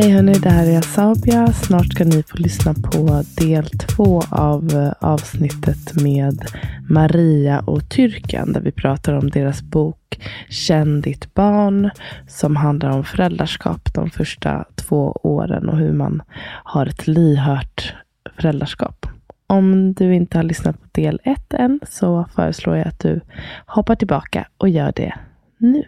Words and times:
Hej 0.00 0.10
hörni, 0.10 0.32
det 0.32 0.50
här 0.50 0.66
är 0.66 0.78
Asabia. 0.78 1.52
Snart 1.52 1.92
ska 1.92 2.04
ni 2.04 2.22
få 2.22 2.36
lyssna 2.36 2.74
på 2.74 3.22
del 3.36 3.64
två 3.70 4.22
av 4.30 4.70
eh, 4.70 4.92
avsnittet 5.08 6.02
med 6.02 6.44
Maria 6.88 7.60
och 7.60 7.88
Tyrkan 7.88 8.52
där 8.52 8.60
vi 8.60 8.72
pratar 8.72 9.12
om 9.12 9.30
deras 9.30 9.62
bok 9.62 10.20
Känn 10.48 11.00
ditt 11.00 11.34
barn 11.34 11.90
som 12.28 12.56
handlar 12.56 12.90
om 12.90 13.04
föräldraskap 13.04 13.94
de 13.94 14.10
första 14.10 14.64
två 14.74 15.20
åren 15.22 15.68
och 15.68 15.78
hur 15.78 15.92
man 15.92 16.22
har 16.64 16.86
ett 16.86 17.06
lyhört 17.06 17.94
föräldraskap. 18.36 19.06
Om 19.46 19.92
du 19.92 20.14
inte 20.14 20.38
har 20.38 20.42
lyssnat 20.42 20.82
på 20.82 20.88
del 20.92 21.20
ett 21.24 21.54
än 21.54 21.80
så 21.88 22.26
föreslår 22.34 22.76
jag 22.76 22.88
att 22.88 23.00
du 23.00 23.20
hoppar 23.66 23.94
tillbaka 23.94 24.48
och 24.58 24.68
gör 24.68 24.92
det 24.96 25.14
nu. 25.58 25.84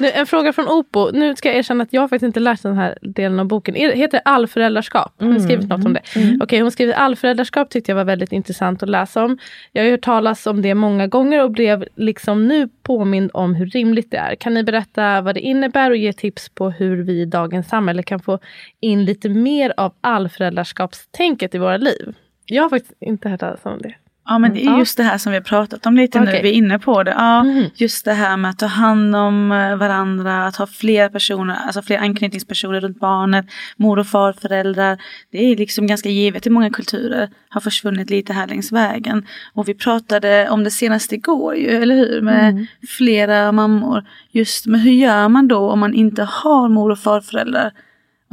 Nu, 0.00 0.10
en 0.10 0.26
fråga 0.26 0.52
från 0.52 0.68
Opo. 0.68 1.10
Nu 1.10 1.36
ska 1.36 1.48
jag 1.48 1.56
erkänna 1.58 1.82
att 1.82 1.92
jag 1.92 2.10
faktiskt 2.10 2.26
inte 2.26 2.40
läst 2.40 2.62
den 2.62 2.76
här 2.76 2.98
delen 3.02 3.40
av 3.40 3.46
boken. 3.46 3.74
Heter 3.74 4.08
det 4.18 4.22
allföräldraskap? 4.24 5.12
Har 5.18 5.26
Mm, 5.26 5.40
skrivit 5.40 5.68
något 5.68 5.84
om 5.84 5.92
det? 5.92 6.00
mm. 6.16 6.40
Okej, 6.42 6.60
hon 6.60 6.70
skriver 6.70 6.92
allföräldraskap 6.94 7.70
tyckte 7.70 7.90
jag 7.90 7.96
var 7.96 8.04
väldigt 8.04 8.32
intressant 8.32 8.82
att 8.82 8.88
läsa 8.88 9.24
om. 9.24 9.38
Jag 9.72 9.84
har 9.84 9.90
hört 9.90 10.00
talas 10.00 10.46
om 10.46 10.62
det 10.62 10.74
många 10.74 11.06
gånger 11.06 11.42
och 11.42 11.50
blev 11.50 11.84
liksom 11.96 12.48
nu 12.48 12.68
påmind 12.82 13.30
om 13.34 13.54
hur 13.54 13.66
rimligt 13.66 14.10
det 14.10 14.16
är. 14.16 14.34
Kan 14.34 14.54
ni 14.54 14.62
berätta 14.64 15.20
vad 15.20 15.34
det 15.34 15.40
innebär 15.40 15.90
och 15.90 15.96
ge 15.96 16.12
tips 16.12 16.48
på 16.48 16.70
hur 16.70 17.02
vi 17.02 17.20
i 17.20 17.24
dagens 17.24 17.68
samhälle 17.68 18.02
kan 18.02 18.20
få 18.20 18.38
in 18.80 19.04
lite 19.04 19.28
mer 19.28 19.74
av 19.76 19.92
allföräldraskapstänket 20.00 21.54
i 21.54 21.58
våra 21.58 21.76
liv? 21.76 22.14
Jag 22.46 22.62
har 22.62 22.70
faktiskt 22.70 22.94
inte 23.00 23.28
hört 23.28 23.40
talas 23.40 23.60
om 23.62 23.78
det. 23.82 23.94
Ja 24.26 24.38
men 24.38 24.54
det 24.54 24.64
är 24.66 24.78
just 24.78 24.96
det 24.96 25.02
här 25.02 25.18
som 25.18 25.32
vi 25.32 25.36
har 25.38 25.42
pratat 25.42 25.86
om 25.86 25.96
lite 25.96 26.20
nu, 26.20 26.26
Okej. 26.26 26.42
vi 26.42 26.48
är 26.48 26.52
inne 26.52 26.78
på 26.78 27.02
det. 27.02 27.10
Ja, 27.10 27.42
Mhm. 27.44 27.64
Just 27.74 28.04
det 28.04 28.12
här 28.12 28.36
med 28.36 28.50
att 28.50 28.58
ta 28.58 28.66
hand 28.66 29.16
om 29.16 29.52
eh, 29.52 29.76
varandra, 29.76 30.46
att 30.46 30.56
ha 30.56 30.66
fler 30.66 31.08
personer, 31.08 31.54
alltså 31.66 31.82
fler 31.82 31.98
anknytningspersoner 31.98 32.80
runt 32.80 33.00
barnet, 33.00 33.46
mor 33.76 33.98
och 33.98 34.06
farföräldrar. 34.06 34.98
Det 35.32 35.38
är 35.52 35.56
liksom 35.56 35.86
ganska 35.86 36.08
givet 36.08 36.46
i 36.46 36.50
många 36.50 36.70
kulturer, 36.70 37.28
har 37.48 37.60
försvunnit 37.60 38.10
lite 38.10 38.32
här 38.32 38.46
längs 38.46 38.72
vägen. 38.72 39.26
Och 39.54 39.68
vi 39.68 39.74
pratade 39.74 40.48
om 40.50 40.64
det 40.64 40.70
senast 40.70 41.12
igår 41.12 41.56
ju, 41.56 41.68
eller 41.68 41.94
hur? 41.94 42.20
Med 42.22 42.48
Mm. 42.50 42.66
flera 42.88 43.52
mammor. 43.52 44.04
Just 44.30 44.66
med 44.66 44.80
hur 44.80 44.92
gör 44.92 45.28
man 45.28 45.48
då 45.48 45.70
om 45.70 45.78
man 45.80 45.94
inte 45.94 46.22
har 46.22 46.68
mor 46.68 46.90
och 46.90 46.98
farföräldrar? 46.98 47.72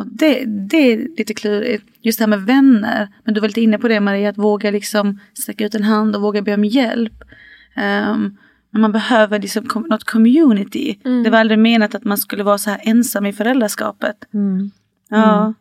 Och 0.02 0.08
det, 0.08 0.46
det 0.46 0.78
är 0.78 0.98
lite 1.18 1.34
klurigt. 1.34 1.84
Just 2.02 2.20
det 2.20 2.24
här 2.24 2.30
med 2.30 2.42
vänner. 2.42 3.08
Men 3.24 3.34
du 3.34 3.42
var 3.42 3.48
lite 3.48 3.62
inne 3.62 3.78
på 3.78 3.88
det 3.88 4.00
Maria, 4.00 4.30
att 4.30 4.38
våga 4.38 4.72
liksom 4.72 5.20
sträcka 5.34 5.66
ut 5.66 5.76
en 5.76 5.84
hand 5.84 6.16
och 6.16 6.22
våga 6.22 6.42
be 6.42 6.54
om 6.54 6.66
hjälp. 6.66 7.24
Um, 7.78 8.38
men 8.72 8.82
man 8.82 8.92
behöver 8.92 9.40
liksom 9.40 9.86
något 9.90 10.04
community. 10.04 11.00
Mm. 11.06 11.24
Det 11.24 11.30
var 11.30 11.40
aldrig 11.40 11.60
menat 11.60 11.96
att 11.96 12.04
man 12.04 12.18
skulle 12.18 12.44
vara 12.44 12.58
så 12.58 12.70
här 12.70 12.80
ensam 12.84 13.26
i 13.26 13.34
föräldraskapet. 13.34 14.18
Ja, 15.10 15.42
Mm. 15.42 15.54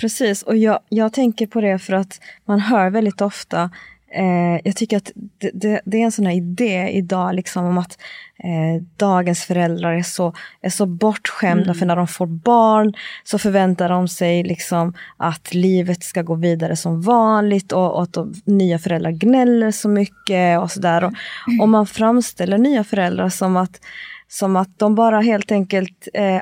Precis, 0.00 0.42
och 0.42 0.56
jag, 0.56 0.78
jag 0.88 1.12
tänker 1.12 1.46
på 1.46 1.60
det 1.60 1.78
för 1.78 1.92
att 1.92 2.20
man 2.44 2.60
hör 2.60 2.90
väldigt 2.90 3.20
ofta 3.20 3.70
Eh, 4.14 4.60
jag 4.64 4.76
tycker 4.76 4.96
att 4.96 5.10
det, 5.14 5.50
det, 5.54 5.80
det 5.84 6.00
är 6.00 6.04
en 6.04 6.12
sån 6.12 6.26
här 6.26 6.34
idé 6.34 6.88
idag 6.88 7.34
liksom 7.34 7.64
om 7.64 7.78
att 7.78 7.98
eh, 8.38 8.82
dagens 8.96 9.44
föräldrar 9.44 9.92
är 9.92 10.02
så, 10.02 10.34
är 10.60 10.70
så 10.70 10.86
bortskämda 10.86 11.64
Mm. 11.64 11.74
för 11.74 11.86
när 11.86 11.96
de 11.96 12.06
får 12.06 12.26
barn 12.26 12.92
så 13.24 13.38
förväntar 13.38 13.88
de 13.88 14.08
sig 14.08 14.42
liksom 14.42 14.94
att 15.16 15.54
livet 15.54 16.04
ska 16.04 16.22
gå 16.22 16.34
vidare 16.34 16.76
som 16.76 17.02
vanligt 17.02 17.72
och, 17.72 17.94
och 17.94 18.02
att 18.02 18.12
de, 18.12 18.34
nya 18.44 18.78
föräldrar 18.78 19.10
gnäller 19.10 19.70
så 19.70 19.88
mycket 19.88 20.60
och 20.60 20.70
sådär. 20.70 21.04
Och, 21.04 21.12
och 21.60 21.68
man 21.68 21.86
framställer 21.86 22.58
nya 22.58 22.84
föräldrar 22.84 23.28
som 23.28 23.56
att, 23.56 23.80
som 24.28 24.56
att 24.56 24.78
de 24.78 24.94
bara 24.94 25.20
helt 25.20 25.52
enkelt 25.52 26.08
eh, 26.14 26.40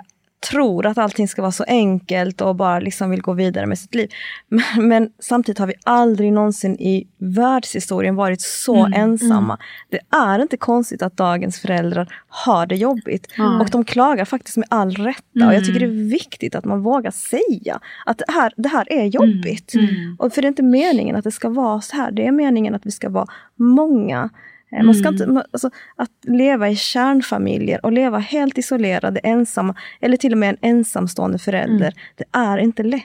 tror 0.50 0.86
att 0.86 0.98
allting 0.98 1.28
ska 1.28 1.42
vara 1.42 1.52
så 1.52 1.64
enkelt 1.64 2.40
och 2.40 2.56
bara 2.56 2.80
liksom 2.80 3.10
vill 3.10 3.22
gå 3.22 3.32
vidare 3.32 3.66
med 3.66 3.78
sitt 3.78 3.94
liv. 3.94 4.08
Men, 4.48 4.88
men 4.88 5.10
samtidigt 5.18 5.58
har 5.58 5.66
vi 5.66 5.74
aldrig 5.84 6.32
någonsin 6.32 6.76
i 6.80 7.06
världshistorien 7.18 8.16
varit 8.16 8.40
så 8.40 8.82
Mm, 8.86 9.00
ensamma. 9.00 9.58
Det 9.90 10.00
är 10.10 10.38
inte 10.38 10.56
konstigt 10.56 11.02
att 11.02 11.16
dagens 11.16 11.60
föräldrar 11.60 12.14
har 12.28 12.66
det 12.66 12.76
jobbigt. 12.76 13.32
Ja. 13.36 13.60
Och 13.60 13.70
de 13.70 13.84
klagar 13.84 14.24
faktiskt 14.24 14.56
med 14.56 14.66
all 14.70 14.90
rätta. 14.90 15.46
Och 15.46 15.54
jag 15.54 15.64
tycker 15.64 15.80
det 15.80 15.86
är 15.86 16.10
viktigt 16.10 16.54
att 16.54 16.64
man 16.64 16.82
vågar 16.82 17.10
säga 17.10 17.80
att 18.06 18.18
det 18.18 18.24
här, 18.28 18.52
det 18.56 18.68
här 18.68 18.92
är 18.92 19.04
jobbigt. 19.04 19.74
Mm. 19.74 20.16
Och 20.18 20.32
för 20.32 20.42
det 20.42 20.46
är 20.46 20.48
inte 20.48 20.62
meningen 20.62 21.16
att 21.16 21.24
det 21.24 21.30
ska 21.30 21.48
vara 21.48 21.80
så 21.80 21.96
här. 21.96 22.10
Det 22.10 22.26
är 22.26 22.32
meningen 22.32 22.74
att 22.74 22.86
vi 22.86 22.90
ska 22.90 23.08
vara 23.08 23.26
många. 23.56 24.30
Eh, 24.76 24.82
Man 24.84 24.94
ska 24.94 25.08
Mm. 25.08 25.14
inte, 25.14 25.26
man- 25.26 25.44
alltså, 25.52 25.70
att 25.96 26.10
leva 26.22 26.68
i 26.68 26.76
kärnfamiljer 26.76 27.84
och 27.86 27.92
leva 27.92 28.18
helt 28.18 28.58
isolerade, 28.58 29.20
ensamma, 29.20 29.74
eller 30.00 30.16
till 30.16 30.32
och 30.32 30.38
med 30.38 30.48
en 30.48 30.56
ensamstående 30.60 31.38
förälder, 31.38 31.86
Mm. 31.86 31.94
det 32.16 32.24
är 32.32 32.58
inte 32.58 32.82
lätt. 32.82 33.04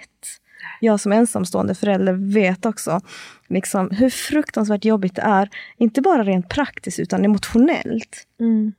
Jag 0.79 0.99
som 0.99 1.11
ensamstående 1.11 1.75
förälder 1.75 2.13
vet 2.33 2.65
också 2.65 3.01
liksom, 3.47 3.89
hur 3.91 4.09
fruktansvärt 4.09 4.85
jobbigt 4.85 5.15
det 5.15 5.21
är, 5.21 5.49
inte 5.77 6.01
bara 6.01 6.23
rent 6.23 6.49
praktiskt 6.49 6.99
utan 6.99 7.25
emotionellt. 7.25 8.27
Mm. 8.39 8.73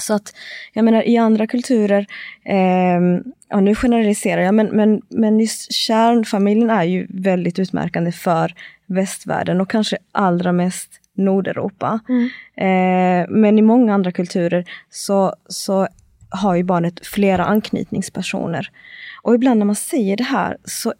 Så 0.00 0.14
att, 0.14 0.34
jag 0.72 0.84
menar 0.84 1.08
i 1.08 1.16
andra 1.16 1.46
kulturer, 1.46 2.06
ehm, 2.44 3.22
ja 3.48 3.60
nu 3.60 3.74
generaliserar 3.74 4.40
jag, 4.42 4.54
men, 4.54 4.66
men, 4.66 5.02
men 5.08 5.40
just 5.40 5.72
kärnfamiljen 5.72 6.70
är 6.70 6.84
ju 6.84 7.06
väldigt 7.10 7.58
utmärkande 7.58 8.12
för 8.12 8.54
västvärlden 8.86 9.60
och 9.60 9.70
kanske 9.70 9.98
allra 10.12 10.52
mest 10.52 10.90
Nordeuropa. 11.16 12.00
Mm. 12.08 12.24
Eh, 12.56 13.30
men 13.30 13.58
i 13.58 13.62
många 13.62 13.94
andra 13.94 14.12
kulturer 14.12 14.64
så, 14.90 15.34
så 15.48 15.88
har 16.30 16.54
ju 16.54 16.62
barnet 16.62 17.06
flera 17.06 17.44
anknytningspersoner. 17.44 18.70
Och 19.22 19.34
ibland 19.34 19.58
när 19.58 19.66
man 19.66 19.76
säger 19.76 20.16
det 20.16 20.24
här 20.24 20.56
så 20.64 20.94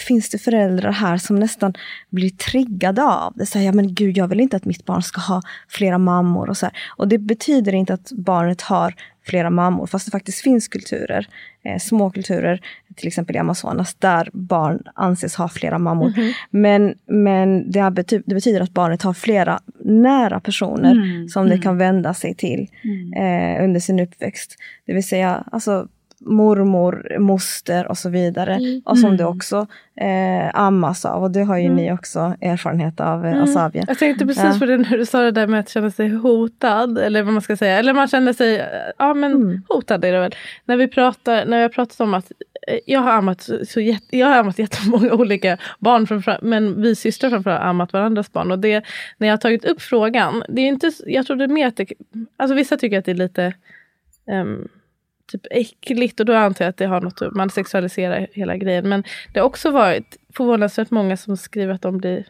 finns 0.00 0.30
det 0.30 0.38
föräldrar 0.38 0.92
här 0.92 1.16
som 1.16 1.36
nästan 1.36 1.74
blir 2.10 2.30
triggade 2.30 3.02
av 3.04 3.32
det. 3.36 3.46
Säger, 3.46 3.66
ja, 3.66 3.72
men 3.72 3.94
gud, 3.94 4.16
jag 4.16 4.28
vill 4.28 4.40
inte 4.40 4.56
att 4.56 4.64
mitt 4.64 4.84
barn 4.84 5.02
ska 5.02 5.20
ha 5.20 5.42
flera 5.68 5.98
mammor. 5.98 6.50
Och, 6.50 6.56
så 6.56 6.66
här. 6.66 6.76
och 6.96 7.08
det 7.08 7.18
betyder 7.18 7.74
inte 7.74 7.94
att 7.94 8.12
barnet 8.12 8.62
har 8.62 8.94
flera 9.28 9.50
mammor, 9.50 9.86
fast 9.86 10.04
det 10.06 10.10
faktiskt 10.10 10.40
finns 10.42 10.68
kulturer, 10.68 11.26
eh, 11.64 11.78
små 11.78 12.10
kulturer, 12.10 12.60
till 12.96 13.06
exempel 13.08 13.36
i 13.36 13.38
Amazonas, 13.38 13.94
där 13.94 14.28
barn 14.32 14.82
anses 14.94 15.34
ha 15.36 15.48
flera 15.48 15.78
mammor. 15.78 16.12
Men, 16.50 16.94
men 17.06 17.70
det, 17.70 17.80
bety- 17.80 18.22
det 18.26 18.34
betyder 18.34 18.60
att 18.60 18.74
barnet 18.74 19.02
har 19.02 19.12
flera 19.14 19.60
nära 19.84 20.40
personer 20.40 20.92
Mm, 20.92 21.28
som 21.28 21.46
det 21.46 21.54
mm. 21.54 21.62
kan 21.62 21.78
vända 21.78 22.14
sig 22.14 22.34
till 22.34 22.66
Mm. 22.84 23.12
eh, 23.58 23.64
under 23.64 23.80
sin 23.80 24.00
uppväxt. 24.00 24.56
Det 24.86 24.94
vill 24.94 25.04
säga 25.08 25.44
alltså, 25.52 25.88
mormor, 26.20 27.16
moster 27.18 27.88
och 27.88 27.98
så 27.98 28.08
vidare. 28.08 28.54
Mm. 28.54 28.82
Och 28.84 28.98
som 28.98 29.06
Mm. 29.06 29.16
det 29.16 29.24
också 29.24 29.66
eh, 30.00 30.50
ammas 30.60 31.04
av. 31.04 31.22
Och 31.22 31.30
det 31.30 31.42
har 31.42 31.56
ju 31.58 31.64
Mm. 31.64 31.76
ni 31.76 31.92
också 31.92 32.34
erfarenhet 32.40 33.00
av, 33.00 33.26
eh, 33.26 33.32
Mm. 33.32 33.44
Asabia. 33.44 33.84
Jag 33.88 33.98
tänkte 33.98 34.26
precis 34.26 34.44
Ja. 34.44 34.56
på 34.60 34.66
det 34.66 34.76
när 34.76 34.98
du 34.98 35.06
sa 35.06 35.20
det 35.20 35.30
där 35.30 35.46
med 35.46 35.60
att 35.60 35.68
känna 35.68 35.90
sig 35.90 36.08
hotad. 36.08 36.98
Eller 36.98 37.22
vad 37.22 37.32
man 37.32 37.42
ska 37.42 37.56
säga. 37.56 37.78
Eller 37.78 37.92
man 37.92 38.08
känner 38.08 38.32
sig, 38.32 38.64
ja 38.98 39.14
men 39.14 39.32
Mm. 39.32 39.62
hotad 39.68 40.04
är 40.04 40.12
det 40.12 40.20
väl. 40.20 40.34
När 40.64 40.76
vi, 40.76 40.88
pratar, 40.88 41.44
när 41.46 41.56
vi 41.56 41.62
har 41.62 41.68
pratat 41.68 42.00
om 42.00 42.14
att 42.14 42.32
eh, 42.68 42.78
jag 42.86 43.00
har 43.00 43.10
ammat, 43.12 43.40
så, 43.40 43.58
så 43.66 43.80
jätte, 43.80 44.16
jag 44.18 44.26
har 44.26 44.36
ammat 44.36 44.58
jättemånga 44.58 45.12
olika 45.14 45.58
barn, 45.78 46.06
framför, 46.06 46.38
men 46.42 46.82
vi 46.82 46.94
systrar 46.94 47.30
framförallt 47.30 47.62
har 47.62 47.68
ammat 47.68 47.92
varandras 47.92 48.32
barn. 48.32 48.50
Och 48.50 48.58
det, 48.58 48.84
när 49.18 49.28
jag 49.28 49.32
har 49.32 49.38
tagit 49.38 49.64
upp 49.64 49.82
frågan, 49.82 50.42
det 50.48 50.60
är 50.62 50.68
inte, 50.68 50.90
jag 51.06 51.26
tror 51.26 51.36
det 51.36 51.44
är 51.44 51.48
mer 51.48 51.66
att 51.66 51.76
det, 51.76 51.92
alltså 52.36 52.54
vissa 52.54 52.76
tycker 52.76 52.98
att 52.98 53.04
det 53.04 53.10
är 53.10 53.14
lite 53.14 53.52
um, 54.32 54.68
typ 55.28 55.46
äckligt 55.50 56.20
och 56.20 56.26
då 56.26 56.34
antar 56.34 56.64
jag 56.64 56.70
att 56.70 56.76
det 56.76 56.86
har 56.86 57.00
något, 57.00 57.34
man 57.34 57.50
sexualiserar 57.50 58.26
hela 58.32 58.56
grejen. 58.56 58.88
Men 58.88 59.04
det 59.32 59.40
har 59.40 59.46
också 59.46 59.70
varit 59.70 60.16
förvånansvärt 60.36 60.90
många 60.90 61.16
som 61.16 61.36
skriver 61.36 61.74
att 61.74 61.82
de 61.82 61.98
blir 61.98 62.24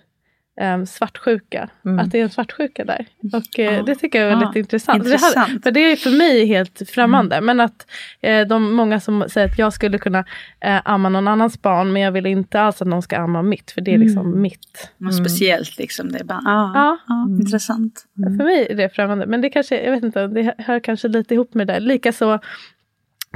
um, 0.61 0.87
svartsjuka. 0.87 1.69
Mm. 1.85 1.99
Att 1.99 2.11
det 2.11 2.19
är 2.19 2.23
en 2.23 2.31
svartsjuka 2.31 2.85
där. 2.85 3.07
Och 3.33 3.59
uh, 3.59 3.85
det 3.85 3.95
tycker 3.95 4.23
jag 4.23 4.33
är 4.33 4.37
väldigt 4.37 4.57
intressant. 4.57 5.05
intressant. 5.05 5.35
Det 5.35 5.41
här, 5.41 5.59
för 5.63 5.71
det 5.71 5.81
är 5.81 5.97
för 5.97 6.19
mig 6.19 6.47
helt 6.47 6.91
främmande. 6.91 7.37
Mm. 7.37 7.47
Men 7.47 7.61
att 7.61 7.87
uh, 8.27 8.49
de 8.49 8.73
många 8.73 9.01
som 9.01 9.25
säger 9.29 9.49
att 9.49 9.59
jag 9.59 9.73
skulle 9.73 9.99
kunna 9.99 10.19
uh, 10.19 10.81
amma 10.85 11.09
någon 11.09 11.29
annans 11.29 11.63
barn 11.63 11.93
men 11.93 12.03
jag 12.03 12.13
vill 12.13 12.27
inte 12.27 12.61
alls 12.61 12.83
att 12.83 12.89
någon 12.89 13.03
ska 13.03 13.17
amma 13.17 13.43
mitt. 13.43 13.71
För 13.71 13.81
det 13.81 13.95
är 13.95 13.99
liksom 13.99 14.27
mm. 14.27 14.43
mitt. 14.43 14.91
Något 14.97 15.13
mm. 15.13 15.25
speciellt 15.25 15.79
liksom. 15.79 16.13
Det 16.13 16.19
är 16.19 16.25
bara, 16.25 16.43
ah, 16.47 16.99
ja. 17.09 17.25
Mm. 17.27 17.41
intressant. 17.41 18.05
För 18.15 18.45
mig 18.45 18.67
är 18.71 18.77
det 18.77 18.89
främmande. 18.89 19.27
Men 19.27 19.41
det 19.41 19.51
kanske, 19.51 19.85
jag 19.85 19.93
vet 19.93 20.05
inte, 20.05 20.27
det 20.27 20.55
hör 20.59 20.81
kanske 20.81 21.09
lite 21.09 21.35
ihop 21.35 21.55
med 21.55 21.67
det. 21.67 21.81
Likaså 21.81 22.41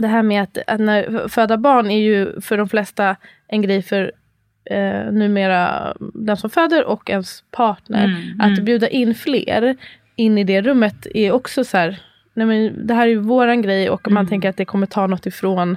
det 0.03 0.09
här 0.09 0.23
med 0.23 0.43
att, 0.43 0.59
att 0.67 0.81
när, 0.81 1.29
föda 1.29 1.57
barn 1.57 1.91
är 1.91 2.01
ju 2.01 2.41
för 2.41 2.59
de 2.59 2.69
flesta 2.69 3.17
en 3.49 3.63
grej 3.63 3.83
för 3.83 4.13
eh, 4.71 5.13
numera 5.13 5.93
den 6.15 6.37
som 6.37 6.51
föder 6.51 6.85
och 6.85 7.11
ens 7.11 7.45
partner. 7.51 8.05
Mm, 8.05 8.41
att 8.41 8.53
mm. 8.53 8.65
bjuda 8.65 8.89
in 8.89 9.15
fler 9.15 9.77
in 10.17 10.39
i 10.39 10.45
det 10.45 10.63
rummet 10.63 11.07
är 11.15 11.33
också 11.33 11.65
så 11.65 11.77
här, 11.77 12.01
nej 12.35 12.47
men 12.47 12.87
det 12.87 12.95
här 12.95 13.03
är 13.03 13.11
ju 13.11 13.19
våran 13.19 13.63
grej 13.63 13.91
och 13.91 14.11
man 14.11 14.21
mm. 14.21 14.29
tänker 14.29 14.49
att 14.49 14.57
det 14.57 14.65
kommer 14.65 14.87
ta 14.87 15.07
något 15.07 15.27
ifrån 15.27 15.71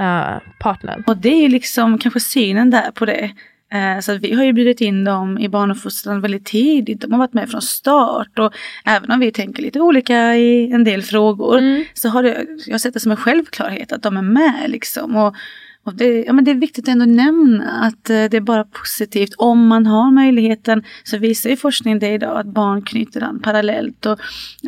uh, 0.00 0.38
partnern. 0.60 1.04
Och 1.06 1.16
det 1.16 1.44
är 1.44 1.48
liksom 1.48 1.98
kanske 1.98 2.20
synen 2.20 2.70
där 2.70 2.90
på 2.90 3.04
det. 3.04 3.30
Uh, 3.74 4.00
så 4.00 4.14
vi 4.18 4.34
har 4.34 4.44
ju 4.44 4.52
bjudit 4.52 4.80
in 4.80 5.04
dem 5.04 5.38
i 5.38 5.48
barnuppfostran 5.48 6.20
väldigt 6.20 6.44
tidigt. 6.44 7.00
De 7.00 7.12
har 7.12 7.18
varit 7.18 7.32
med 7.32 7.50
från 7.50 7.62
start 7.62 8.38
och 8.38 8.52
även 8.84 9.10
om 9.10 9.20
vi 9.20 9.32
tänker 9.32 9.62
lite 9.62 9.80
olika 9.80 10.36
i 10.36 10.72
en 10.72 10.84
del 10.84 11.02
frågor 11.02 11.58
mm. 11.58 11.84
så 11.94 12.08
har 12.08 12.22
det, 12.22 12.46
jag 12.66 12.80
sett 12.80 12.94
det 12.94 13.00
som 13.00 13.10
en 13.10 13.16
självklarhet 13.16 13.92
att 13.92 14.02
de 14.02 14.16
är 14.16 14.22
med 14.22 14.64
liksom. 14.66 15.16
Och 15.16 15.36
och 15.84 15.94
det, 15.94 16.24
ja, 16.24 16.32
men 16.32 16.44
det 16.44 16.50
är 16.50 16.54
viktigt 16.54 16.84
att 16.84 16.92
ändå 16.92 17.04
nämna 17.04 17.70
att 17.70 18.10
eh, 18.10 18.24
det 18.30 18.34
är 18.34 18.40
bara 18.40 18.64
positivt 18.64 19.34
om 19.38 19.66
man 19.66 19.86
har 19.86 20.10
möjligheten. 20.10 20.82
Så 21.04 21.18
visar 21.18 21.50
ju 21.50 21.56
forskningen 21.56 21.98
det 21.98 22.08
idag 22.08 22.40
att 22.40 22.46
barn 22.46 22.82
knyter 22.82 23.22
an 23.22 23.40
parallellt 23.42 24.06
och 24.06 24.18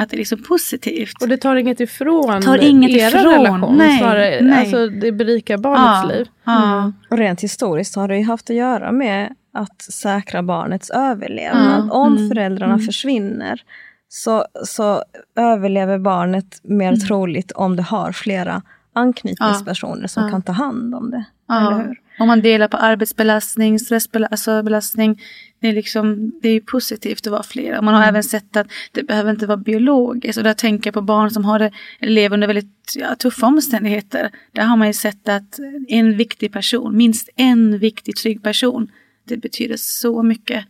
att 0.00 0.10
det 0.10 0.16
är 0.16 0.18
liksom 0.18 0.42
positivt. 0.42 1.22
Och 1.22 1.28
det 1.28 1.36
tar 1.36 1.56
inget 1.56 1.80
ifrån 1.80 2.42
tar 2.42 2.58
inget 2.58 2.90
era 2.90 3.20
ifrån. 3.20 3.32
relation? 3.32 3.76
Nej, 3.76 3.98
snarare, 3.98 4.40
nej. 4.42 4.60
Alltså 4.60 4.88
det 4.88 5.12
berikar 5.12 5.58
barnets 5.58 6.12
ja, 6.12 6.16
liv. 6.16 6.26
Ja. 6.44 6.78
Mm. 6.78 6.94
Och 7.10 7.18
rent 7.18 7.40
historiskt 7.40 7.96
har 7.96 8.08
det 8.08 8.18
ju 8.18 8.24
haft 8.24 8.50
att 8.50 8.56
göra 8.56 8.92
med 8.92 9.34
att 9.52 9.82
säkra 9.82 10.42
barnets 10.42 10.90
överlevnad. 10.90 11.80
Mm. 11.80 11.90
Om 11.90 12.16
mm. 12.16 12.28
föräldrarna 12.28 12.74
mm. 12.74 12.86
försvinner 12.86 13.60
så, 14.08 14.44
så 14.64 15.02
överlever 15.36 15.98
barnet 15.98 16.60
mer 16.62 16.88
mm. 16.88 17.00
troligt 17.00 17.52
om 17.52 17.76
det 17.76 17.82
har 17.82 18.12
flera 18.12 18.62
anknytningspersoner 18.94 20.02
ja. 20.02 20.08
som 20.08 20.24
ja. 20.24 20.30
kan 20.30 20.42
ta 20.42 20.52
hand 20.52 20.94
om 20.94 21.10
det. 21.10 21.24
Ja. 21.48 21.72
Eller 21.72 21.84
hur? 21.84 22.00
Om 22.18 22.26
man 22.26 22.40
delar 22.40 22.68
på 22.68 22.76
arbetsbelastning, 22.76 23.78
stressbelastning. 23.78 25.08
Alltså 25.10 25.24
det 25.60 25.68
är, 25.68 25.72
liksom, 25.72 26.32
det 26.42 26.48
är 26.48 26.60
positivt 26.60 27.26
att 27.26 27.30
vara 27.30 27.42
flera. 27.42 27.82
Man 27.82 27.94
har 27.94 28.02
mm. 28.02 28.08
även 28.08 28.22
sett 28.22 28.56
att 28.56 28.66
det 28.92 29.02
behöver 29.02 29.30
inte 29.30 29.46
vara 29.46 29.56
biologiskt. 29.56 30.38
Och 30.38 30.44
där 30.44 30.54
tänker 30.54 30.88
jag 30.88 30.94
på 30.94 31.02
barn 31.02 31.30
som 31.30 31.44
har 31.44 31.58
det, 31.58 31.70
lever 32.00 32.36
under 32.36 32.46
väldigt 32.46 32.94
ja, 32.96 33.14
tuffa 33.14 33.46
omständigheter. 33.46 34.30
Där 34.52 34.62
har 34.62 34.76
man 34.76 34.86
ju 34.86 34.92
sett 34.92 35.28
att 35.28 35.58
en 35.88 36.16
viktig 36.16 36.52
person, 36.52 36.96
minst 36.96 37.28
en 37.36 37.78
viktig 37.78 38.16
trygg 38.16 38.42
person, 38.42 38.90
det 39.24 39.36
betyder 39.36 39.76
så 39.78 40.22
mycket 40.22 40.66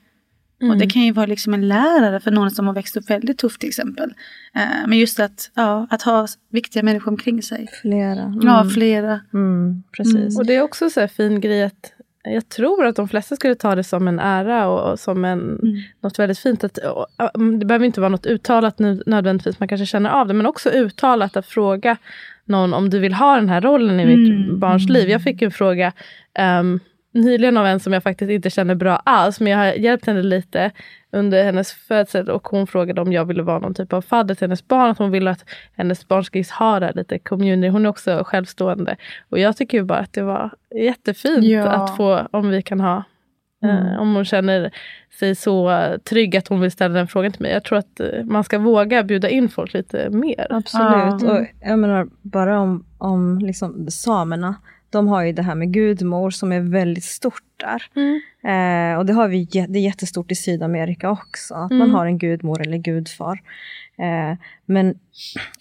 Mm. 0.65 0.71
Och 0.71 0.77
det 0.79 0.85
mm. 0.85 0.91
kan 0.91 1.03
ju 1.03 1.13
vara 1.13 1.27
liksom 1.27 1.55
en 1.55 1.69
lärare 1.69 2.21
för 2.21 2.31
någon 2.31 2.51
som 2.51 2.67
har 2.67 2.75
växt 2.75 2.97
upp 2.97 3.11
väldigt 3.11 3.39
tufft 3.39 3.61
till 3.61 3.69
exempel. 3.69 4.11
Uh, 4.57 4.89
men 4.89 4.99
just 4.99 5.21
att, 5.21 5.51
ja, 5.55 5.87
att 5.91 6.03
ha 6.03 6.27
viktiga 6.51 6.83
människor 6.83 7.11
omkring 7.11 7.43
sig. 7.43 7.67
Flera. 7.83 8.23
Mm. 8.23 8.41
Ja, 8.43 8.69
flera. 8.75 9.21
Mm, 9.35 9.83
precis. 9.93 10.15
Mm. 10.15 10.37
Och 10.37 10.47
det 10.47 10.55
är 10.55 10.63
också 10.63 10.91
så 10.91 11.01
här 11.01 11.07
fin 11.07 11.41
grej 11.41 11.63
att 11.63 11.93
jag 12.25 12.49
tror 12.49 12.87
att 12.87 12.97
de 12.97 13.09
flesta 13.09 13.37
skulle 13.37 13.55
ta 13.55 13.75
det 13.75 13.85
som 13.85 14.09
en 14.09 14.19
ära 14.19 14.69
och, 14.69 14.93
och 14.93 15.01
som 15.01 15.25
en, 15.25 15.41
mm. 15.41 15.83
något 16.01 16.19
väldigt 16.19 16.39
fint. 16.39 16.65
Att, 16.65 16.79
och, 16.79 17.07
det 17.59 17.67
behöver 17.67 17.87
inte 17.87 18.01
vara 18.01 18.09
något 18.09 18.27
uttalat 18.27 18.79
nu, 18.79 19.03
nödvändigtvis, 19.07 19.61
man 19.61 19.69
kanske 19.69 19.87
känner 19.87 20.11
av 20.11 20.29
det, 20.29 20.35
men 20.35 20.47
också 20.47 20.71
uttalat 20.71 21.37
att 21.37 21.47
fråga 21.47 21.97
någon 22.45 22.75
om 22.75 22.91
du 22.91 22.99
vill 22.99 23.15
ha 23.15 23.37
den 23.37 23.49
här 23.49 23.61
rollen 23.61 24.01
i 24.01 24.17
mitt 24.17 24.59
barns 24.59 24.89
liv. 24.89 25.11
Jag 25.11 25.23
fick 25.23 25.43
en 25.43 25.51
fråga 25.51 25.93
um, 26.61 26.81
nyligen 27.15 27.57
av 27.57 27.67
en 27.67 27.81
som 27.81 27.93
jag 27.93 28.03
faktiskt 28.03 28.31
inte 28.31 28.51
känner 28.51 28.75
bra 28.75 28.97
alls, 28.97 29.41
men 29.41 29.53
jag 29.53 29.59
har 29.59 29.73
hjälpt 29.73 30.07
henne 30.07 30.23
lite 30.23 30.71
under 31.13 31.45
hennes 31.45 31.73
födsel 31.73 32.31
och 32.31 32.49
hon 32.49 32.67
frågade 32.67 33.01
om 33.01 33.13
jag 33.13 33.25
ville 33.25 33.43
vara 33.43 33.59
någon 33.59 33.75
typ 33.75 33.93
av 33.93 34.03
fadder 34.03 34.35
till 34.35 34.47
hennes 34.47 34.69
barn, 34.69 34.91
att 34.91 34.99
hon 34.99 35.11
ville 35.11 35.31
att 35.31 35.45
hennes 35.77 36.09
barn 36.09 36.25
ska 36.25 36.43
ha 36.59 36.81
det 36.81 36.93
lite 36.95 37.19
community. 37.19 37.69
Hon 37.69 37.87
är 37.87 37.91
också 37.91 38.23
självstående. 38.27 38.97
Och 39.29 39.39
jag 39.39 39.57
tycker 39.57 39.79
ju 39.79 39.85
bara 39.85 39.99
att 39.99 40.13
det 40.13 40.23
var 40.23 40.51
jättefint 40.75 41.45
ja. 41.45 41.69
att 41.69 41.97
få, 41.97 42.29
om 42.31 42.49
vi 42.49 42.63
kan 42.63 42.81
ha 42.81 42.97
eh, 42.97 43.05
Mm. 43.65 44.01
om 44.01 44.15
hon 44.15 44.25
känner 44.25 44.71
sig 45.19 45.35
så 45.35 45.87
trygg 46.05 46.37
att 46.37 46.49
hon 46.49 46.61
vill 46.61 46.71
ställa 46.71 46.95
den 46.95 47.09
frågan 47.09 47.33
till 47.33 47.43
mig. 47.43 47.53
Jag 47.53 47.65
tror 47.65 47.79
att 47.79 48.01
eh, 48.01 48.25
man 48.25 48.45
ska 48.45 48.59
våga 48.59 49.03
bjuda 49.03 49.29
in 49.29 49.49
folk 49.49 49.75
lite 49.75 50.11
mer. 50.11 50.47
Absolut. 50.51 51.23
Mm. 51.23 51.37
Och 51.37 51.47
jag 51.61 51.79
menar 51.79 52.09
bara 52.23 52.61
om, 52.61 52.85
om 52.99 53.39
liksom 53.39 53.91
samerna 53.91 54.55
de 54.95 55.09
har 55.09 55.23
ju 55.23 55.33
det 55.33 55.43
här 55.43 55.55
med 55.55 55.73
gudmor 55.73 56.31
som 56.31 56.53
är 56.53 56.61
väldigt 56.61 57.05
stort 57.05 57.43
där. 57.57 57.83
Mm. 57.97 58.21
Eh, 58.45 58.99
och 58.99 59.07
det 59.07 59.13
har 59.13 59.29
vi, 59.29 59.45
det 59.45 59.79
är 59.79 59.83
jättestort 59.83 60.33
i 60.33 60.35
Sydamerika 60.35 61.11
också, 61.11 61.55
att 61.55 61.71
mm. 61.71 61.79
man 61.79 61.91
har 61.91 62.07
en 62.07 62.19
gudmor 62.19 62.61
eller 62.61 62.79
gudfar. 62.79 63.41
Eh, 63.99 64.37
men 64.67 64.95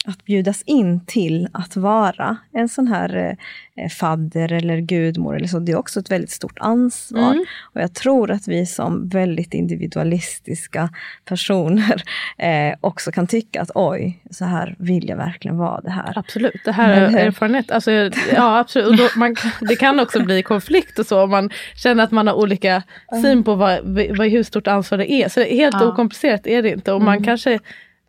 att 0.06 0.26
bjudas 0.26 0.64
in 0.66 1.06
till 1.06 1.48
att 1.54 1.76
vara 1.76 2.38
en 2.54 2.70
sån 2.70 2.88
här 2.88 3.38
eh, 3.76 3.90
fadder 3.90 4.54
eller 4.54 4.78
gudmor, 4.78 5.36
eller 5.36 5.48
så, 5.48 5.60
det 5.60 5.72
är 5.72 5.78
också 5.78 6.00
ett 6.00 6.12
väldigt 6.12 6.32
stort 6.32 6.58
ansvar. 6.60 7.32
Mm. 7.32 7.46
Och 7.62 7.82
jag 7.82 7.94
tror 7.94 8.32
att 8.32 8.48
vi 8.48 8.66
som 8.66 9.10
väldigt 9.10 9.54
individualistiska 9.54 10.90
personer 11.26 12.04
eh, 12.38 12.76
också 12.82 13.12
kan 13.12 13.28
tycka 13.28 13.62
att 13.62 13.72
oj, 13.76 14.20
så 14.32 14.46
här 14.46 14.76
vill 14.80 15.10
jag 15.10 15.18
verkligen 15.18 15.58
vara 15.58 15.82
det 15.82 15.92
här. 15.92 16.18
Absolut, 16.18 16.62
det 16.66 16.72
här 16.72 16.92
är 16.92 17.18
erfarenhet. 17.18 17.72
Alltså, 17.72 17.92
ja, 17.92 18.60
absolut. 18.60 18.98
Då, 18.98 19.20
man, 19.20 19.36
det 19.62 19.76
kan 19.76 20.00
också 20.00 20.24
bli 20.24 20.44
konflikt 20.44 21.00
och 21.00 21.06
så 21.06 21.24
om 21.24 21.30
man 21.30 21.50
känner 21.76 22.04
att 22.04 22.12
man 22.12 22.28
har 22.28 22.34
olika 22.34 22.84
syn 23.22 23.44
på 23.44 23.56
vad, 23.56 23.80
vad, 24.18 24.28
hur 24.28 24.44
stort 24.44 24.68
ansvar 24.68 24.98
det 24.98 25.12
är. 25.12 25.30
Så 25.30 25.42
helt 25.42 25.76
ja. 25.80 25.88
okomplicerat 25.88 26.48
är 26.48 26.62
det 26.62 26.70
inte. 26.70 26.94
Och 26.94 27.02
man 27.02 27.14
mm. 27.14 27.24
kanske 27.24 27.60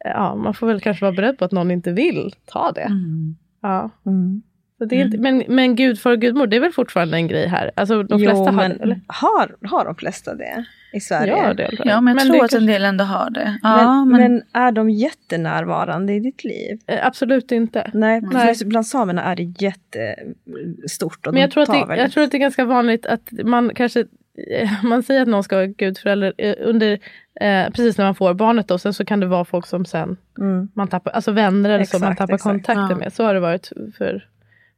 ja, 0.05 0.35
man 0.35 0.55
får 0.55 0.67
väl 0.67 0.81
kanske 0.81 1.05
vara 1.05 1.13
beredd 1.13 1.39
på 1.39 1.45
att 1.45 1.53
någon 1.53 1.71
inte 1.71 1.93
vill 1.93 2.35
ta 2.45 2.73
det. 2.73 2.81
Mm. 2.81 3.37
Ja. 3.63 3.91
Mm. 4.07 4.43
Så 4.79 4.85
det 4.85 5.01
är 5.01 5.05
inte, 5.05 5.19
men, 5.19 5.45
men 5.49 5.77
gudfar 5.77 6.11
och 6.11 6.21
gudmor, 6.21 6.47
det 6.47 6.57
är 6.57 6.61
väl 6.61 6.73
fortfarande 6.73 7.17
en 7.17 7.29
grej 7.29 7.47
här? 7.47 7.71
Alltså 7.75 8.03
de 8.03 8.19
flesta 8.19 8.51
jo, 8.51 8.59
har 8.59 8.65
eller? 8.65 9.01
Har, 9.07 9.69
har 9.69 9.85
de 9.85 9.95
flesta 9.95 10.35
det 10.35 10.65
i 10.93 11.01
Sverige? 11.01 11.33
Ja, 11.33 11.55
det, 11.55 11.71
ja 11.85 12.01
men 12.01 12.17
jag 12.17 12.27
men 12.27 12.27
tror 12.27 12.35
att 12.35 12.41
kanske... 12.41 12.57
en 12.57 12.67
del 12.67 12.85
ändå 12.85 13.05
har 13.05 13.31
det. 13.31 13.59
Ja, 13.63 14.05
men, 14.05 14.09
men... 14.09 14.33
men, 14.33 14.43
är 14.53 14.73
de 14.73 14.91
jättenärvarande 14.91 16.13
i 16.13 16.21
ditt 16.21 16.45
liv? 16.45 16.79
Eh, 16.87 17.07
absolut 17.07 17.53
inte. 17.53 17.91
Nej, 17.95 18.21
Nej. 18.21 18.55
bland 18.65 18.87
samerna 18.87 19.23
är 19.23 19.37
det 19.37 19.43
jättestort. 19.43 21.27
Och 21.27 21.33
men 21.33 21.43
jag, 21.43 21.51
tror 21.51 21.63
att 21.63 21.89
det, 21.89 21.97
jag 21.97 22.13
tror 22.13 22.25
att 22.25 22.31
det 22.31 22.37
är 22.37 22.41
ganska 22.41 22.65
vanligt 22.65 23.07
att 23.07 23.33
man 23.45 23.71
kanske 23.75 24.05
man 24.83 25.03
säger 25.03 25.23
att 25.23 25.29
någon 25.29 25.45
ska 25.45 25.57
vara 25.57 25.67
gudförälder 25.67 26.33
eh, 26.39 26.55
under, 26.59 26.93
eh, 27.41 27.67
precis 27.71 27.99
när 27.99 28.05
man 28.05 28.15
får 28.15 28.35
barnet 28.35 28.69
då, 28.69 28.79
sen 28.79 28.95
så 28.95 29.05
kan 29.05 29.21
det 29.21 29.27
vara 29.27 29.45
folk 29.45 29.67
som 29.67 29.85
sen 29.85 30.17
mm. 30.39 30.69
man 30.75 30.89
tappar, 30.89 31.11
alltså 31.11 31.33
vänner 31.33 31.71
eller 31.71 31.81
exakt, 31.81 31.99
så 32.01 32.05
man 32.05 32.17
tappar 32.17 32.35
exakt, 32.35 32.53
kontakten 32.53 32.91
ja. 32.91 32.97
med. 32.97 33.13
Så 33.13 33.25
har 33.25 33.35
det 33.35 33.41
varit 33.41 33.73
för 33.97 34.29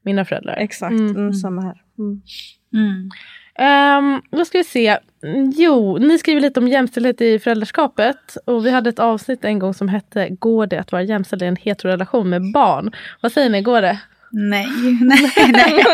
mina 0.03 0.25
föräldrar. 0.25 0.57
Exakt, 0.57 0.93
mm. 0.93 1.17
Mm, 1.17 1.33
samma 1.35 1.63
här. 1.63 1.83
Um, 3.59 4.23
då 4.31 4.45
ska 4.45 4.59
vi 4.59 4.65
se. 4.65 4.99
Jo, 5.57 5.99
ni 5.99 6.19
skriver 6.19 6.41
lite 6.41 6.61
om 6.61 6.69
jämställdhet 6.69 7.21
i 7.21 7.39
föräldraskapet. 7.39 8.37
Och 8.45 8.67
vi 8.67 8.71
hade 8.71 8.91
ett 8.91 8.99
avsnitt 8.99 9.45
en 9.45 9.59
gång 9.59 9.75
som 9.75 9.89
hette 9.89 10.29
Går 10.29 10.67
det 10.67 10.81
att 10.81 10.93
vara 10.93 11.03
jämställd 11.03 11.43
i 11.43 11.47
en 11.47 11.57
heterorelation 11.57 12.31
med 12.31 12.53
barn? 12.53 12.93
Vad 13.21 13.33
säger 13.33 13.51
ni, 13.51 13.63
går 13.63 13.83
det? 13.83 14.01
Nej, 14.39 14.67
nej, 15.01 15.33
nej. 15.53 15.85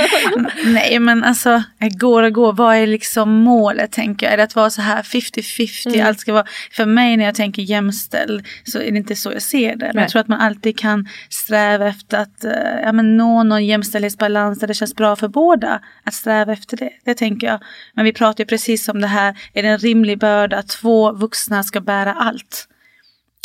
nej, 0.65 0.99
men 0.99 1.25
alltså 1.25 1.63
går 1.79 2.23
och 2.23 2.33
går. 2.33 2.53
Vad 2.53 2.77
är 2.77 2.87
liksom 2.87 3.31
målet 3.31 3.93
tänker 3.93 4.27
jag? 4.27 4.33
Är 4.33 4.37
det 4.37 4.43
att 4.43 4.57
vara 4.57 4.71
så 4.71 4.83
här 4.83 5.03
50-50? 5.03 5.95
Mm. 5.95 6.07
Allt 6.07 6.21
ska 6.21 6.33
vara, 6.33 6.47
för 6.71 6.87
mig 6.87 7.17
när 7.17 7.25
jag 7.25 7.35
tänker 7.35 7.63
jämställd 7.63 8.47
så 8.65 8.79
är 8.79 8.91
det 8.91 8.97
inte 8.97 9.17
så 9.17 9.33
jag 9.33 9.43
ser 9.43 9.77
det. 9.77 9.91
Men 9.95 10.03
jag 10.03 10.11
tror 10.11 10.21
att 10.21 10.29
man 10.29 10.41
alltid 10.41 10.79
kan 10.79 11.09
sträva 11.29 11.89
efter 11.89 12.19
att 12.19 12.45
uh, 12.45 12.53
ja, 12.83 12.93
men 12.93 13.17
nå 13.17 13.43
någon 13.43 13.67
jämställdhetsbalans 13.67 14.59
där 14.59 14.67
det 14.67 14.75
känns 14.75 14.95
bra 14.95 15.17
för 15.17 15.29
båda. 15.29 15.81
Att 16.05 16.15
sträva 16.15 16.53
efter 16.53 16.77
det, 16.77 16.91
det 17.05 17.15
tänker 17.15 17.47
jag. 17.47 17.61
Men 17.95 18.05
vi 18.05 18.13
pratar 18.13 18.45
ju 18.45 18.49
precis 18.49 18.89
om 18.89 19.01
det 19.01 19.07
här, 19.07 19.37
är 19.53 19.63
det 19.63 19.69
en 19.69 19.79
rimlig 19.79 20.19
börda 20.19 20.59
att 20.59 20.69
två 20.69 21.13
vuxna 21.13 21.63
ska 21.63 21.81
bära 21.81 22.13
allt? 22.13 22.69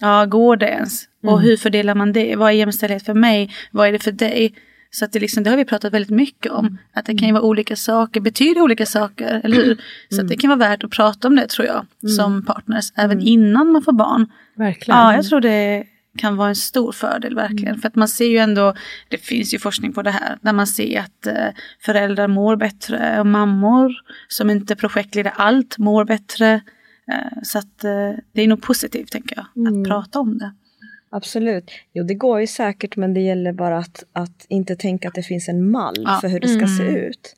Ja, 0.01 0.25
går 0.25 0.58
det 0.58 0.70
ens? 0.70 1.04
Och 1.24 1.38
mm. 1.38 1.44
hur 1.44 1.58
fördelar 1.58 1.96
man 1.96 2.13
det? 2.13 2.36
Vad 2.36 2.50
är 2.50 2.54
jämställdhet 2.54 3.06
för 3.06 3.13
mig? 3.13 3.54
Vad 3.72 3.88
är 3.88 3.92
det 3.92 4.04
för 4.04 4.12
dig? 4.12 4.54
Så 4.91 5.06
att 5.06 5.12
det, 5.12 5.20
liksom, 5.20 5.44
det 5.44 5.50
har 5.50 5.58
vi 5.58 5.65
pratat 5.65 5.94
väldigt 5.94 6.12
mycket 6.12 6.51
om. 6.51 6.77
Att 6.94 7.06
det 7.06 7.17
kan 7.17 7.27
ju 7.27 7.34
vara 7.34 7.44
olika 7.44 7.75
saker, 7.75 8.22
betyder 8.22 8.62
olika 8.62 8.86
saker, 8.86 9.41
eller 9.44 9.56
hur? 9.56 9.82
Så 10.10 10.22
att 10.22 10.27
det 10.27 10.38
kan 10.38 10.50
vara 10.50 10.70
värt 10.70 10.84
att 10.84 10.91
prata 10.91 11.27
om 11.27 11.36
det 11.36 11.48
tror 11.48 11.67
jag, 11.67 11.86
som 12.10 12.46
partners, 12.46 12.91
även 12.96 13.22
innan 13.22 13.72
man 13.72 13.82
får 13.82 13.94
barn. 13.94 14.27
Verkligen. 14.56 15.00
Ja, 15.00 15.15
jag 15.15 15.25
tror 15.25 15.41
det 15.41 15.84
kan 16.17 16.36
vara 16.36 16.50
en 16.50 16.56
stor 16.56 16.91
fördel 16.91 17.36
verkligen. 17.36 17.77
För 17.77 17.88
att 17.88 17.96
man 17.96 18.08
ser 18.08 18.25
ju 18.25 18.38
ändå, 18.38 18.74
det 19.10 19.17
finns 19.17 19.53
ju 19.53 19.60
forskning 19.60 19.94
på 19.94 20.01
det 20.01 20.12
här, 20.12 20.38
där 20.41 20.53
man 20.53 20.67
ser 20.67 21.00
att 21.00 21.27
eh, 21.27 21.48
föräldrar 21.79 22.27
mår 22.27 22.56
bättre 22.56 23.20
och 23.20 23.25
mammor 23.27 23.94
som 24.27 24.50
inte 24.50 24.75
projektleder 24.75 25.34
allt 25.36 25.77
mår 25.77 26.06
bättre. 26.06 26.62
Eh, 27.12 27.41
så 27.44 27.58
att 27.58 27.84
eh, 27.84 28.12
det 28.34 28.41
är 28.41 28.48
nog 28.48 28.62
positivt 28.62 29.12
tänker 29.12 29.36
jag, 29.36 29.67
att 29.67 29.88
prata 29.88 30.20
om 30.20 30.38
det. 30.38 30.53
Absolut. 31.17 31.71
Jo, 31.93 32.03
det 32.03 32.13
går 32.13 32.39
ju 32.39 32.47
säkert, 32.47 32.95
men 32.95 33.13
det 33.13 33.21
gäller 33.21 33.53
bara 33.53 33.77
att, 33.77 34.03
att 34.13 34.45
inte 34.50 34.75
tänka 34.75 35.07
att 35.07 35.15
det 35.15 35.24
finns 35.24 35.50
en 35.50 35.71
mall 35.71 35.95
Ja. 35.97 36.17
för 36.21 36.27
hur 36.27 36.39
det 36.39 36.47
ska 36.47 36.67
se 36.67 36.83
ut. 36.83 37.36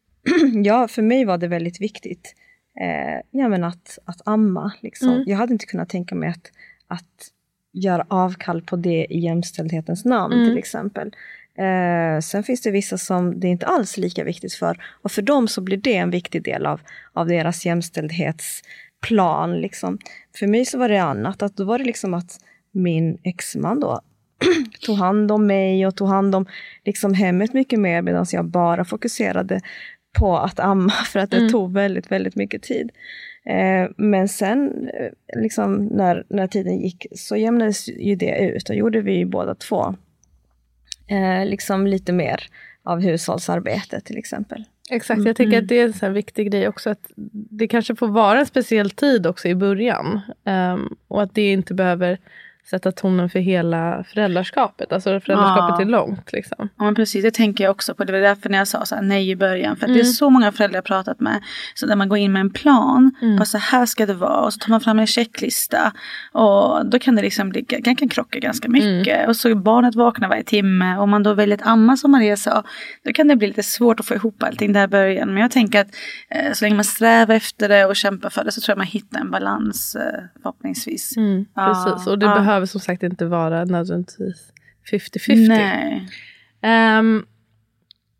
ja, 0.64 0.88
för 0.88 1.02
mig 1.02 1.24
var 1.24 1.38
det 1.38 1.48
väldigt 1.48 1.80
viktigt 1.80 2.34
eh, 2.80 3.20
ja, 3.30 3.48
men 3.48 3.64
att, 3.64 3.98
att 4.04 4.20
amma. 4.24 4.72
Liksom. 4.80 5.24
Jag 5.26 5.36
hade 5.36 5.52
inte 5.52 5.66
kunnat 5.66 5.88
tänka 5.88 6.14
mig 6.14 6.28
att, 6.28 6.50
att 6.88 7.30
göra 7.72 8.06
avkall 8.08 8.62
på 8.62 8.76
det 8.76 9.06
i 9.10 9.18
jämställdhetens 9.18 10.04
namn 10.04 10.34
till 10.34 10.58
exempel. 10.58 11.12
Eh, 11.58 12.20
sen 12.20 12.42
finns 12.42 12.62
det 12.62 12.70
vissa 12.70 12.98
som 12.98 13.40
det 13.40 13.48
inte 13.48 13.66
alls 13.66 13.98
är 13.98 14.02
lika 14.02 14.24
viktigt 14.24 14.54
för. 14.54 14.82
Och 15.02 15.12
för 15.12 15.22
dem 15.22 15.48
så 15.48 15.60
blir 15.60 15.76
det 15.76 15.96
en 15.96 16.10
viktig 16.10 16.42
del 16.42 16.66
av, 16.66 16.80
av 17.12 17.26
deras 17.26 17.66
jämställdhetsplan. 17.66 19.60
Liksom. 19.60 19.98
För 20.38 20.46
mig 20.46 20.64
så 20.64 20.78
var 20.78 20.88
det 20.88 21.02
annat. 21.02 21.42
Att 21.42 21.56
då 21.56 21.64
var 21.64 21.78
det 21.78 21.84
liksom 21.84 22.14
att 22.14 22.40
min 22.76 23.18
exman 23.22 23.80
då 23.80 24.00
tog 24.80 24.96
hand 24.96 25.32
om 25.32 25.46
mig 25.46 25.86
och 25.86 25.96
tog 25.96 26.08
hand 26.08 26.34
om 26.34 26.46
liksom 26.84 27.14
hemmet 27.14 27.52
mycket 27.52 27.78
mer 27.78 28.02
medan 28.02 28.26
jag 28.32 28.44
bara 28.44 28.84
fokuserade 28.84 29.60
på 30.18 30.36
att 30.36 30.60
amma 30.60 30.90
för 31.12 31.18
att 31.18 31.30
det 31.30 31.48
tog 31.48 31.72
väldigt, 31.72 32.12
väldigt 32.12 32.36
mycket 32.36 32.62
tid. 32.62 32.90
Eh, 33.46 33.90
men 33.96 34.28
sen 34.28 34.88
eh, 34.88 35.40
liksom 35.42 35.86
när, 35.86 36.24
när 36.28 36.46
tiden 36.46 36.78
gick 36.78 37.06
så 37.14 37.36
jämnades 37.36 37.88
ju 37.88 38.14
det 38.14 38.38
ut 38.38 38.70
och 38.70 38.76
gjorde 38.76 39.00
vi 39.00 39.12
ju 39.12 39.24
båda 39.24 39.54
två 39.54 39.94
eh, 41.06 41.46
liksom 41.46 41.86
lite 41.86 42.12
mer 42.12 42.42
av 42.82 43.00
hushållsarbete 43.00 44.00
till 44.00 44.18
exempel. 44.18 44.64
Exakt, 44.90 45.24
jag 45.24 45.36
tycker 45.36 45.58
att 45.58 45.68
det 45.68 45.80
är 45.80 45.84
en 45.84 45.92
sån 45.92 46.12
viktig 46.12 46.50
grej 46.50 46.68
också. 46.68 46.90
att 46.90 47.10
Det 47.50 47.68
kanske 47.68 47.96
får 47.96 48.08
vara 48.08 48.38
en 48.38 48.46
speciell 48.46 48.90
tid 48.90 49.26
också 49.26 49.48
i 49.48 49.54
början. 49.54 50.20
Ehm, 50.44 50.96
och 51.08 51.22
att 51.22 51.34
det 51.34 51.52
inte 51.52 51.74
behöver 51.74 52.18
sätta 52.70 52.92
tonen 52.92 53.30
för 53.30 53.38
hela 53.38 54.04
föräldraskapet. 54.14 54.92
Alltså 54.92 55.20
föräldraskapet 55.20 55.74
Ja. 55.78 55.80
är 55.80 55.84
långt. 55.84 56.32
Liksom. 56.32 56.68
Ja 56.78 56.84
men 56.84 56.94
precis, 56.94 57.22
det 57.22 57.30
tänker 57.34 57.64
jag 57.64 57.70
också 57.70 57.94
på. 57.94 58.04
Det 58.04 58.12
var 58.12 58.18
därför 58.20 58.48
när 58.48 58.58
jag 58.58 58.68
sa 58.68 58.84
så 58.84 58.94
här 58.94 59.02
nej 59.02 59.30
i 59.30 59.36
början. 59.36 59.76
För 59.76 59.84
att 59.84 59.88
Mm. 59.88 59.94
det 59.98 60.02
är 60.02 60.04
så 60.04 60.30
många 60.30 60.52
föräldrar 60.52 60.76
jag 60.76 60.84
pratat 60.84 61.20
med. 61.20 61.40
Så 61.74 61.86
där 61.86 61.96
man 61.96 62.08
går 62.08 62.18
in 62.18 62.32
med 62.32 62.40
en 62.40 62.50
plan. 62.50 63.14
Mm. 63.22 63.36
Bara 63.36 63.44
så 63.44 63.58
här 63.58 63.86
ska 63.86 64.06
det 64.06 64.14
vara. 64.14 64.40
Och 64.40 64.52
så 64.52 64.58
tar 64.58 64.70
man 64.70 64.80
fram 64.80 64.98
en 64.98 65.06
checklista. 65.06 65.92
Och 66.32 66.86
då 66.86 66.98
kan 66.98 67.16
det 67.16 67.22
liksom 67.22 67.48
bli, 67.48 67.64
det 67.68 67.94
kan 67.94 68.08
krocka 68.08 68.38
ganska 68.38 68.68
mycket. 68.68 69.16
Mm. 69.16 69.28
Och 69.28 69.36
så 69.36 69.54
barnet 69.54 69.94
vaknar 69.94 70.28
varje 70.28 70.44
timme. 70.44 70.96
Och 70.96 71.02
om 71.02 71.10
man 71.10 71.22
då 71.22 71.34
väljer 71.34 71.56
att 71.56 71.66
amma 71.66 71.96
som 71.96 72.10
Maria 72.10 72.36
sa. 72.36 72.62
Då 73.04 73.12
kan 73.12 73.28
det 73.28 73.36
bli 73.36 73.46
lite 73.46 73.62
svårt 73.62 74.00
att 74.00 74.06
få 74.06 74.14
ihop 74.14 74.42
allting 74.42 74.72
där 74.72 74.84
i 74.84 74.88
början. 74.88 75.28
Men 75.28 75.42
jag 75.42 75.50
tänker 75.50 75.80
att 75.80 75.88
eh, 76.30 76.52
så 76.52 76.64
länge 76.64 76.74
man 76.76 76.84
strävar 76.84 77.34
efter 77.34 77.68
det 77.68 77.84
och 77.86 77.96
kämpar 77.96 78.30
för 78.30 78.44
det. 78.44 78.52
Så 78.52 78.60
tror 78.60 78.72
jag 78.72 78.78
man 78.78 78.86
hittar 78.86 79.20
en 79.20 79.30
balans 79.30 79.96
eh, 79.96 80.20
förhoppningsvis. 80.42 81.16
Mm, 81.16 81.44
Ja, 81.54 81.84
precis, 81.86 82.06
och 82.06 82.18
det 82.18 82.26
ja. 82.26 82.34
behöver 82.34 82.55
som 82.64 82.80
sagt 82.80 83.02
inte 83.02 83.24
vara 83.24 83.64
nödvändigtvis 83.64 84.52
50-50. 84.92 85.48
Nej. 85.48 86.08
Ehm, 86.62 87.26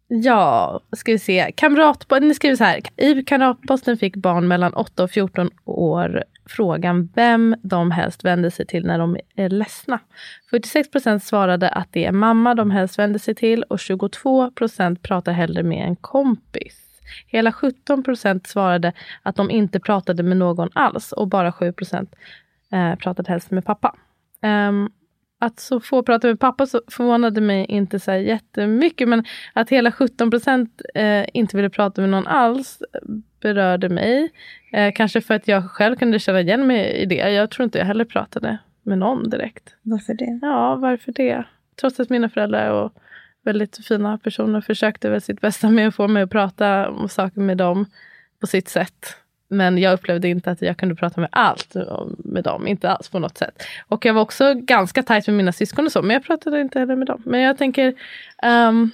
ja, 0.08 0.80
ska 0.96 1.12
vi 1.12 1.18
se. 1.18 1.52
Kamrat, 1.56 2.06
ni 2.20 2.34
skriver 2.34 2.56
så 2.56 2.64
här. 2.64 2.80
I 2.96 3.22
Kamratposten 3.22 3.96
fick 3.96 4.16
barn 4.16 4.48
mellan 4.48 4.74
8 4.74 5.02
och 5.02 5.10
14 5.10 5.50
år 5.64 6.24
frågan 6.48 7.08
vem 7.14 7.56
de 7.62 7.90
helst 7.90 8.24
vänder 8.24 8.50
sig 8.50 8.66
till 8.66 8.86
när 8.86 8.98
de 8.98 9.16
är 9.36 9.48
ledsna. 9.48 9.98
46 10.50 10.90
procent 10.90 11.24
svarade 11.24 11.68
att 11.68 11.88
det 11.92 12.04
är 12.04 12.12
mamma 12.12 12.54
de 12.54 12.70
helst 12.70 12.98
vänder 12.98 13.18
sig 13.18 13.34
till 13.34 13.62
och 13.62 13.80
22 13.80 14.50
procent 14.50 15.02
pratar 15.02 15.32
hellre 15.32 15.62
med 15.62 15.86
en 15.86 15.96
kompis. 15.96 16.82
Hela 17.26 17.52
17 17.52 18.02
procent 18.02 18.46
svarade 18.46 18.92
att 19.22 19.36
de 19.36 19.50
inte 19.50 19.80
pratade 19.80 20.22
med 20.22 20.36
någon 20.36 20.68
alls 20.72 21.12
och 21.12 21.28
bara 21.28 21.52
7 21.52 21.72
procent 21.72 22.14
eh, 22.72 22.94
pratade 22.94 23.30
helst 23.32 23.50
med 23.50 23.64
pappa. 23.64 23.96
Ehm, 24.42 24.88
att 25.38 25.60
så 25.60 25.80
få 25.80 26.02
prata 26.02 26.26
med 26.26 26.40
pappa 26.40 26.66
så 26.66 26.80
förvånade 26.88 27.40
mig 27.40 27.64
inte 27.64 28.00
så 28.00 28.10
här 28.10 28.18
jättemycket. 28.18 29.08
Men 29.08 29.24
att 29.52 29.70
hela 29.70 29.92
17 29.92 30.30
procent 30.30 30.82
eh, 30.94 31.24
inte 31.32 31.56
ville 31.56 31.70
prata 31.70 32.00
med 32.00 32.10
någon 32.10 32.26
alls 32.26 32.82
berörde 33.40 33.88
mig. 33.88 34.32
Eh, 34.72 34.92
kanske 34.94 35.20
för 35.20 35.34
att 35.34 35.48
jag 35.48 35.70
själv 35.70 35.96
kunde 35.96 36.18
känna 36.18 36.40
igen 36.40 36.66
mig 36.66 36.92
i 36.92 37.06
det. 37.06 37.30
Jag 37.30 37.50
tror 37.50 37.64
inte 37.64 37.78
jag 37.78 37.86
heller 37.86 38.04
pratade 38.04 38.58
med 38.82 38.98
någon 38.98 39.30
direkt. 39.30 39.74
Varför 39.82 40.14
det? 40.14 40.38
Ja, 40.42 40.76
varför 40.76 41.12
det? 41.12 41.44
Trots 41.80 42.00
att 42.00 42.10
mina 42.10 42.28
föräldrar 42.28 42.70
och 42.70 42.92
väldigt 43.44 43.86
fina 43.86 44.18
personer 44.18 44.60
försökte 44.60 45.10
väl 45.10 45.20
sitt 45.20 45.40
bästa 45.40 45.70
med 45.70 45.88
att 45.88 45.94
få 45.94 46.08
mig 46.08 46.22
att 46.22 46.30
prata 46.30 46.90
om 46.90 47.08
saker 47.08 47.40
med 47.40 47.56
dem 47.56 47.86
på 48.40 48.46
sitt 48.46 48.68
sätt. 48.68 49.16
Men 49.48 49.78
jag 49.78 49.92
upplevde 49.92 50.28
inte 50.28 50.50
att 50.50 50.62
jag 50.62 50.76
kunde 50.76 50.94
prata 50.94 51.20
med 51.20 51.30
allt 51.32 51.74
med 52.18 52.44
dem, 52.44 52.66
inte 52.66 52.90
alls 52.90 53.08
på 53.08 53.18
något 53.18 53.38
sätt. 53.38 53.62
Och 53.88 54.04
jag 54.04 54.14
var 54.14 54.22
också 54.22 54.54
ganska 54.54 55.02
tajt 55.02 55.26
med 55.26 55.36
mina 55.36 55.52
syskon 55.52 55.86
och 55.86 55.92
så, 55.92 56.02
men 56.02 56.14
jag 56.14 56.24
pratade 56.24 56.60
inte 56.60 56.78
heller 56.78 56.96
med 56.96 57.06
dem. 57.06 57.22
Men 57.24 57.40
jag 57.40 57.58
tänker, 57.58 57.94
ehm, 58.42 58.90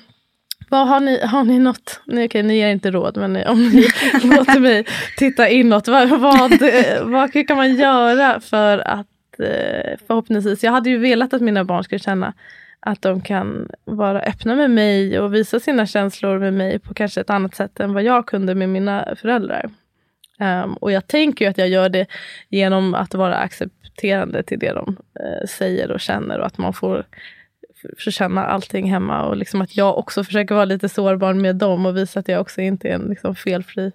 vad 0.68 0.88
har 0.88 1.00
ni, 1.00 1.26
har 1.26 1.44
ni 1.44 1.58
något, 1.58 2.00
nej, 2.04 2.26
okej 2.26 2.42
ni 2.42 2.56
ger 2.56 2.68
inte 2.68 2.90
råd, 2.90 3.16
men 3.16 3.46
om 3.46 3.68
ni 3.68 3.82
låter 4.36 4.60
mig 4.60 4.84
titta 5.16 5.48
inåt, 5.48 5.88
vad, 5.88 6.08
vad, 6.08 6.62
eh, 6.62 7.04
vad 7.04 7.46
kan 7.46 7.56
man 7.56 7.74
göra 7.74 8.40
för 8.40 8.78
att 8.78 9.06
eh, 9.38 9.98
förhoppningsvis, 10.06 10.64
jag 10.64 10.72
hade 10.72 10.90
ju 10.90 10.98
velat 10.98 11.34
att 11.34 11.42
mina 11.42 11.64
barn 11.64 11.84
skulle 11.84 11.98
känna 11.98 12.34
att 12.80 13.02
de 13.02 13.20
kan 13.20 13.68
vara 13.84 14.20
öppna 14.20 14.54
med 14.54 14.70
mig 14.70 15.20
och 15.20 15.34
visa 15.34 15.60
sina 15.60 15.86
känslor 15.86 16.38
med 16.38 16.54
mig 16.54 16.78
på 16.78 16.94
kanske 16.94 17.20
ett 17.20 17.30
annat 17.30 17.54
sätt 17.54 17.80
än 17.80 17.94
vad 17.94 18.02
jag 18.02 18.26
kunde 18.26 18.54
med 18.54 18.68
mina 18.68 19.14
föräldrar. 19.16 19.70
Ehm, 20.42 20.74
och 20.74 20.92
jag 20.92 21.06
tänker 21.06 21.44
ju 21.44 21.50
att 21.50 21.58
jag 21.58 21.68
gör 21.68 21.88
det 21.88 22.06
genom 22.48 22.94
att 22.94 23.14
vara 23.14 23.36
accepterande 23.36 24.42
till 24.42 24.58
det 24.58 24.72
de 24.72 24.96
eh, 25.20 25.46
säger 25.48 25.90
och 25.90 26.00
känner 26.00 26.38
och 26.40 26.46
att 26.46 26.58
man 26.58 26.72
får 26.72 27.04
känna 28.10 28.46
allting 28.46 28.90
hemma 28.90 29.22
och 29.26 29.36
liksom 29.36 29.60
att 29.62 29.76
jag 29.76 29.98
också 29.98 30.24
försöker 30.24 30.54
vara 30.54 30.64
lite 30.64 30.88
sårbar 30.88 31.34
med 31.34 31.56
dem 31.56 31.86
och 31.86 31.96
visa 31.96 32.20
att 32.20 32.28
jag 32.28 32.40
också 32.40 32.60
inte 32.60 32.88
är 32.88 32.94
en 32.94 33.02
liksom 33.02 33.34
felfri 33.34 33.92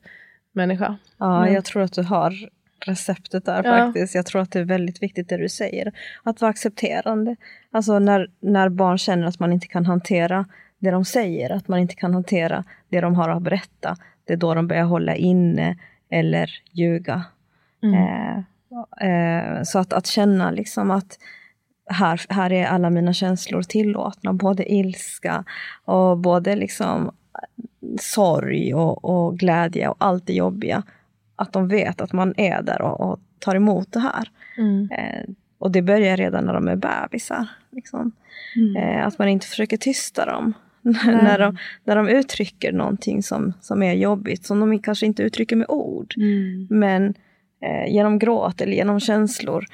människa. 0.51 0.97
Ja, 1.17 1.37
Mm. 1.41 1.53
jag 1.53 1.65
tror 1.65 1.81
att 1.83 1.93
du 1.93 2.03
har 2.03 2.33
receptet 2.85 3.45
där 3.45 3.63
Ja. 3.63 3.77
faktiskt. 3.77 4.15
Jag 4.15 4.25
tror 4.25 4.41
att 4.41 4.51
det 4.51 4.59
är 4.59 4.63
väldigt 4.63 5.03
viktigt 5.03 5.29
det 5.29 5.37
du 5.37 5.49
säger. 5.49 5.91
Att 6.23 6.41
vara 6.41 6.49
accepterande. 6.51 7.35
Alltså 7.71 7.99
när, 7.99 8.27
när 8.39 8.69
barn 8.69 8.97
känner 8.97 9.27
att 9.27 9.39
man 9.39 9.53
inte 9.53 9.67
kan 9.67 9.85
hantera 9.85 10.45
det 10.79 10.91
de 10.91 11.05
säger, 11.05 11.49
att 11.49 11.67
man 11.67 11.79
inte 11.79 11.95
kan 11.95 12.13
hantera 12.13 12.63
det 12.89 13.01
de 13.01 13.15
har 13.15 13.29
att 13.29 13.41
berätta. 13.41 13.97
Det 14.27 14.33
är 14.33 14.37
då 14.37 14.53
de 14.53 14.67
börjar 14.67 14.83
hålla 14.83 15.15
inne 15.15 15.77
eller 16.09 16.49
ljuga. 16.71 17.23
Eh, 17.83 18.37
eh, 19.09 19.63
så 19.63 19.79
att, 19.79 19.93
att 19.93 20.07
känna 20.07 20.51
liksom 20.51 20.91
att 20.91 21.19
här, 21.89 22.21
här 22.29 22.51
är 22.51 22.65
alla 22.65 22.89
mina 22.89 23.13
känslor 23.13 23.61
tillåtna, 23.61 24.33
både 24.33 24.73
ilska 24.73 25.43
och 25.85 26.17
både 26.17 26.55
liksom 26.55 27.11
sorg 27.99 28.73
och, 28.73 29.05
och 29.05 29.37
glädje 29.37 29.87
och 29.87 29.95
allt 29.99 30.27
det 30.27 30.33
jobbiga. 30.33 30.83
Att 31.35 31.53
de 31.53 31.67
vet 31.67 32.01
att 32.01 32.13
man 32.13 32.33
är 32.37 32.61
där 32.61 32.81
och, 32.81 32.99
och 32.99 33.19
tar 33.39 33.55
emot 33.55 33.91
det 33.91 33.99
här. 33.99 34.31
Mm. 34.57 34.89
Eh, 34.91 35.29
och 35.57 35.71
det 35.71 35.81
börjar 35.81 36.17
redan 36.17 36.45
när 36.45 36.53
de 36.53 36.67
är 36.67 36.75
bebisar. 36.75 37.47
Liksom. 37.71 38.11
Eh, 38.77 39.07
att 39.07 39.19
man 39.19 39.27
inte 39.27 39.47
försöker 39.47 39.77
tysta 39.77 40.25
dem. 40.25 40.53
när, 41.05 41.39
de, 41.39 41.57
när 41.83 41.95
de 41.95 42.07
uttrycker 42.07 42.71
någonting 42.71 43.23
som, 43.23 43.53
som 43.61 43.83
är 43.83 43.93
jobbigt, 43.93 44.45
som 44.45 44.59
de 44.59 44.79
kanske 44.79 45.05
inte 45.05 45.23
uttrycker 45.23 45.55
med 45.55 45.69
ord. 45.69 46.13
Mm. 46.17 46.67
Men 46.69 47.13
eh, 47.61 47.93
genom 47.93 48.19
gråt 48.19 48.61
eller 48.61 48.73
genom 48.73 48.99
känslor, 48.99 49.65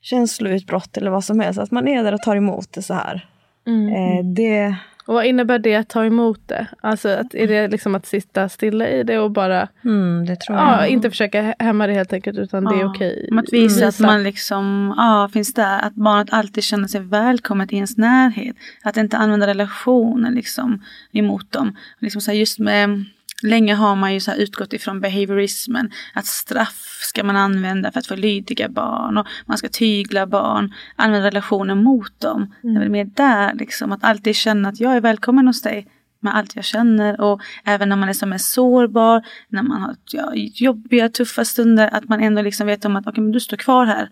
känsloutbrott 0.00 0.96
eller 0.96 1.10
vad 1.10 1.24
som 1.24 1.40
helst. 1.40 1.60
Att 1.60 1.70
man 1.70 1.88
är 1.88 2.04
där 2.04 2.14
och 2.14 2.22
tar 2.22 2.36
emot 2.36 2.72
det 2.72 2.82
så 2.82 2.94
här. 2.94 3.28
Mm. 3.66 3.88
Eh, 3.88 4.24
det, 4.24 4.76
Och 5.06 5.14
vad 5.14 5.26
innebär 5.26 5.58
det 5.58 5.74
att 5.74 5.88
ta 5.88 6.04
emot 6.04 6.40
det? 6.46 6.66
Alltså 6.80 7.08
att, 7.08 7.34
är 7.34 7.46
det 7.46 7.68
liksom 7.68 7.94
att 7.94 8.06
sitta 8.06 8.48
stilla 8.48 8.88
i 8.88 9.02
det 9.02 9.18
och 9.18 9.30
bara 9.30 9.68
mm, 9.84 10.26
det 10.26 10.36
ja, 10.48 10.86
inte 10.86 11.10
försöka 11.10 11.42
hä- 11.42 11.54
hämma 11.58 11.86
det 11.86 11.92
helt 11.92 12.12
enkelt 12.12 12.38
utan 12.38 12.64
det 12.64 12.74
är 12.74 12.80
Ja, 12.80 12.86
okej. 12.86 13.28
Om 13.30 13.38
att 13.38 13.52
visa 13.52 13.86
att 13.88 14.00
man 14.00 14.22
liksom, 14.22 14.94
ja, 14.96 15.30
finns 15.32 15.54
där. 15.54 15.82
Att 15.82 15.94
barnet 15.94 16.32
alltid 16.32 16.64
känner 16.64 16.88
sig 16.88 17.00
välkommet 17.00 17.72
i 17.72 17.76
ens 17.76 17.96
närhet. 17.96 18.56
Att 18.82 18.96
inte 18.96 19.16
använda 19.16 19.46
relationen 19.46 20.34
liksom 20.34 20.82
emot 21.12 21.52
dem. 21.52 21.76
Liksom 21.98 22.20
så 22.20 22.32
just 22.32 22.58
med 22.58 23.04
Länge 23.42 23.74
har 23.74 23.96
man 23.96 24.14
ju 24.14 24.20
så 24.20 24.34
utgått 24.34 24.72
ifrån 24.72 25.00
behaviorismen, 25.00 25.90
att 26.14 26.26
straff 26.26 27.00
ska 27.02 27.24
man 27.24 27.36
använda 27.36 27.92
för 27.92 27.98
att 27.98 28.06
få 28.06 28.16
lydiga 28.16 28.68
barn 28.68 29.18
och 29.18 29.26
man 29.46 29.58
ska 29.58 29.68
tygla 29.68 30.26
barn, 30.26 30.74
använda 30.96 31.26
relationen 31.26 31.82
mot 31.82 32.20
dem. 32.20 32.54
Mm. 32.62 32.74
Det 32.74 32.78
är 32.78 32.82
väl 32.82 32.90
mer 32.90 33.04
där 33.04 33.54
liksom, 33.54 33.92
att 33.92 34.04
alltid 34.04 34.36
känna 34.36 34.68
att 34.68 34.80
jag 34.80 34.96
är 34.96 35.00
välkommen 35.00 35.46
hos 35.46 35.62
dig 35.62 35.86
med 36.20 36.36
allt 36.36 36.56
jag 36.56 36.64
känner 36.64 37.20
och 37.20 37.40
även 37.64 37.88
när 37.88 37.96
man 37.96 38.08
är 38.08 38.12
som 38.12 38.32
är 38.32 38.38
sårbar, 38.38 39.26
när 39.48 39.62
man 39.62 39.82
har 39.82 39.96
ja, 40.10 40.32
jobbiga, 40.34 41.08
tuffa 41.08 41.44
stunder, 41.44 41.94
att 41.94 42.08
man 42.08 42.20
ändå 42.20 42.42
liksom 42.42 42.66
vet 42.66 42.84
om 42.84 42.96
att 42.96 43.06
okay, 43.06 43.22
men 43.24 43.32
du 43.32 43.40
står 43.40 43.56
kvar 43.56 43.86
här. 43.86 44.10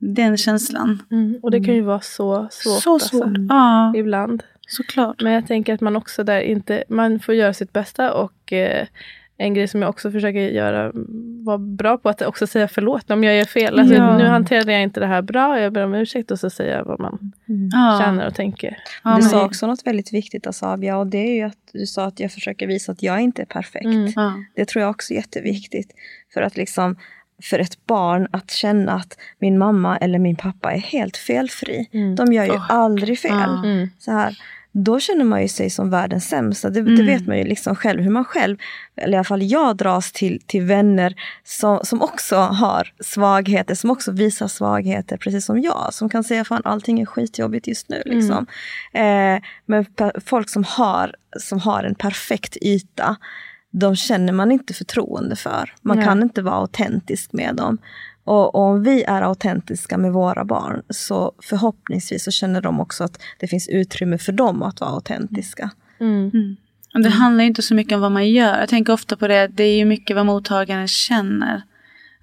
Den 0.00 0.36
känslan. 0.36 1.02
Mm. 1.10 1.38
Och 1.42 1.50
det 1.50 1.64
kan 1.64 1.74
ju 1.74 1.80
vara 1.80 2.00
så 2.00 2.48
svårt. 2.50 2.82
Så 2.82 2.98
svårt, 2.98 3.22
alltså, 3.22 3.42
ja. 3.48 3.92
Ibland. 3.96 4.42
Såklart. 4.74 5.22
Men 5.22 5.32
jag 5.32 5.46
tänker 5.46 5.74
att 5.74 5.80
man 5.80 5.96
också 5.96 6.24
där 6.24 6.40
inte, 6.40 6.84
man 6.88 7.20
får 7.20 7.34
göra 7.34 7.52
sitt 7.52 7.72
bästa 7.72 8.12
och 8.12 8.52
eh, 8.52 8.86
en 9.36 9.54
grej 9.54 9.68
som 9.68 9.82
jag 9.82 9.88
också 9.88 10.10
försöker 10.10 10.38
göra, 10.38 10.92
vara 11.44 11.58
bra 11.58 11.98
på 11.98 12.08
att 12.08 12.22
också 12.22 12.46
säga 12.46 12.68
förlåt 12.68 13.10
om 13.10 13.24
jag 13.24 13.36
gör 13.36 13.44
fel. 13.44 13.78
Alltså, 13.78 13.94
ja. 13.94 14.18
Nu 14.18 14.24
hanterade 14.24 14.72
jag 14.72 14.82
inte 14.82 15.00
det 15.00 15.06
här 15.06 15.22
bra, 15.22 15.60
jag 15.60 15.72
ber 15.72 15.84
om 15.84 15.94
ursäkt 15.94 16.30
och 16.30 16.38
så 16.38 16.50
säger 16.50 16.76
jag 16.76 16.84
vad 16.84 17.00
man 17.00 17.32
mm. 17.48 17.70
känner 18.00 18.26
och 18.26 18.34
tänker. 18.34 18.76
Ja, 19.04 19.16
du 19.16 19.22
sa 19.22 19.44
också 19.44 19.66
något 19.66 19.86
väldigt 19.86 20.12
viktigt 20.12 20.46
Asabia 20.46 20.96
och 20.96 21.06
det 21.06 21.18
är 21.18 21.34
ju 21.34 21.42
att 21.42 21.58
du 21.72 21.86
sa 21.86 22.04
att 22.04 22.20
jag 22.20 22.32
försöker 22.32 22.66
visa 22.66 22.92
att 22.92 23.02
jag 23.02 23.20
inte 23.20 23.42
är 23.42 23.46
perfekt. 23.46 23.84
Mm. 23.84 24.12
Ja. 24.16 24.34
Det 24.54 24.64
tror 24.64 24.82
jag 24.82 24.90
också 24.90 25.12
är 25.12 25.16
jätteviktigt. 25.16 25.92
För 26.34 26.42
att 26.42 26.56
liksom 26.56 26.96
för 27.42 27.58
ett 27.58 27.86
barn 27.86 28.28
att 28.30 28.50
känna 28.50 28.92
att 28.92 29.18
min 29.38 29.58
mamma 29.58 29.96
eller 29.96 30.18
min 30.18 30.36
pappa 30.36 30.72
är 30.72 30.78
helt 30.78 31.16
felfri. 31.16 31.88
Mm. 31.92 32.14
De 32.14 32.32
gör 32.32 32.44
ju 32.44 32.50
oh. 32.50 32.70
aldrig 32.70 33.18
fel. 33.18 33.50
Mm. 33.64 33.88
Så 33.98 34.10
här 34.10 34.38
då 34.76 35.00
känner 35.00 35.24
man 35.24 35.42
ju 35.42 35.48
sig 35.48 35.70
som 35.70 35.90
världens 35.90 36.28
sämsta. 36.28 36.70
Det, 36.70 36.80
mm. 36.80 36.96
det, 36.96 37.02
vet 37.02 37.26
man 37.26 37.38
ju 37.38 37.44
liksom 37.44 37.76
själv 37.76 38.02
hur 38.02 38.10
man 38.10 38.24
själv, 38.24 38.56
eller 38.96 39.12
i 39.12 39.16
alla 39.16 39.24
fall 39.24 39.42
jag 39.42 39.76
dras 39.76 40.12
till, 40.12 40.40
till 40.46 40.62
vänner 40.62 41.14
som, 41.44 41.80
som 41.82 42.02
också 42.02 42.36
har 42.36 42.92
svagheter, 43.00 43.74
som 43.74 43.90
också 43.90 44.12
visar 44.12 44.48
svagheter 44.48 45.16
precis 45.16 45.44
som 45.44 45.60
jag. 45.60 45.88
Som 45.94 46.08
kan 46.08 46.24
säga 46.24 46.44
fan 46.44 46.62
allting 46.64 47.00
är 47.00 47.06
skitjobbigt 47.06 47.66
just 47.66 47.88
nu. 47.88 48.02
Mm. 48.06 48.18
Liksom. 48.18 48.46
Mm. 48.92 49.36
Eh, 49.36 49.42
men 49.66 49.86
folk 50.24 50.48
som 50.48 50.64
har, 50.64 51.14
som 51.40 51.60
har 51.60 51.84
en 51.84 51.94
perfekt 51.94 52.56
yta, 52.56 53.16
de 53.70 53.96
känner 53.96 54.32
man 54.32 54.52
inte 54.52 54.74
förtroende 54.74 55.36
för. 55.36 55.74
Man 55.82 55.96
Nej. 55.96 56.06
kan 56.06 56.22
inte 56.22 56.42
vara 56.42 56.54
autentisk 56.54 57.32
med 57.32 57.54
dem. 57.54 57.78
Och, 58.24 58.54
och, 58.54 58.62
om 58.62 58.82
vi 58.82 59.02
är 59.02 59.22
autentiska 59.22 59.98
med 59.98 60.12
våra 60.12 60.44
barn 60.44 60.82
så 60.88 61.32
förhoppningsvis 61.42 62.24
så 62.24 62.30
känner 62.30 62.60
de 62.60 62.80
också 62.80 63.04
att 63.04 63.22
det 63.38 63.46
finns 63.46 63.68
utrymme 63.68 64.18
för 64.18 64.32
dem 64.32 64.62
att 64.62 64.80
vara 64.80 64.90
autentiska. 64.90 65.70
Mm. 66.00 66.30
Mm. 66.34 66.56
Och 66.94 67.00
det 67.00 67.10
handlar 67.10 67.44
inte 67.44 67.62
så 67.62 67.74
mycket 67.74 67.94
om 67.94 68.00
vad 68.00 68.12
man 68.12 68.30
gör. 68.30 68.60
Jag 68.60 68.68
tänker 68.68 68.92
ofta 68.92 69.16
på 69.16 69.28
det, 69.28 69.48
det 69.48 69.64
är 69.64 69.76
ju 69.76 69.84
mycket 69.84 70.16
vad 70.16 70.26
mottagaren 70.26 70.88
känner. 70.88 71.62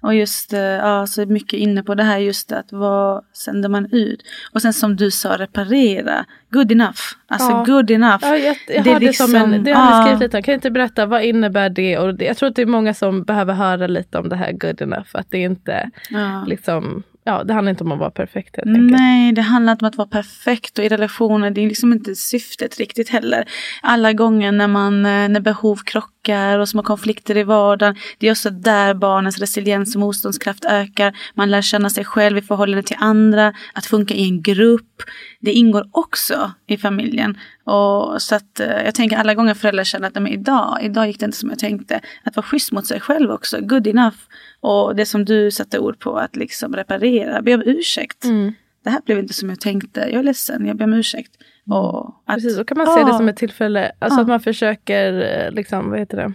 Och 0.02 0.14
just, 0.14 0.52
eh, 0.52 0.60
ja, 0.60 1.06
så 1.06 1.26
mycket 1.26 1.58
inne 1.58 1.82
på 1.82 1.94
det 1.94 2.02
här 2.02 2.18
just 2.18 2.52
att 2.52 2.72
vad 2.72 3.24
sänder 3.32 3.68
man 3.68 3.86
ut? 3.92 4.22
Och 4.52 4.62
sen 4.62 4.72
som 4.72 4.96
du 4.96 5.10
sa, 5.10 5.36
reparera. 5.38 6.24
Good 6.50 6.72
enough. 6.72 7.00
Alltså 7.26 7.50
ja. 7.50 7.64
good 7.66 7.90
enough. 7.90 8.18
Ja, 8.22 8.36
jag, 8.36 8.56
jag 8.68 8.84
det, 8.84 8.92
har 8.92 9.00
liksom, 9.00 9.32
det, 9.32 9.38
som 9.40 9.52
en, 9.52 9.64
det 9.64 9.72
har 9.72 9.96
ja. 9.96 10.02
skrivit 10.02 10.20
lite 10.20 10.36
om. 10.36 10.42
Kan 10.42 10.52
du 10.52 10.54
inte 10.54 10.70
berätta, 10.70 11.06
vad 11.06 11.24
innebär 11.24 11.70
det? 11.70 11.98
Och 11.98 12.22
jag 12.22 12.36
tror 12.36 12.48
att 12.48 12.56
det 12.56 12.62
är 12.62 12.66
många 12.66 12.94
som 12.94 13.22
behöver 13.22 13.54
höra 13.54 13.86
lite 13.86 14.18
om 14.18 14.28
det 14.28 14.36
här 14.36 14.52
good 14.52 14.82
enough. 14.82 15.08
Att 15.12 15.30
det 15.30 15.38
inte 15.38 15.90
ja. 16.10 16.44
liksom 16.46 17.02
ja, 17.24 17.44
det 17.44 17.52
handlar 17.52 17.70
inte 17.70 17.84
om 17.84 17.92
att 17.92 17.98
vara 17.98 18.10
perfekt 18.10 18.56
helt 18.56 18.68
enkelt. 18.68 19.00
Nej, 19.00 19.32
det 19.32 19.42
handlar 19.42 19.72
inte 19.72 19.84
om 19.84 19.88
att 19.88 19.96
vara 19.96 20.08
perfekt 20.08 20.78
och 20.78 20.84
i 20.84 20.88
relationer, 20.88 21.50
det 21.50 21.60
är 21.60 21.68
liksom 21.68 21.92
inte 21.92 22.14
syftet 22.14 22.78
riktigt 22.78 23.08
heller. 23.08 23.44
Alla 23.82 24.12
gånger 24.12 24.52
när 24.52 24.68
man, 24.68 25.06
eh, 25.06 25.28
när 25.28 25.40
behov 25.40 25.76
krockar 25.76 26.58
och 26.58 26.68
små 26.68 26.82
konflikter 26.82 27.36
i 27.36 27.42
vardagen, 27.42 27.96
det 28.18 28.26
är 28.28 28.32
också 28.32 28.50
där 28.50 28.94
barnens 28.94 29.38
resiliens 29.38 29.94
och 29.94 30.00
motståndskraft 30.00 30.64
ökar. 30.64 31.16
Man 31.34 31.50
lär 31.50 31.62
känna 31.62 31.90
sig 31.90 32.04
själv 32.04 32.38
i 32.38 32.42
förhållande 32.42 32.82
till 32.82 32.96
andra, 33.00 33.52
att 33.74 33.86
funka 33.86 34.14
i 34.14 34.24
en 34.28 34.42
grupp. 34.42 35.02
Det 35.40 35.52
ingår 35.52 35.88
också 35.92 36.52
i 36.66 36.76
familjen. 36.76 37.38
Och 37.64 38.22
så 38.22 38.34
att 38.34 38.60
eh, 38.60 38.82
jag 38.84 38.94
tänker 38.94 39.16
alla 39.16 39.34
gånger 39.34 39.54
föräldrar 39.54 39.84
känner 39.84 40.08
att 40.08 40.14
men 40.14 40.28
idag, 40.28 40.78
idag 40.82 41.06
gick 41.06 41.20
det 41.20 41.26
inte 41.26 41.38
som 41.38 41.50
jag 41.50 41.58
tänkte. 41.58 42.00
Att 42.24 42.36
vara 42.36 42.46
schysst 42.46 42.72
mot 42.72 42.86
sig 42.86 43.00
själv 43.00 43.30
också, 43.30 43.60
good 43.60 43.86
enough. 43.86 44.16
Och 44.62 44.96
det 44.96 45.06
som 45.06 45.24
du 45.24 45.50
satte 45.50 45.78
ord 45.78 45.98
på, 45.98 46.16
att 46.16 46.36
liksom 46.36 46.76
reparera, 46.76 47.42
be 47.42 47.54
om 47.54 47.62
ursäkt. 47.66 48.24
Mm. 48.24 48.52
Det 48.84 48.90
här 48.90 49.00
blev 49.04 49.18
inte 49.18 49.34
som 49.34 49.48
jag 49.48 49.60
tänkte, 49.60 50.00
jag 50.00 50.18
är 50.18 50.22
ledsen, 50.22 50.66
jag 50.66 50.76
ber 50.76 50.84
om 50.84 50.92
ursäkt. 50.92 51.32
Och 51.70 52.06
att, 52.26 52.36
Precis, 52.36 52.56
då 52.56 52.64
kan 52.64 52.78
man 52.78 52.86
se 52.86 53.04
det 53.04 53.14
som 53.14 53.28
ett 53.28 53.36
tillfälle, 53.36 53.92
alltså 53.98 54.20
att 54.20 54.28
man 54.28 54.40
försöker, 54.40 55.12
eh, 55.12 55.52
liksom, 55.52 55.90
vad 55.90 55.98
heter 55.98 56.16
det? 56.16 56.32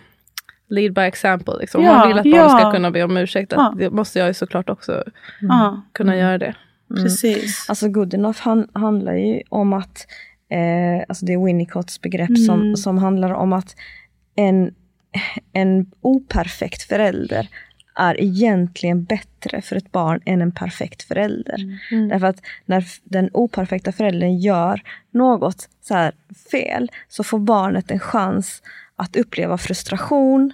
lead 0.69 0.93
by 0.93 1.01
example. 1.01 1.53
Liksom. 1.59 1.83
Ja, 1.83 1.93
man 1.93 2.07
vill 2.07 2.17
att 2.17 2.23
barn 2.23 2.35
ja. 2.35 2.49
ska 2.59 2.71
kunna 2.71 2.91
be 2.91 3.03
om 3.03 3.17
ursäkt, 3.17 3.53
ja. 3.55 3.73
det 3.77 3.89
måste 3.89 4.19
jag 4.19 4.27
ju 4.27 4.33
såklart 4.33 4.69
också 4.69 5.03
mm. 5.41 5.81
kunna 5.91 6.13
mm. 6.13 6.25
göra 6.25 6.37
det. 6.37 6.55
Mm. 6.91 7.03
Precis. 7.03 7.69
Alltså 7.69 7.89
good 7.89 8.13
enough 8.13 8.39
han, 8.41 8.67
handlar 8.73 9.13
ju 9.13 9.41
om 9.49 9.73
att, 9.73 10.07
eh, 10.49 11.05
alltså 11.09 11.25
det 11.25 11.33
är 11.33 11.45
Winnicotts 11.45 12.01
begrepp 12.01 12.29
mm. 12.29 12.45
som, 12.45 12.75
som 12.77 12.97
handlar 12.97 13.33
om 13.33 13.53
att 13.53 13.75
en, 14.35 14.73
en 15.53 15.91
operfekt 16.01 16.83
förälder 16.83 17.47
är 17.97 18.21
egentligen 18.21 19.03
bättre 19.03 19.61
för 19.61 19.75
ett 19.75 19.91
barn 19.91 20.21
än 20.25 20.41
en 20.41 20.51
perfekt 20.51 21.03
förälder. 21.03 21.55
Mm. 21.55 21.77
mm. 21.91 22.09
Därför 22.09 22.27
att 22.27 22.41
när 22.65 22.85
den 23.03 23.29
operfekta 23.33 23.91
föräldern 23.91 24.37
gör 24.37 24.81
något 25.11 25.69
så 25.81 26.11
fel 26.51 26.91
så 27.07 27.23
får 27.23 27.39
barnet 27.39 27.91
en 27.91 27.99
chans 27.99 28.61
att 28.95 29.15
uppleva 29.15 29.57
frustration 29.57 30.53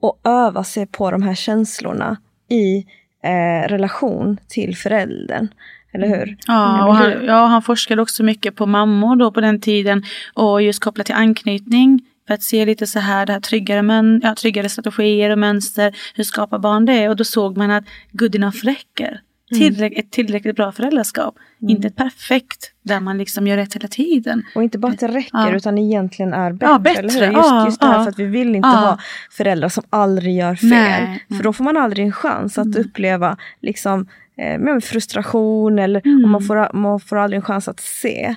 och 0.00 0.20
öva 0.24 0.64
sig 0.64 0.86
på 0.86 1.10
de 1.10 1.22
här 1.22 1.34
känslorna 1.34 2.16
i 2.48 2.86
eh, 3.22 3.68
relation 3.68 4.38
till 4.48 4.76
föräldern. 4.76 5.48
Eller 5.92 6.08
hur? 6.08 6.36
Ja, 6.46 6.86
och 6.86 6.94
han, 6.94 7.24
ja, 7.24 7.46
han 7.46 7.62
forskade 7.62 8.02
också 8.02 8.22
mycket 8.22 8.56
på 8.56 8.66
mammor 8.66 9.16
då 9.16 9.32
på 9.32 9.40
den 9.40 9.60
tiden 9.60 10.02
och 10.34 10.62
just 10.62 10.84
kopplat 10.84 11.06
till 11.06 11.14
anknytning. 11.14 12.00
För 12.26 12.34
att 12.34 12.42
se 12.42 12.66
lite 12.66 12.86
så 12.86 12.98
här, 12.98 13.26
det 13.26 13.32
här 13.32 13.40
tryggare, 13.40 13.82
men, 13.82 14.20
ja, 14.24 14.34
tryggare 14.34 14.68
strategier 14.68 15.30
och 15.30 15.38
mönster. 15.38 15.96
Hur 16.14 16.24
skapar 16.24 16.58
barn 16.58 16.86
det? 16.86 17.08
Och 17.08 17.16
då 17.16 17.24
såg 17.24 17.56
man 17.56 17.70
att 17.70 17.84
good 18.12 18.34
enough 18.34 18.56
räcker. 18.56 19.20
Mm. 19.52 19.60
Tillräck 19.60 19.92
ett 19.92 20.10
tillräckligt 20.10 20.56
bra 20.56 20.72
föräldraskap. 20.72 21.34
Mm. 21.62 21.70
Inte 21.70 21.88
ett 21.88 21.96
perfekt 21.96 22.72
där 22.82 23.00
man 23.00 23.18
liksom 23.18 23.46
gör 23.46 23.56
rätt 23.56 23.74
hela 23.74 23.88
tiden. 23.88 24.42
Och 24.54 24.62
inte 24.62 24.78
bara 24.78 24.92
att 24.92 24.98
det 24.98 25.08
räcker 25.08 25.30
ja. 25.32 25.56
utan 25.56 25.78
egentligen 25.78 26.32
är 26.32 26.52
bättre. 26.52 26.72
Ja, 26.72 26.78
bättre. 26.78 26.98
Eller 26.98 27.10
hur? 27.10 27.32
Just, 27.32 27.48
ja, 27.48 27.66
just 27.66 27.80
det 27.80 27.86
här 27.86 27.96
ja. 27.96 28.02
för 28.02 28.10
att 28.10 28.18
vi 28.18 28.24
vill 28.24 28.54
inte 28.54 28.68
ha 28.68 28.98
föräldrar 29.30 29.68
som 29.68 29.84
aldrig 29.90 30.36
gör 30.36 30.54
fel. 30.54 30.68
Nej. 30.68 31.24
För 31.36 31.42
då 31.42 31.52
får 31.52 31.64
man 31.64 31.76
aldrig 31.76 32.06
en 32.06 32.12
chans 32.12 32.58
att 32.58 32.66
mm. 32.66 32.80
uppleva 32.80 33.36
liksom, 33.60 34.06
eh, 34.36 34.78
frustration 34.80 35.78
eller 35.78 36.06
mm. 36.06 36.24
och 36.24 36.30
man, 36.30 36.42
får, 36.42 36.76
man 36.76 37.00
får 37.00 37.16
aldrig 37.16 37.36
en 37.36 37.44
chans 37.44 37.68
att 37.68 37.80
se 37.80 38.36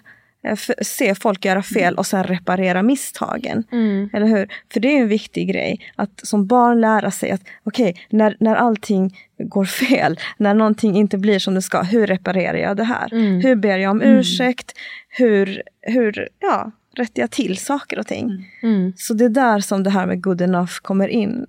se 0.82 1.16
folk 1.16 1.46
göra 1.46 1.64
fel 1.64 1.96
och 1.96 2.06
sen 2.06 2.24
reparera 2.24 2.84
misstagen. 2.84 3.64
Mm. 3.72 4.10
Eller 4.14 4.28
hur? 4.28 4.48
För 4.74 4.80
det 4.80 4.88
är 4.88 5.02
en 5.02 5.08
viktig 5.08 5.48
grej. 5.48 5.80
Att 5.96 6.28
som 6.28 6.48
barn 6.48 6.82
lära 6.82 7.12
sig 7.12 7.32
att 7.32 7.42
okej, 7.64 7.90
okay, 7.90 8.04
när, 8.10 8.38
när 8.40 8.56
allting 8.56 9.18
går 9.38 9.66
fel, 9.66 10.20
när 10.38 10.54
någonting 10.54 10.96
inte 10.96 11.18
blir 11.18 11.40
som 11.40 11.56
det 11.56 11.62
ska, 11.62 11.82
hur 11.82 12.08
reparerar 12.08 12.58
jag 12.58 12.78
det 12.78 12.84
här? 12.84 13.14
Mm. 13.14 13.42
Hur 13.42 13.56
ber 13.56 13.78
jag 13.78 13.92
om 13.92 14.02
mm. 14.02 14.20
ursäkt? 14.20 14.72
Hur, 15.10 15.62
hur 15.82 16.30
ja, 16.40 16.72
rättar 16.96 17.22
jag 17.22 17.32
till 17.32 17.58
saker 17.58 18.00
och 18.00 18.08
ting? 18.08 18.26
Mm. 18.64 18.76
Mm. 18.76 18.94
Så 18.98 19.14
det 19.14 19.26
är 19.26 19.30
där 19.30 19.60
som 19.60 19.84
det 19.84 19.90
här 19.90 20.06
med 20.06 20.24
good 20.24 20.42
enough 20.42 20.74
kommer 20.82 21.08
in. 21.08 21.46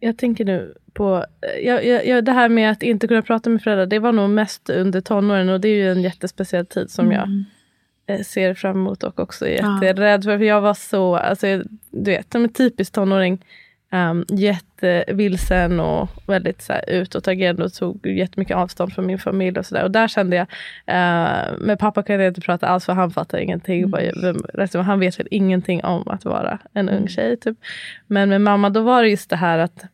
Jag 0.00 0.18
tänker 0.18 0.44
nu 0.44 0.74
på, 0.92 1.24
jag, 1.62 2.06
jag, 2.06 2.24
det 2.24 2.32
här 2.32 2.48
med 2.48 2.70
att 2.70 2.82
inte 2.82 3.08
kunna 3.08 3.22
prata 3.22 3.50
med 3.50 3.62
föräldrar, 3.62 3.86
det 3.86 3.98
var 3.98 4.12
nog 4.12 4.30
mest 4.30 4.70
under 4.70 5.00
tonåren 5.00 5.48
och 5.48 5.60
det 5.60 5.68
är 5.68 5.74
ju 5.74 5.92
en 5.92 6.02
jättespeciell 6.02 6.66
tid 6.66 6.90
som 6.90 7.06
mm. 7.06 7.16
jag 7.16 8.16
eh, 8.16 8.22
ser 8.22 8.54
fram 8.54 8.76
emot 8.76 9.02
och 9.02 9.20
också 9.20 9.46
är 9.46 9.50
jätterädd 9.50 10.24
för. 10.24 10.38
För 10.38 10.44
jag 10.44 10.60
var 10.60 10.74
så, 10.74 11.16
alltså, 11.16 11.46
du 11.90 12.10
vet, 12.10 12.32
som 12.32 12.44
en 12.44 12.52
typisk 12.52 12.92
tonåring, 12.92 13.44
um, 13.92 14.24
jättevilsen 14.28 15.80
och 15.80 16.08
väldigt 16.26 16.62
så 16.62 16.72
här, 16.72 16.90
utåtagerande 16.90 17.64
och 17.64 17.72
tog 17.72 18.06
jättemycket 18.06 18.56
avstånd 18.56 18.92
från 18.92 19.06
min 19.06 19.18
familj 19.18 19.58
och 19.58 19.66
sådär. 19.66 19.84
Och 19.84 19.90
där 19.90 20.08
kände 20.08 20.36
jag, 20.36 20.46
uh, 20.46 21.58
med 21.58 21.78
pappa 21.78 22.02
kan 22.02 22.20
jag 22.20 22.30
inte 22.30 22.40
prata 22.40 22.66
alls 22.66 22.84
för 22.84 22.92
han 22.92 23.10
fattar 23.10 23.38
ingenting. 23.38 23.82
Mm. 23.82 24.84
han 24.84 25.00
vet 25.00 25.20
väl 25.20 25.28
ingenting 25.30 25.84
om 25.84 26.08
att 26.08 26.24
vara 26.24 26.58
en 26.72 26.88
ung 26.88 26.96
mm. 26.96 27.08
tjej. 27.08 27.36
Typ. 27.36 27.58
Men 28.06 28.28
med 28.28 28.40
mamma 28.40 28.70
då 28.70 28.80
var 28.80 29.02
det 29.02 29.08
just 29.08 29.30
det 29.30 29.36
här 29.36 29.58
att 29.58 29.84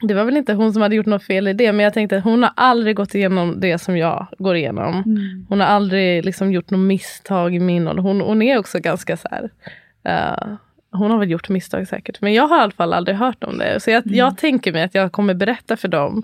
det 0.00 0.14
var 0.14 0.24
väl 0.24 0.36
inte 0.36 0.54
hon 0.54 0.72
som 0.72 0.82
hade 0.82 0.96
gjort 0.96 1.06
något 1.06 1.22
fel 1.22 1.48
i 1.48 1.52
det, 1.52 1.72
men 1.72 1.84
jag 1.84 1.94
tänkte 1.94 2.16
att 2.16 2.24
hon 2.24 2.42
har 2.42 2.52
aldrig 2.56 2.96
gått 2.96 3.14
igenom 3.14 3.60
det 3.60 3.78
som 3.78 3.96
jag 3.96 4.26
går 4.38 4.56
igenom. 4.56 5.02
Mm. 5.06 5.46
Hon 5.48 5.60
har 5.60 5.66
aldrig 5.66 6.24
liksom 6.24 6.52
gjort 6.52 6.70
något 6.70 6.80
misstag 6.80 7.54
i 7.54 7.60
min 7.60 7.88
ålder. 7.88 8.02
Hon, 8.02 8.20
hon 8.20 8.42
är 8.42 8.58
också 8.58 8.78
ganska 8.78 9.16
så 9.16 9.28
här, 9.30 9.50
uh, 10.08 10.56
hon 10.96 11.10
har 11.10 11.18
väl 11.18 11.30
gjort 11.30 11.48
misstag 11.48 11.88
säkert, 11.88 12.20
men 12.20 12.34
jag 12.34 12.48
har 12.48 12.58
i 12.58 12.60
alla 12.60 12.72
fall 12.72 12.92
aldrig 12.92 13.16
hört 13.16 13.44
om 13.44 13.58
det. 13.58 13.80
Så 13.80 13.90
jag, 13.90 14.06
mm. 14.06 14.18
jag 14.18 14.38
tänker 14.38 14.72
mig 14.72 14.82
att 14.82 14.94
jag 14.94 15.12
kommer 15.12 15.34
berätta 15.34 15.76
för 15.76 15.88
dem 15.88 16.22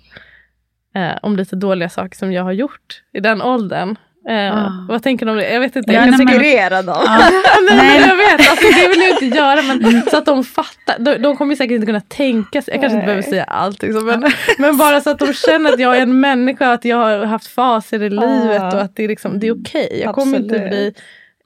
uh, 0.97 1.19
om 1.23 1.37
lite 1.37 1.57
dåliga 1.57 1.89
saker 1.89 2.17
som 2.17 2.33
jag 2.33 2.43
har 2.43 2.53
gjort 2.53 3.03
i 3.13 3.21
den 3.21 3.43
åldern. 3.43 3.97
Eh, 4.29 4.57
Ah. 4.57 4.87
Vad 4.89 5.03
tänker 5.03 5.27
det? 5.27 5.53
Jag 5.53 5.61
vet 5.61 5.77
inte. 5.77 5.93
Ja, 5.93 6.07
jag 6.07 6.09
kan 6.09 6.29
Segregera 6.29 6.83
dem. 6.83 6.97
Nej, 7.71 7.77
Nej. 7.77 8.01
jag 8.01 8.17
vet, 8.17 8.51
alltså, 8.51 8.67
det 8.81 8.89
vill 8.89 9.01
jag 9.01 9.23
inte 9.23 9.39
göra 9.39 9.63
men 9.63 10.03
så 10.11 10.17
att 10.17 10.27
de 10.27 10.45
fattar. 10.45 10.99
De, 10.99 11.19
de 11.19 11.37
kommer 11.37 11.55
säkert 11.55 11.75
inte 11.75 11.87
kunna 11.87 12.01
tänka 12.01 12.63
sig, 12.63 12.75
jag 12.75 12.81
kanske 12.81 12.97
inte 12.97 13.07
Nej. 13.07 13.07
behöver 13.07 13.23
säga 13.23 13.45
allt 13.45 13.83
liksom, 13.83 14.07
men, 14.07 14.33
men 14.59 14.77
bara 14.77 15.01
så 15.01 15.11
att 15.11 15.19
de 15.19 15.33
känner 15.33 15.73
att 15.73 15.81
jag 15.81 15.97
är 15.97 16.03
en 16.03 16.21
människa, 16.21 16.73
att 16.73 16.85
jag 16.85 16.97
har 16.97 17.25
haft 17.25 17.47
faser 17.47 18.03
i 18.03 18.11
livet 18.11 18.75
och 18.75 18.81
att 18.81 18.97
det 18.97 19.05
är, 19.05 19.09
liksom, 19.09 19.39
det 19.39 19.47
är 19.47 19.61
okej. 19.61 20.01
Jag 20.05 20.15
kommer 20.15 20.37
inte 20.37 20.55
Absolut. 20.55 20.71
bli 20.71 20.95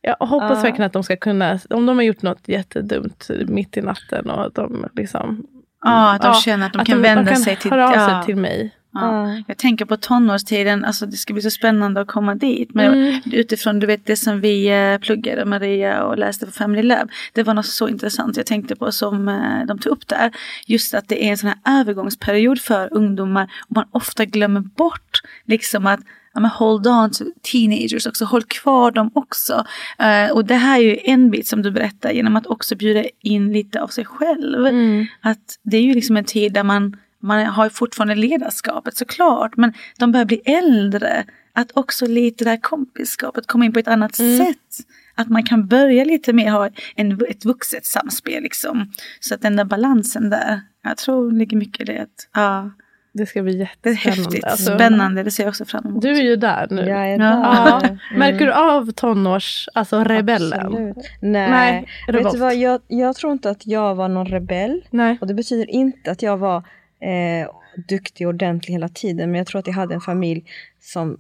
jag 0.07 0.27
hoppas 0.27 0.51
Ja. 0.57 0.63
verkligen 0.63 0.87
att 0.87 0.93
de 0.93 1.03
ska 1.03 1.17
kunna, 1.17 1.59
om 1.71 1.87
de 1.87 1.97
har 1.97 2.03
gjort 2.03 2.23
något 2.23 2.49
jättedumt 2.49 3.31
mitt 3.49 3.77
i 3.77 3.81
natten 3.81 4.31
och 4.31 4.47
att 4.47 4.55
de 4.55 4.87
liksom 4.97 5.47
Ja, 5.85 6.13
att 6.15 6.23
de 6.23 6.29
Ja, 6.29 6.35
känner 6.35 6.67
att 6.67 6.73
de 6.73 6.85
kan 6.85 7.03
vända 7.03 7.33
kan 7.33 7.37
sig 7.41 7.57
till, 7.57 7.71
höra 7.71 7.89
av 7.89 8.09
sig 8.09 8.27
till 8.27 8.37
mig. 8.37 8.73
Ja. 8.93 9.29
Jag 9.47 9.57
tänker 9.59 9.85
på 9.85 9.97
tonårstiden, 9.97 10.85
alltså 10.85 11.07
det 11.07 11.17
ska 11.17 11.33
bli 11.33 11.43
så 11.43 11.51
spännande 11.51 12.01
att 12.01 12.07
komma 12.09 12.35
dit. 12.35 12.75
Men 12.75 12.93
Mm. 12.95 13.21
utifrån 13.33 13.79
du 13.79 13.87
vet 13.87 14.07
det 14.07 14.17
som 14.17 14.41
vi 14.41 14.69
eh, 14.93 14.99
pluggade, 14.99 15.45
Maria 15.45 16.03
och 16.05 16.19
läste 16.19 16.47
på 16.47 16.53
Family 16.53 16.83
Lab. 16.83 17.11
Det 17.33 17.43
var 17.43 17.55
något 17.55 17.67
så 17.67 17.89
intressant 17.89 18.37
jag 18.37 18.47
tänkte 18.47 18.77
på 18.77 18.93
som 18.93 19.29
eh, 19.29 19.67
de 19.67 19.79
tog 19.79 19.93
upp 19.93 20.09
där. 20.09 20.31
Just 20.67 20.95
att 20.95 21.09
det 21.09 21.25
är 21.25 21.31
en 21.31 21.39
sån 21.39 21.49
här 21.65 21.81
övergångsperiod 21.81 22.61
för 22.61 22.89
ungdomar. 22.95 23.51
Och 23.69 23.77
man 23.77 23.85
ofta 23.91 24.25
glömmer 24.25 24.61
bort 24.61 25.21
liksom 25.45 25.87
att 25.87 26.01
ja, 26.37 26.41
men 26.41 26.51
hold 26.51 26.87
on 26.87 27.11
to 27.11 27.25
teenagers 27.53 28.07
också, 28.07 28.25
håll 28.25 28.43
kvar 28.43 28.91
dem 28.91 29.11
också. 29.15 29.65
Eh, 29.99 30.31
och 30.31 30.45
det 30.45 30.55
här 30.55 30.79
är 30.79 30.83
ju 30.83 30.99
en 31.05 31.31
bit 31.31 31.47
som 31.47 31.63
du 31.63 31.71
berättar 31.71 32.11
genom 32.11 32.37
att 32.37 32.47
också 32.47 32.77
bjuda 32.77 33.05
in 33.21 33.53
lite 33.53 33.83
av 33.83 33.89
sig 33.89 34.05
själv. 34.05 34.67
Mm. 34.67 35.07
Att 35.21 35.59
det 35.63 35.77
är 35.77 35.83
ju 35.83 35.95
liksom 35.95 36.17
en 36.17 36.25
tid 36.25 36.53
där 36.53 36.63
man, 36.63 36.97
man 37.23 37.47
har 37.47 37.69
fortfarande 37.69 38.15
ledarskapet 38.15 38.97
såklart, 38.97 39.57
men 39.57 39.73
de 39.99 40.13
börjar 40.13 40.27
bli 40.27 40.37
äldre. 40.45 41.25
Att 41.53 41.71
också 41.75 42.07
lite 42.07 42.45
det 42.45 42.51
här 42.51 42.61
kompiskapet 42.63 43.47
kommer 43.47 43.67
in 43.67 43.73
på 43.73 43.79
ett 43.79 43.89
annat 43.89 44.19
Mm. 44.19 44.39
sätt. 44.39 44.87
Att 45.15 45.29
man 45.29 45.43
kan 45.43 45.67
börja 45.67 46.05
lite 46.05 46.33
mer 46.33 46.51
ha 46.51 46.71
en, 46.97 47.21
ett 47.29 47.45
vuxet 47.45 47.87
samspel 47.87 48.43
liksom. 48.43 48.93
Så 49.21 49.35
att 49.35 49.43
den 49.43 49.57
där 49.57 49.65
balansen 49.65 50.31
där, 50.31 50.61
jag 50.83 50.97
tror 50.97 51.33
ligger 51.33 51.57
mycket 51.57 51.81
i 51.81 51.93
det. 51.93 52.03
Att, 52.03 52.29
ja, 52.35 52.71
Det 53.17 53.27
ska 53.27 53.43
bli 53.43 53.59
jättespännande. 53.59 54.23
häftigt, 54.23 54.45
Alltså, 54.45 54.75
spännande, 54.75 55.23
det 55.23 55.31
ser 55.31 55.43
jag 55.43 55.49
också 55.49 55.65
fram 55.65 55.87
emot. 55.87 56.03
Du 56.03 56.11
är 56.11 56.23
ju 56.23 56.37
där 56.37 56.67
nu. 56.71 56.89
Jag 56.89 57.09
är 57.13 57.19
där. 57.19 57.27
Ja. 57.27 57.83
Märker 58.17 58.47
du 58.47 58.53
av 58.53 58.91
tonårs, 58.91 59.69
alltså 59.75 60.05
rebellen? 60.05 60.61
Absolut. 60.67 60.97
Nej, 61.21 61.51
Nej, 61.51 61.87
vet 62.13 62.33
du 62.33 62.39
vad? 62.39 62.57
Jag, 62.57 62.81
jag 62.87 63.17
tror 63.17 63.33
inte 63.33 63.51
att 63.51 63.67
jag 63.67 63.95
var 63.95 64.09
någon 64.09 64.27
rebell. 64.27 64.85
Nej. 64.91 65.19
Och 65.21 65.27
det 65.27 65.35
betyder 65.35 65.71
inte 65.71 66.11
att 66.11 66.23
jag 66.23 66.37
var 66.37 66.57
eh, 67.01 67.49
duktig 67.89 68.27
och 68.27 68.35
ordentlig 68.35 68.73
hela 68.73 68.89
tiden. 68.89 69.31
Men 69.31 69.39
jag 69.39 69.47
tror 69.47 69.59
att 69.59 69.67
jag 69.67 69.75
hade 69.75 69.95
en 69.95 70.01
familj 70.01 70.45
som 70.81 71.19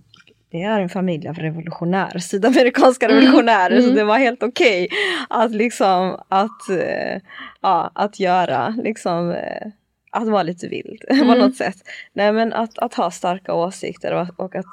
det 0.51 0.63
är 0.63 0.81
en 0.81 0.89
familj 0.89 1.29
av 1.29 1.35
revolutionärer, 1.35 2.19
sydamerikanska 2.19 3.09
revolutionärer. 3.09 3.81
Så 3.81 3.91
det 3.91 4.05
var 4.05 4.19
helt 4.19 4.43
okej 4.43 4.89
att 5.29 5.51
liksom 5.51 6.17
att, 6.29 6.69
eh, 6.71 7.21
ja, 7.61 7.91
att 7.95 8.21
göra, 8.21 8.69
liksom 8.69 9.31
eh, 9.31 9.67
att 10.11 10.29
vara 10.29 10.43
lite 10.43 10.69
vild 10.69 11.05
på 11.09 11.35
något 11.35 11.57
sätt. 11.57 11.77
Nej 12.13 12.33
men 12.33 12.53
att, 12.53 12.79
att 12.79 12.95
ha 12.95 13.11
starka 13.11 13.55
åsikter 13.55 14.15
och, 14.15 14.41
och 14.41 14.57
att, 14.57 14.67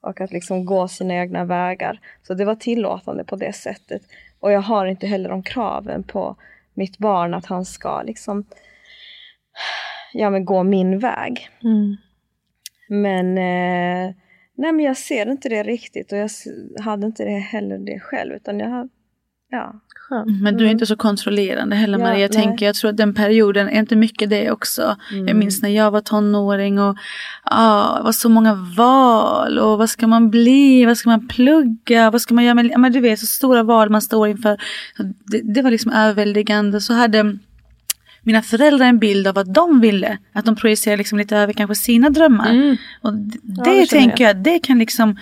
och 0.00 0.20
att 0.20 0.32
liksom 0.32 0.64
gå 0.64 0.88
sina 0.88 1.14
egna 1.14 1.44
vägar. 1.44 2.00
Så 2.22 2.34
det 2.34 2.44
var 2.44 2.54
tillåtande 2.54 3.24
på 3.24 3.36
det 3.36 3.52
sättet. 3.52 4.02
Och 4.40 4.52
jag 4.52 4.60
har 4.60 4.86
inte 4.86 5.06
heller 5.06 5.28
de 5.28 5.42
kraven 5.42 6.02
på 6.02 6.36
mitt 6.74 6.98
barn 6.98 7.34
att 7.34 7.46
han 7.46 7.64
ska 7.64 8.02
liksom 8.02 8.44
ja, 10.12 10.30
men 10.30 10.44
gå 10.44 10.62
min 10.62 10.98
väg. 10.98 11.48
Mm. 11.64 11.96
Men, 12.88 13.38
eh, 13.38 14.14
nej, 14.54 14.72
men 14.72 14.80
jag 14.80 14.96
ser 14.96 15.30
inte 15.30 15.48
det 15.48 15.62
riktigt 15.62 16.12
och 16.12 16.18
jag 16.18 16.30
hade 16.80 17.06
inte 17.06 17.24
det 17.24 17.38
heller 17.38 17.78
det 17.78 18.00
själv 18.00 18.34
utan 18.34 18.60
jag 18.60 18.68
har, 18.68 18.88
ja. 19.52 19.72
Skönt. 20.08 20.42
Men 20.42 20.56
du 20.56 20.66
är 20.66 20.70
inte 20.70 20.86
så 20.86 20.96
kontrollerande 20.96 21.76
heller 21.76 21.98
Ja, 21.98 22.04
Maria. 22.04 22.20
Jag 22.20 22.34
nej. 22.34 22.42
tänker, 22.44 22.66
jag 22.66 22.74
tror 22.74 22.90
att 22.90 22.96
den 22.96 23.14
perioden 23.14 23.68
är 23.68 23.78
inte 23.78 23.96
mycket 23.96 24.30
det 24.30 24.50
också. 24.50 24.96
Jag 25.26 25.36
minns 25.36 25.62
när 25.62 25.68
jag 25.68 25.90
var 25.90 26.00
tonåring 26.00 26.78
och 26.80 26.96
ah, 27.42 27.96
det 27.98 28.02
var 28.04 28.12
så 28.12 28.28
många 28.28 28.54
val 28.76 29.58
och 29.58 29.78
vad 29.78 29.90
ska 29.90 30.06
man 30.06 30.30
bli, 30.30 30.84
vad 30.84 30.96
ska 30.98 31.10
man 31.10 31.28
plugga, 31.28 32.10
vad 32.10 32.20
ska 32.20 32.34
man 32.34 32.44
göra 32.44 32.54
med, 32.54 32.66
ja, 32.66 32.78
men 32.78 32.92
du 32.92 33.00
vet 33.00 33.18
så 33.20 33.26
stora 33.26 33.62
val 33.62 33.90
man 33.90 34.02
står 34.02 34.28
inför. 34.28 34.56
Det, 35.26 35.40
det 35.54 35.62
var 35.62 35.70
liksom 35.70 35.92
överväldigande. 35.92 36.80
Så 36.80 36.94
hade 36.94 37.38
mina 38.22 38.42
föräldrar 38.42 38.86
en 38.86 38.98
bild 38.98 39.26
av 39.26 39.34
vad 39.34 39.52
de 39.52 39.80
ville. 39.80 40.18
Att 40.32 40.44
de 40.44 40.56
projicerade 40.56 40.96
liksom 40.96 41.18
lite 41.18 41.36
över 41.36 41.52
kanske 41.52 41.74
sina 41.74 42.10
drömmar. 42.10 42.50
Mm. 42.50 42.76
Och 43.00 43.12
d- 43.12 43.38
Ja, 43.42 43.64
det, 43.64 43.80
det 43.80 43.86
tänker 43.86 44.24
jag, 44.24 44.36
det 44.36 44.58
kan 44.58 44.78
liksom 44.78 45.16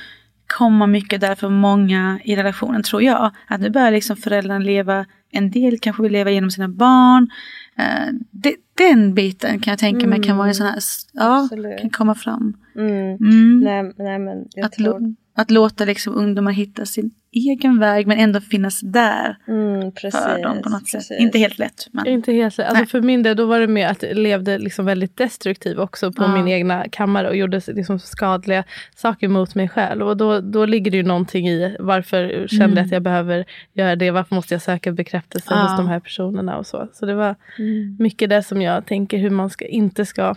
komma 0.59 0.87
mycket 0.87 1.21
där 1.21 1.35
för 1.35 1.49
många 1.49 2.21
i 2.25 2.37
relationen 2.37 2.83
tror 2.83 3.03
jag. 3.03 3.31
Att 3.47 3.61
nu 3.61 3.71
börjar 3.71 3.91
liksom 3.91 4.17
föräldrarna 4.17 4.59
leva, 4.59 5.07
en 5.31 5.51
del 5.51 5.79
kanske 5.79 6.03
vill 6.03 6.13
leva 6.13 6.31
genom 6.31 6.51
sina 6.51 6.69
barn. 6.69 7.31
Eh, 7.77 8.13
det, 8.31 8.57
den 8.75 9.15
biten 9.15 9.61
kan 9.61 9.73
jag 9.73 9.79
tänka 9.79 10.07
mig 10.07 10.23
kan 10.23 10.37
vara 10.37 10.49
en 10.49 10.55
sån 10.55 10.67
här, 10.67 10.79
ja, 11.13 11.43
Absolut. 11.45 11.81
kan 11.81 11.91
komma 11.91 12.15
fram. 12.15 12.57
Mm. 12.77 13.17
Mm. 13.17 13.61
Nej, 13.61 13.93
nej 13.99 14.19
men 14.19 14.49
Att, 14.63 14.73
tror, 14.73 15.15
att 15.35 15.51
låta 15.51 15.85
liksom 15.85 16.15
ungdomar 16.15 16.53
hitta 16.53 16.87
sin 16.87 17.11
egen 17.33 17.79
väg 17.79 18.07
men 18.07 18.19
ändå 18.19 18.41
finnas 18.41 18.81
där 18.81 19.37
mm, 19.49 19.93
precis, 19.93 20.21
för 20.21 20.43
dem 20.43 20.63
på 20.63 20.69
något 20.69 20.81
precis. 20.81 21.09
sätt. 21.09 21.21
Inte 21.21 21.39
helt 21.39 21.59
lätt 21.59 21.87
men. 21.93 22.07
Inte 22.07 22.33
helt 22.33 22.59
alltså 22.59 22.75
Nej. 22.75 22.87
För 22.87 23.01
min 23.01 23.23
del 23.23 23.37
då 23.37 23.47
var 23.47 23.61
det 23.61 23.67
mer 23.67 23.89
att 23.89 24.03
jag 24.03 24.17
levde 24.17 24.59
liksom 24.59 24.85
väldigt 24.85 25.17
destruktiv 25.17 25.81
också 25.81 26.13
på 26.13 26.23
Ja. 26.23 26.35
min 26.35 26.49
egna 26.49 26.89
kammare 26.89 27.29
och 27.29 27.37
gjorde 27.37 27.61
liksom 27.67 27.99
skadliga 27.99 28.65
saker 28.97 29.29
mot 29.29 29.55
mig 29.55 29.69
själv. 29.69 30.09
Och 30.09 30.17
då, 30.17 30.41
då 30.41 30.65
ligger 30.67 30.91
det 30.91 30.97
ju 30.97 31.03
någonting 31.03 31.49
i 31.49 31.77
varför 31.81 32.47
kände 32.49 32.65
jag 32.65 32.71
Mm. 32.73 32.85
att 32.85 32.93
jag 32.93 33.03
behöver 33.03 33.45
göra 33.73 33.97
det. 33.97 34.11
Varför 34.11 34.35
måste 34.35 34.55
jag 34.55 34.63
söka 34.63 34.93
bekräftelse 34.93 35.47
Ja. 35.51 35.57
hos 35.63 35.77
de 35.77 35.89
här 35.89 36.01
personerna 36.01 36.57
och 36.59 36.67
så. 36.67 36.89
Så 36.93 37.07
det 37.07 37.15
var 37.15 37.35
Mm. 37.59 37.97
mycket 37.99 38.31
det 38.31 38.43
som 38.43 38.63
jag 38.63 38.87
tänker 38.87 39.19
hur 39.19 39.31
man 39.31 39.51
ska, 39.51 39.67
inte 39.67 40.07
ska 40.07 40.35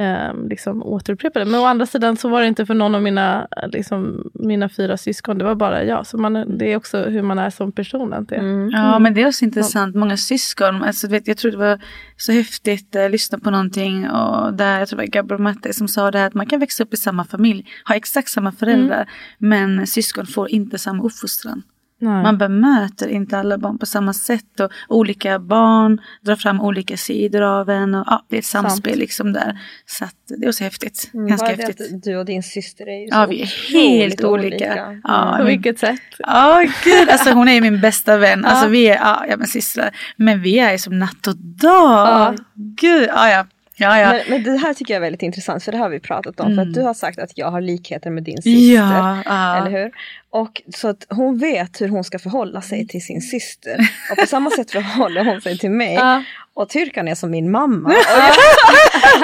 ehm, 0.00 0.48
liksom 0.48 0.82
återupprepa 0.82 1.38
det. 1.38 1.44
Men 1.44 1.60
å 1.60 1.64
andra 1.64 1.86
sidan 1.86 2.16
så 2.16 2.28
var 2.28 2.40
det 2.40 2.46
inte 2.46 2.66
för 2.66 2.74
någon 2.74 2.94
av 2.94 3.02
mina, 3.02 3.48
liksom, 3.66 4.30
mina 4.34 4.68
fyra 4.68 4.96
syskon. 4.96 5.38
Det 5.38 5.44
var 5.44 5.54
bara 5.54 5.84
jag. 5.84 6.06
Så 6.06 6.18
man, 6.18 6.58
det 6.58 6.72
är 6.72 6.76
också 6.76 7.02
hur 7.02 7.22
man 7.22 7.38
är 7.38 7.50
som 7.50 7.72
person. 7.72 8.14
Inte? 8.18 8.36
Mm. 8.36 8.70
Ja, 8.70 8.98
men 8.98 9.14
det 9.14 9.22
är 9.22 9.28
också 9.28 9.44
intressant. 9.44 9.96
Många 9.96 10.16
syskon, 10.16 10.82
alltså, 10.82 11.08
vet, 11.08 11.28
jag 11.28 11.36
tror 11.36 11.50
det 11.50 11.58
var 11.58 11.78
så 12.16 12.32
häftigt 12.32 12.96
att 12.96 13.10
lyssna 13.10 13.38
på 13.38 13.50
någonting 13.50 14.10
och 14.10 14.54
där, 14.54 14.78
jag 14.78 14.88
tror 14.88 14.96
det 14.96 15.02
var 15.02 15.10
Gabriel 15.10 15.42
Matte 15.42 15.72
som 15.72 15.88
sa 15.88 16.10
det 16.10 16.18
här 16.18 16.26
att 16.26 16.34
man 16.34 16.46
kan 16.46 16.60
växa 16.60 16.84
upp 16.84 16.94
i 16.94 16.96
samma 16.96 17.24
familj, 17.24 17.66
ha 17.88 17.94
exakt 17.94 18.28
samma 18.28 18.52
föräldrar, 18.52 19.10
men 19.38 19.86
syskon 19.86 20.26
får 20.26 20.50
inte 20.50 20.78
samma 20.78 21.02
uppfostran. 21.02 21.62
Nej. 22.02 22.22
Man 22.22 22.38
bemöter 22.38 23.08
inte 23.08 23.38
alla 23.38 23.58
barn 23.58 23.78
på 23.78 23.86
samma 23.86 24.12
sätt 24.12 24.60
och 24.60 24.70
olika 24.88 25.38
barn 25.38 26.00
drar 26.22 26.36
fram 26.36 26.60
olika 26.60 26.96
sidor 26.96 27.42
av 27.42 27.70
en 27.70 27.94
och 27.94 28.04
ja, 28.06 28.26
det 28.28 28.36
är 28.36 28.38
ett 28.38 28.44
samspel 28.44 28.92
Sant. 28.92 28.96
liksom 29.00 29.32
där. 29.32 29.58
Så 29.86 30.04
att 30.04 30.14
det 30.38 30.44
är 30.44 30.48
också 30.48 30.64
häftigt, 30.64 31.10
Mm, 31.14 31.26
ganska 31.28 31.46
häftigt. 31.46 32.04
du 32.04 32.16
och 32.16 32.24
din 32.24 32.42
syster 32.42 32.88
är 32.88 33.00
ju 33.00 33.06
Ja, 33.10 33.24
så 33.24 33.30
vi 33.30 33.42
är 33.42 33.46
helt 33.72 34.24
olika. 34.24 35.00
Ja, 35.04 35.34
På 35.38 35.44
vilket 35.44 35.78
sätt? 35.78 36.00
Ja, 36.18 36.64
gud. 36.84 37.08
Alltså 37.10 37.30
hon 37.32 37.48
är 37.48 37.52
ju 37.52 37.60
min 37.60 37.80
bästa 37.80 38.16
vän. 38.16 38.44
Alltså 38.44 38.64
Ja. 38.64 38.68
vi 38.70 38.88
är, 38.88 38.96
ja, 38.96 39.24
ja 39.28 39.36
men 39.36 39.46
systrar. 39.46 39.90
Men 40.16 40.42
vi 40.42 40.58
är 40.58 40.72
ju 40.72 40.78
som 40.78 40.98
natt 40.98 41.26
och 41.26 41.36
dag. 41.36 42.08
Ja. 42.08 42.34
Gud, 42.54 43.08
ja 43.08 43.30
ja. 43.30 43.46
Ja, 43.80 43.98
ja. 44.00 44.12
Men, 44.12 44.20
men 44.28 44.42
det 44.42 44.56
här 44.60 44.74
tycker 44.74 44.94
jag 44.94 44.96
är 44.96 45.00
väldigt 45.00 45.22
intressant 45.22 45.64
för 45.64 45.72
det 45.72 45.78
har 45.78 45.88
vi 45.88 46.00
pratat 46.00 46.40
om. 46.40 46.46
För 46.46 46.52
Mm. 46.52 46.68
att 46.68 46.74
du 46.74 46.82
har 46.82 46.94
sagt 46.94 47.18
att 47.18 47.32
jag 47.34 47.50
har 47.50 47.60
likheter 47.60 48.10
med 48.10 48.22
din 48.22 48.36
syster. 48.36 48.74
Ja, 48.74 49.22
ja. 49.24 49.56
Eller 49.56 49.70
hur? 49.82 49.90
Och 50.30 50.62
så 50.74 50.88
att 50.88 51.06
hon 51.08 51.38
vet 51.38 51.80
hur 51.80 51.88
hon 51.88 52.04
ska 52.04 52.18
förhålla 52.18 52.62
sig 52.62 52.86
till 52.88 53.02
sin 53.02 53.20
syster. 53.20 53.90
Och 54.10 54.16
på 54.18 54.26
samma 54.26 54.50
sätt 54.50 54.70
förhåller 54.70 55.24
hon 55.24 55.40
sig 55.40 55.58
till 55.58 55.70
mig. 55.70 55.94
Ja. 56.00 56.22
Och 56.54 56.68
Tyrkan 56.68 57.08
är 57.08 57.14
som 57.14 57.30
min 57.30 57.50
mamma. 57.50 57.88
Och 57.88 57.94
jag, 57.94 58.38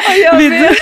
och 0.08 0.18
jag 0.24 0.38
Vi, 0.38 0.48
vet, 0.48 0.60
dras, 0.68 0.78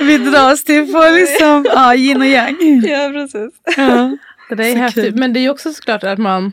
vi 0.00 0.18
dras 0.18 0.64
till 0.64 0.92
på 0.92 1.10
liksom, 1.14 1.66
ja, 1.74 1.94
yin 1.94 2.16
och 2.20 2.26
yang. 2.26 2.56
ja, 2.88 3.10
precis. 3.12 3.52
Ja. 3.76 4.16
Det 4.56 4.68
är 4.68 4.72
Så 4.72 4.78
häftigt. 4.78 5.04
kul. 5.04 5.14
Men 5.14 5.32
det 5.32 5.40
är 5.40 5.42
ju 5.42 5.50
också 5.50 5.72
såklart 5.72 6.04
att 6.04 6.18
man 6.18 6.52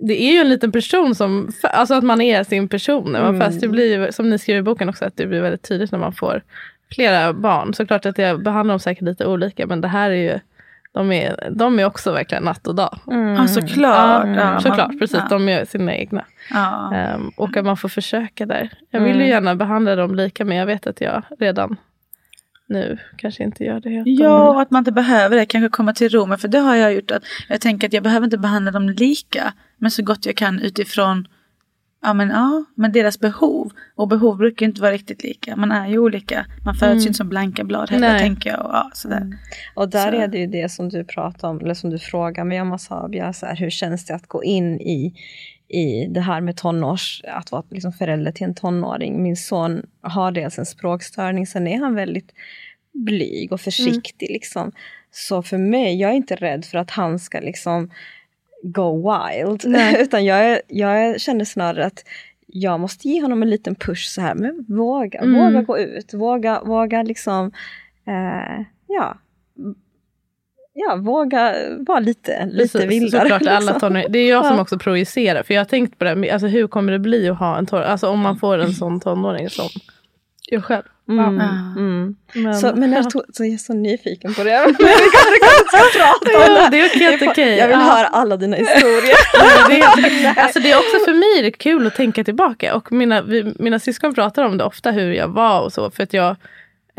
det 0.00 0.22
är 0.22 0.32
ju 0.32 0.38
en 0.40 0.48
liten 0.48 0.72
person 0.72 1.14
som, 1.14 1.48
alltså 1.62 1.94
att 1.94 2.04
man 2.04 2.20
är 2.20 2.44
sin 2.44 2.68
person. 2.68 3.16
Mm. 3.16 3.40
föds. 3.40 3.60
Det 3.60 3.68
blir 3.68 3.98
ju, 4.06 4.12
som 4.12 4.30
ni 4.30 4.38
skriver 4.38 4.60
i 4.60 4.62
boken 4.62 4.88
också, 4.88 5.04
att 5.04 5.16
det 5.16 5.26
blir 5.26 5.40
väldigt 5.40 5.68
tydligt 5.68 5.92
när 5.92 5.98
man 5.98 6.12
får 6.12 6.42
flera 6.94 7.32
barn. 7.32 7.74
Såklart 7.74 8.06
att 8.06 8.18
jag 8.18 8.42
behandlar 8.42 8.72
dem 8.72 8.80
säkert 8.80 9.02
lite 9.04 9.26
olika, 9.26 9.66
men 9.66 9.80
det 9.80 9.88
här 9.88 10.10
är 10.10 10.32
ju, 10.32 10.38
de 10.92 11.12
är, 11.12 11.48
de 11.50 11.78
är 11.78 11.84
också 11.84 12.12
verkligen 12.12 12.44
natt 12.44 12.66
och 12.66 12.74
dag. 12.74 12.98
Ja, 13.06 13.46
såklart. 13.48 14.26
Ja, 14.26 14.34
Ja, 14.36 14.60
Såklart, 14.60 14.98
precis. 14.98 15.18
Ja. 15.18 15.26
De 15.30 15.48
är 15.48 15.64
sina 15.64 15.94
egna. 15.94 16.24
Ja. 16.50 16.94
Ehm, 16.94 17.30
och 17.36 17.56
att 17.56 17.64
man 17.64 17.76
får 17.76 17.88
försöka 17.88 18.46
där. 18.46 18.70
Jag 18.90 19.00
vill 19.00 19.08
ju 19.08 19.14
Mm. 19.16 19.28
gärna 19.28 19.54
behandla 19.54 19.96
dem 19.96 20.14
lika, 20.14 20.44
men 20.44 20.56
jag 20.56 20.66
vet 20.66 20.86
att 20.86 21.00
jag 21.00 21.22
redan 21.38 21.76
nu 22.70 22.98
kanske 23.16 23.44
inte 23.44 23.64
gör 23.64 23.80
det 23.80 23.90
helt. 23.90 24.06
Ja, 24.20 24.50
och 24.50 24.60
att 24.62 24.70
man 24.70 24.78
inte 24.80 24.92
behöver 24.92 25.36
det, 25.36 25.46
kanske 25.46 25.68
komma 25.68 25.92
till 25.92 26.08
ro 26.08 26.26
med. 26.26 26.40
För 26.40 26.48
det 26.48 26.58
har 26.58 26.74
jag 26.76 26.94
gjort. 26.94 27.10
att 27.10 27.22
Jag 27.48 27.60
tänker 27.60 27.86
att 27.86 27.92
jag 27.92 28.02
behöver 28.02 28.24
inte 28.26 28.38
behandla 28.38 28.70
dem 28.70 28.88
lika. 28.88 29.52
Men 29.78 29.90
så 29.90 30.02
gott 30.02 30.26
jag 30.26 30.36
kan 30.36 30.60
utifrån 30.60 31.28
Ja 32.02 32.14
men, 32.14 32.28
ja, 32.30 32.64
men 32.74 32.92
deras 32.92 33.20
behov. 33.20 33.72
Och 33.94 34.08
behov 34.08 34.36
brukar 34.36 34.66
inte 34.66 34.80
vara 34.82 34.92
riktigt 34.92 35.22
lika. 35.22 35.56
Man 35.56 35.72
är 35.72 35.88
ju 35.88 35.98
olika. 35.98 36.46
Man 36.64 36.74
föds 36.74 36.82
Mm. 36.82 36.98
ju 36.98 37.02
inte 37.06 37.14
som 37.16 37.28
blanka 37.28 37.64
blad 37.64 37.90
heller 37.90 38.08
Nej. 38.08 38.20
tänker 38.20 38.50
jag. 38.50 38.60
Och, 38.66 38.70
ja, 38.72 38.90
sådär. 38.94 39.26
Och 39.74 39.88
där 39.88 40.10
Så- 40.12 40.18
är 40.18 40.28
det 40.28 40.38
ju 40.38 40.46
det 40.46 40.68
som 40.72 40.88
du 40.88 41.04
pratar 41.04 41.48
om, 41.48 41.60
eller 41.60 41.74
som 41.74 41.90
du 41.90 41.98
frågar 41.98 42.44
mig 42.44 42.60
om 42.60 42.72
Asabia, 42.72 43.32
så 43.32 43.46
här, 43.46 43.56
hur 43.56 43.70
känns 43.70 44.06
det 44.06 44.14
att 44.14 44.26
gå 44.26 44.44
in 44.44 44.80
i, 44.80 45.14
i 45.70 46.06
det 46.06 46.20
här 46.20 46.40
med 46.40 46.56
tonårs, 46.56 47.22
att 47.24 47.52
vara 47.52 47.64
liksom 47.70 47.92
förälder 47.92 48.32
till 48.32 48.44
en 48.46 48.54
tonåring. 48.54 49.22
Min 49.22 49.36
son 49.36 49.86
har 50.00 50.32
dels 50.32 50.58
en 50.58 50.66
språkstörning, 50.66 51.46
sen 51.46 51.66
är 51.66 51.78
han 51.78 51.94
väldigt 51.94 52.32
blyg 52.92 53.52
och 53.52 53.60
försiktig. 53.60 54.30
Liksom. 54.30 54.72
Så 55.10 55.42
för 55.42 55.58
mig, 55.58 56.00
jag 56.00 56.10
är 56.10 56.14
inte 56.14 56.36
rädd 56.36 56.64
för 56.64 56.78
att 56.78 56.90
han 56.90 57.18
ska 57.18 57.40
liksom 57.40 57.90
go 58.62 59.12
wild. 59.12 59.64
Utan 59.98 60.24
jag, 60.24 60.60
jag 60.68 61.20
känner 61.20 61.44
snarare 61.44 61.86
att 61.86 62.04
jag 62.46 62.80
måste 62.80 63.08
ge 63.08 63.22
honom 63.22 63.42
en 63.42 63.50
liten 63.50 63.74
push 63.74 64.08
så 64.08 64.20
här, 64.20 64.34
men 64.34 64.64
våga, 64.68 65.18
Mm. 65.18 65.34
våga 65.44 65.62
gå 65.62 65.78
ut, 65.78 66.14
våga, 66.14 66.62
våga 66.64 67.02
liksom, 67.02 67.52
eh, 68.06 68.64
ja, 68.86 69.18
ja, 70.74 70.96
våga 70.96 71.54
vara 71.86 72.00
lite, 72.00 72.46
lite 72.52 72.86
vildare. 72.86 73.22
Såklart, 73.22 73.42
alla 73.42 73.60
liksom. 73.72 73.80
tonår, 73.80 74.04
det 74.08 74.18
är 74.18 74.30
jag 74.30 74.46
som 74.46 74.58
också 74.58 74.78
projicerar. 74.78 75.42
För 75.42 75.54
jag 75.54 75.60
har 75.60 75.64
tänkt 75.66 75.98
på 75.98 76.04
det, 76.04 76.30
alltså 76.30 76.46
hur 76.46 76.66
kommer 76.66 76.92
det 76.92 76.98
bli 76.98 77.28
att 77.28 77.38
ha 77.38 77.58
en 77.58 77.66
tonåring? 77.66 77.90
Alltså 77.90 78.08
om 78.08 78.18
man 78.20 78.38
får 78.38 78.58
en 78.58 78.72
sån 78.72 79.00
tonåring 79.00 79.50
som 79.50 79.68
jag 80.50 80.64
själv. 80.64 80.82
Mm, 81.08 81.40
mm. 81.76 82.16
Men, 82.34 82.54
Så, 82.54 82.72
men 82.76 82.92
ja. 82.92 82.98
jag, 82.98 83.10
tog, 83.10 83.22
så 83.32 83.44
jag 83.44 83.52
är 83.54 83.58
så 83.58 83.74
nyfiken 83.74 84.34
på 84.34 84.44
det. 84.44 84.60
Men 84.64 84.74
vi 84.78 84.84
kanske 85.12 85.68
ska 85.68 85.98
prata 85.98 86.38
om 86.48 86.54
Ja, 86.56 86.70
det. 86.70 86.76
det 86.78 86.80
är 86.80 87.10
helt 87.10 87.22
okej. 87.22 87.56
Jag 87.58 87.68
vill 87.68 87.76
Ja. 87.78 87.84
höra 87.96 88.06
alla 88.06 88.36
dina 88.36 88.56
historier. 88.56 89.14
Det 89.68 89.80
är, 89.80 90.38
alltså 90.44 90.60
det 90.60 90.70
är 90.70 90.76
också 90.76 90.98
för 91.04 91.14
mig 91.14 91.46
är 91.46 91.50
kul 91.50 91.86
att 91.86 91.94
tänka 91.94 92.24
tillbaka. 92.24 92.74
Och 92.74 92.92
mina, 92.92 93.22
vi, 93.22 93.54
mina 93.58 93.78
syskon 93.78 94.14
pratar 94.14 94.44
om 94.44 94.58
det 94.58 94.64
ofta, 94.64 94.90
hur 94.90 95.12
jag 95.12 95.28
var 95.28 95.60
och 95.60 95.72
så. 95.72 95.90
För 95.90 96.02
att 96.02 96.12
jag, 96.12 96.36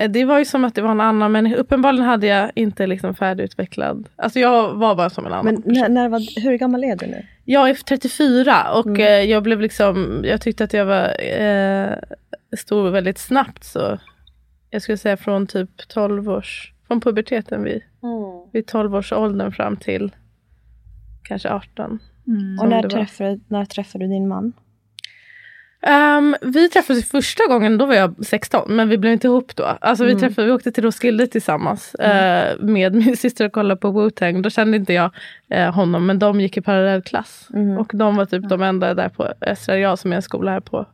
det 0.10 0.26
var 0.26 0.40
ju 0.40 0.46
som 0.46 0.66
att 0.66 0.76
det 0.76 0.82
var 0.82 0.92
en 0.92 1.02
annan 1.02 1.32
människa. 1.32 1.56
Uppenbarligen 1.56 2.06
hade 2.06 2.28
jag 2.28 2.52
inte 2.56 2.88
liksom 2.88 3.16
färdigutvecklad. 3.16 4.10
Alltså 4.16 4.40
jag 4.40 4.74
var 4.74 4.96
bara 4.96 5.10
som 5.10 5.26
en 5.26 5.34
annan 5.34 5.46
Men 5.46 5.64
när, 5.66 5.90
när 5.90 6.10
var, 6.10 6.42
hur 6.42 6.58
gammal 6.58 6.84
är 6.84 6.96
du 6.96 7.08
nu? 7.08 7.26
Jag 7.46 7.70
är 7.70 7.74
34 7.74 8.74
och 8.74 8.86
Mm. 8.88 9.02
eh, 9.02 9.08
jag 9.32 9.44
blev 9.44 9.62
liksom, 9.62 10.22
jag 10.24 10.42
tyckte 10.42 10.64
att 10.64 10.74
jag 10.74 10.86
var 10.86 11.24
eh, 11.42 11.94
stor 12.58 12.90
väldigt 12.90 13.18
snabbt. 13.18 13.64
Så 13.64 13.98
jag 14.70 14.82
skulle 14.82 14.98
säga 14.98 15.18
från 15.18 15.48
typ 15.48 15.88
12 15.88 16.30
års, 16.30 16.74
från 16.88 17.02
puberteten 17.02 17.64
vid, 17.64 17.82
vid 18.52 18.68
12 18.68 18.96
års 18.96 19.14
åldern 19.14 19.52
fram 19.52 19.78
till 19.78 20.12
kanske 21.24 21.50
18. 21.50 22.00
Mm. 22.28 22.60
Och 22.60 22.70
när 22.70 22.90
träffade, 22.90 23.40
när 23.48 23.66
träffade 23.66 24.06
du 24.06 24.10
din 24.10 24.28
man? 24.28 24.54
Ehm, 25.82 26.36
vi 26.42 26.70
träffades 26.70 27.10
första 27.10 27.48
gången, 27.48 27.78
då 27.78 27.86
var 27.86 27.94
jag 27.96 28.16
16, 28.26 28.76
men 28.76 28.90
vi 28.90 28.98
blev 28.98 29.14
inte 29.14 29.28
ihop 29.28 29.56
då. 29.56 29.64
Alltså 29.82 30.04
vi 30.04 30.12
Mm. 30.12 30.22
träffade, 30.22 30.48
vi 30.48 30.54
åkte 30.54 30.72
till 30.72 30.84
Roskilde 30.84 31.28
tillsammans 31.28 31.96
eh, 31.96 32.60
med 32.60 32.96
min 32.96 33.18
syster 33.18 33.46
och 33.46 33.52
kollade 33.52 33.80
på 33.82 33.88
Wu-Tang. 33.88 34.42
Då 34.42 34.50
kände 34.50 34.78
inte 34.78 34.94
jag 34.94 35.12
eh, 35.50 35.74
honom, 35.74 36.06
men 36.06 36.20
de 36.20 36.42
gick 36.42 36.58
i 36.58 36.62
parallellklass. 36.62 37.48
Mm. 37.54 37.78
Och 37.78 37.92
de 37.94 38.16
var 38.16 38.26
typ 38.26 38.50
de 38.50 38.62
enda 38.62 38.94
där 38.94 39.10
på 39.10 39.34
Östra 39.42 39.76
Real, 39.76 39.98
som 39.98 40.12
är 40.12 40.16
en 40.16 40.22
skola 40.22 40.52
här 40.52 40.60
på 40.60 40.86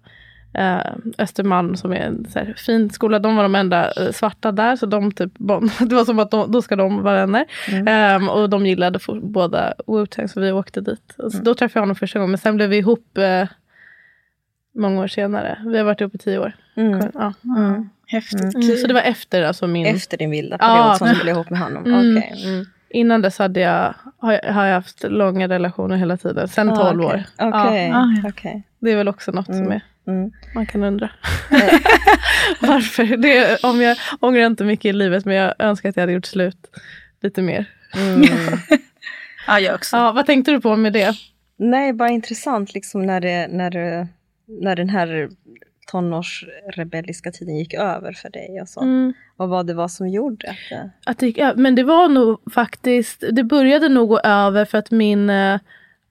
eh, 0.54 0.78
Östermalm, 1.18 1.76
som 1.76 1.92
är 1.92 1.98
en 1.98 2.26
här, 2.36 2.54
fin 2.58 2.90
skola. 2.90 3.20
De 3.20 3.36
var 3.36 3.44
de 3.44 3.56
enda 3.56 3.94
svarta 4.14 4.52
där, 4.52 4.76
så 4.76 4.86
de 4.86 5.12
typ, 5.12 5.32
det 5.80 5.96
var 5.96 6.06
som 6.06 6.20
att 6.20 6.32
de, 6.32 6.52
då 6.52 6.62
ska 6.62 6.76
de 6.76 7.04
vara 7.04 7.16
vänner. 7.16 7.46
Mm. 7.72 7.88
Ehm, 7.88 8.30
och 8.30 8.50
de 8.50 8.66
gillade 8.66 9.00
båda 9.22 9.74
Wu-Tang, 9.88 10.28
så 10.28 10.40
vi 10.40 10.52
åkte 10.52 10.82
dit. 10.82 11.16
Så, 11.18 11.38
Då 11.42 11.54
träffade 11.54 11.80
jag 11.80 11.82
honom 11.82 11.96
första 11.96 12.20
gången, 12.20 12.32
men 12.32 12.38
sen 12.38 12.56
blev 12.56 12.70
vi 12.70 12.78
ihop 12.78 13.18
många 14.78 15.02
år 15.02 15.08
senare. 15.08 15.58
Vi 15.66 15.78
har 15.78 15.86
varit 15.86 16.02
ihop 16.02 16.16
i 16.16 16.18
tio 16.18 16.40
år. 16.40 16.52
Mm. 16.76 17.12
Ja. 17.14 17.34
Mm. 17.58 17.90
Häftigt. 18.08 18.56
Mm. 18.56 18.78
Så 18.78 18.88
det 18.88 18.94
var 18.94 19.02
efter 19.02 19.44
alltså 19.44 19.68
min... 19.68 19.86
Efter 19.86 20.18
din 20.18 20.30
vilda 20.30 20.58
Ja. 20.60 20.68
period 20.76 20.98
som 20.98 21.08
du 21.08 21.24
blev 21.24 21.36
ihop 21.36 21.50
med 21.50 21.60
honom? 21.60 21.86
Mm. 21.86 22.18
Okej. 22.18 22.44
Mm. 22.46 22.66
Innan 22.90 23.22
dess 23.22 23.38
hade 23.40 23.60
jag, 23.60 23.94
har, 24.18 24.34
jag, 24.44 24.54
har 24.54 24.66
jag 24.66 24.74
haft 24.74 25.04
långa 25.04 25.48
relationer 25.48 25.96
hela 25.96 26.18
tiden. 26.18 26.48
Sen 26.48 26.76
12 26.76 27.02
Ah, 27.02 27.06
år. 27.06 27.24
Okej, 27.38 27.50
okej, 27.54 27.88
Ja. 27.88 27.98
Ah, 27.98 28.06
ja. 28.24 28.30
okej. 28.30 28.64
Det 28.80 28.92
är 28.92 28.96
väl 28.96 29.08
också 29.08 29.32
något 29.32 29.46
som 29.46 29.56
Mm. 29.56 29.72
är, 29.72 29.82
Mm. 30.08 30.32
man 30.56 30.66
kan 30.66 30.84
undra. 30.84 31.10
Varför? 32.62 33.18
Det, 33.18 33.38
är- 33.38 33.66
om 33.66 33.82
jag 33.82 33.98
ångrar 34.20 34.46
inte 34.46 34.64
mycket 34.64 34.86
i 34.86 34.94
livet 34.94 35.26
men 35.26 35.36
jag 35.36 35.54
önskar 35.60 35.90
att 35.90 35.96
jag 35.96 36.02
hade 36.02 36.14
gjort 36.14 36.26
slut 36.26 36.58
lite 37.22 37.42
mer. 37.42 37.66
Mm. 37.96 38.22
Ja, 39.50 39.60
jag 39.60 39.76
också. 39.76 39.96
Ja, 39.98 40.12
vad 40.12 40.26
tänkte 40.26 40.52
du 40.52 40.62
på 40.62 40.76
med 40.76 40.94
det? 40.94 41.14
Nej, 41.58 41.94
bara 41.94 42.10
intressant 42.10 42.74
liksom 42.74 43.06
när, 43.06 43.20
det, 43.22 43.48
när, 43.48 43.70
det, 43.70 44.08
när 44.48 44.76
den 44.76 44.90
här 44.90 45.30
tonårsrebelliska 45.92 47.32
tiden 47.32 47.58
gick 47.58 47.74
över 47.74 48.12
för 48.12 48.30
dig 48.30 48.62
och 48.62 48.70
så. 48.70 48.82
Mm. 48.82 49.14
Och 49.38 49.50
vad 49.50 49.68
det 49.68 49.74
var 49.74 49.88
som 49.88 50.10
gjorde 50.10 50.50
att 50.50 50.58
det... 50.70 50.90
Att 51.06 51.20
det, 51.20 51.26
gick 51.26 51.38
ö- 51.38 51.54
men 51.56 51.76
det 51.76 51.84
var 51.84 52.10
nog 52.10 52.54
faktiskt, 52.54 53.24
det 53.32 53.44
började 53.44 53.90
nog 53.90 54.10
gå 54.10 54.20
över 54.20 54.66
för 54.66 54.78
att 54.78 54.92
min 54.92 55.30
eh, 55.30 55.60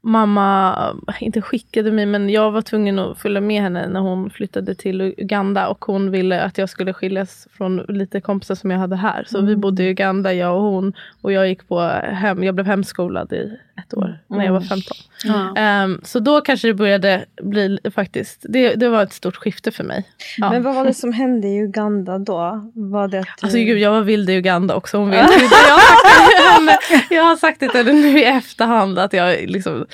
mamma, 0.06 0.76
inte 1.20 1.42
skickade 1.42 1.92
mig, 1.92 2.06
men 2.06 2.30
jag 2.30 2.50
var 2.50 2.62
tvungen 2.62 2.98
att 2.98 3.18
följa 3.18 3.40
med 3.40 3.62
henne 3.62 3.88
när 3.88 4.00
hon 4.00 4.30
flyttade 4.30 4.74
till 4.74 5.00
Uganda 5.00 5.68
och 5.68 5.84
hon 5.84 6.10
ville 6.10 6.42
att 6.42 6.58
jag 6.58 6.68
skulle 6.68 6.92
skiljas 6.92 7.48
från 7.52 7.76
lite 7.88 8.20
kompisar 8.20 8.54
som 8.54 8.70
jag 8.70 8.78
hade 8.78 8.96
här. 8.96 9.24
Så 9.28 9.40
vi 9.40 9.56
bodde 9.56 9.82
i 9.82 9.88
Uganda, 9.88 10.34
jag 10.34 10.56
och 10.56 10.62
hon, 10.62 10.92
och 11.20 11.32
jag 11.32 11.48
gick 11.48 11.68
på 11.68 11.80
hem, 12.12 12.44
jag 12.44 12.54
blev 12.54 12.66
hemskolad 12.66 13.32
i 13.32 13.58
ett 13.78 13.94
år 13.94 14.18
när 14.26 14.44
jag 14.44 14.52
var 14.52 14.60
15. 14.60 14.96
Ja. 15.24 15.56
Ehm, 15.56 16.00
så 16.04 16.18
då 16.18 16.40
kanske 16.40 16.68
det 16.68 16.74
började 16.74 17.24
bli 17.42 17.78
faktiskt, 17.94 18.46
det, 18.48 18.74
det 18.74 18.88
var 18.88 19.02
ett 19.02 19.12
stort 19.12 19.36
skifte 19.36 19.70
för 19.70 19.84
mig. 19.84 20.04
Ja. 20.38 20.50
Men 20.50 20.62
vad 20.62 20.74
var 20.74 20.84
det 20.84 20.94
som 20.94 21.12
hände 21.12 21.48
i 21.48 21.58
Uganda 21.58 22.18
då? 22.18 22.70
Var 22.74 23.08
det 23.08 23.18
att 23.18 23.26
du... 23.40 23.46
Alltså 23.46 23.58
gud, 23.58 23.78
jag 23.78 23.90
var 23.90 24.00
vild 24.00 24.30
i 24.30 24.32
Uganda 24.32 24.74
också. 24.74 24.98
Hon 24.98 25.10
vet. 25.10 25.30
Jag 25.30 25.64
har 25.74 25.76
sagt 25.76 26.30
det 26.30 26.38
till 26.38 26.48
henne. 26.48 26.78
Jag 27.10 27.22
har 27.24 27.36
sagt 27.36 27.60
det 27.60 27.68
till 27.68 27.86
henne 27.86 27.92
nu 27.92 28.18
i 28.18 28.24
efterhand. 28.24 28.98
Att 28.98 29.12
jag, 29.12 29.50
liksom, 29.50 29.86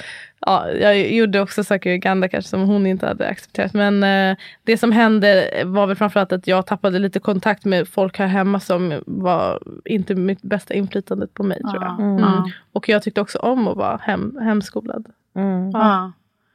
ja, 0.46 0.70
jag 0.70 1.12
gjorde 1.12 1.40
också 1.40 1.64
saker 1.64 1.90
i 1.90 1.94
Uganda 1.94 2.28
kanske 2.28 2.48
som 2.48 2.60
hon 2.60 2.86
inte 2.86 3.06
hade 3.06 3.28
accepterat. 3.28 3.74
Men 3.74 4.02
eh, 4.02 4.36
det 4.64 4.78
som 4.78 4.92
hände 4.92 5.62
var 5.64 5.86
väl 5.86 5.96
framförallt 5.96 6.32
att 6.32 6.46
jag 6.46 6.66
tappade 6.66 6.98
lite 6.98 7.20
kontakt 7.20 7.64
med 7.64 7.88
folk 7.88 8.18
här 8.18 8.26
hemma 8.26 8.60
som 8.60 9.02
var 9.06 9.62
inte 9.84 10.14
mitt 10.14 10.42
bästa 10.42 10.74
inflytandet 10.74 11.34
på 11.34 11.42
mig 11.42 11.60
tror 11.60 11.82
jag. 11.82 11.96
Ja. 11.98 12.04
Mm. 12.04 12.18
Ja. 12.18 12.50
Och 12.72 12.88
jag 12.88 13.02
tyckte 13.02 13.20
också 13.20 13.38
om 13.38 13.68
att 13.68 13.76
vara 13.76 13.96
hem, 13.96 14.38
hemskolad. 14.42 15.06
Mm. 15.36 15.70
Ja. 15.70 16.12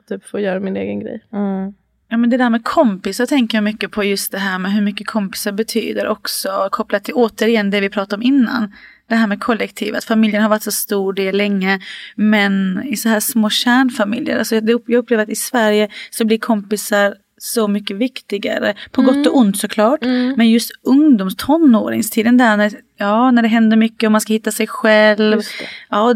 Typ 0.09 0.25
få 0.25 0.39
göra 0.39 0.59
min 0.59 0.77
egen 0.77 0.99
grej. 0.99 1.23
Mm. 1.31 1.73
Ja 2.09 2.17
men 2.17 2.29
det 2.29 2.37
där 2.37 2.49
med 2.49 2.63
kompisar 2.63 3.25
tänker 3.25 3.57
jag 3.57 3.63
mycket 3.63 3.91
på 3.91 4.03
just 4.03 4.31
det 4.31 4.37
här 4.37 4.59
med 4.59 4.71
hur 4.71 4.81
mycket 4.81 5.07
kompisar 5.07 5.51
betyder 5.51 6.07
också 6.07 6.67
kopplat 6.71 7.03
till 7.03 7.13
återigen 7.13 7.69
det 7.69 7.81
vi 7.81 7.89
pratade 7.89 8.15
om 8.15 8.23
innan. 8.23 8.73
Det 9.09 9.15
här 9.15 9.27
med 9.27 9.39
kollektivet, 9.41 10.03
familjen 10.03 10.41
har 10.41 10.49
varit 10.49 10.63
så 10.63 10.71
stor 10.71 11.13
del 11.13 11.37
länge 11.37 11.79
men 12.15 12.83
i 12.85 12.95
så 12.97 13.09
här 13.09 13.19
små 13.19 13.49
kärnfamiljer, 13.49 14.37
alltså 14.37 14.55
jag 14.55 14.69
upplever 14.95 15.23
att 15.23 15.29
i 15.29 15.35
Sverige 15.35 15.89
så 16.09 16.25
blir 16.25 16.37
kompisar 16.37 17.15
så 17.39 17.67
mycket 17.67 17.97
viktigare. 17.97 18.73
På 18.91 19.01
gott 19.01 19.27
och 19.27 19.37
ont 19.37 19.57
såklart. 19.57 20.01
Men 20.37 20.49
just 20.49 20.71
ungdoms 20.83 21.35
tonåringstiden 21.35 22.37
där 22.37 22.57
när, 22.57 22.71
ja, 22.97 23.31
när 23.31 23.41
det 23.41 23.47
händer 23.47 23.77
mycket 23.77 24.07
och 24.07 24.11
man 24.11 24.21
ska 24.21 24.33
hitta 24.33 24.51
sig 24.51 24.67
själv. 24.67 25.37
Det. 25.37 25.43
Ja, 25.89 26.13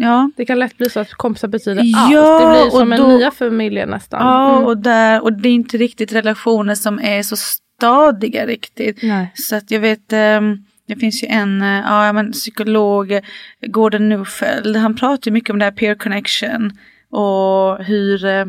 ja, 0.00 0.30
det 0.36 0.44
kan 0.44 0.58
lätt 0.58 0.78
bli 0.78 0.90
så 0.90 1.00
att 1.00 1.12
kompisar 1.12 1.48
betyder 1.48 1.82
Ja, 1.84 1.98
allt. 1.98 2.10
Det 2.56 2.62
blir 2.62 2.70
som 2.80 2.90
då- 2.90 3.12
en 3.12 3.18
nya 3.18 3.30
familjen 3.30 3.88
nästan. 3.88 4.20
Ja, 4.26 4.52
Mm. 4.54 4.64
och, 4.66 4.76
där, 4.78 5.22
och 5.22 5.32
det 5.32 5.48
är 5.48 5.52
inte 5.52 5.76
riktigt 5.76 6.12
relationer 6.12 6.74
som 6.74 6.98
är 7.00 7.22
så 7.22 7.36
stadiga 7.36 8.46
riktigt. 8.46 9.02
Nej. 9.02 9.32
Så 9.34 9.56
att 9.56 9.70
jag 9.70 9.80
vet, 9.80 10.12
ehm, 10.12 10.58
det 10.88 10.96
finns 10.96 11.22
ju 11.24 11.26
en 11.28 11.62
eh, 11.62 11.68
ja, 11.86 12.12
men 12.12 12.32
psykolog, 12.32 13.20
Gordon 13.66 14.08
Neufeld, 14.08 14.76
han 14.76 14.96
pratar 14.96 15.30
ju 15.30 15.32
mycket 15.32 15.50
om 15.50 15.58
det 15.58 15.64
här 15.64 15.72
peer 15.72 15.94
connection 15.94 16.70
och 17.10 17.84
hur, 17.84 18.24
eh, 18.24 18.44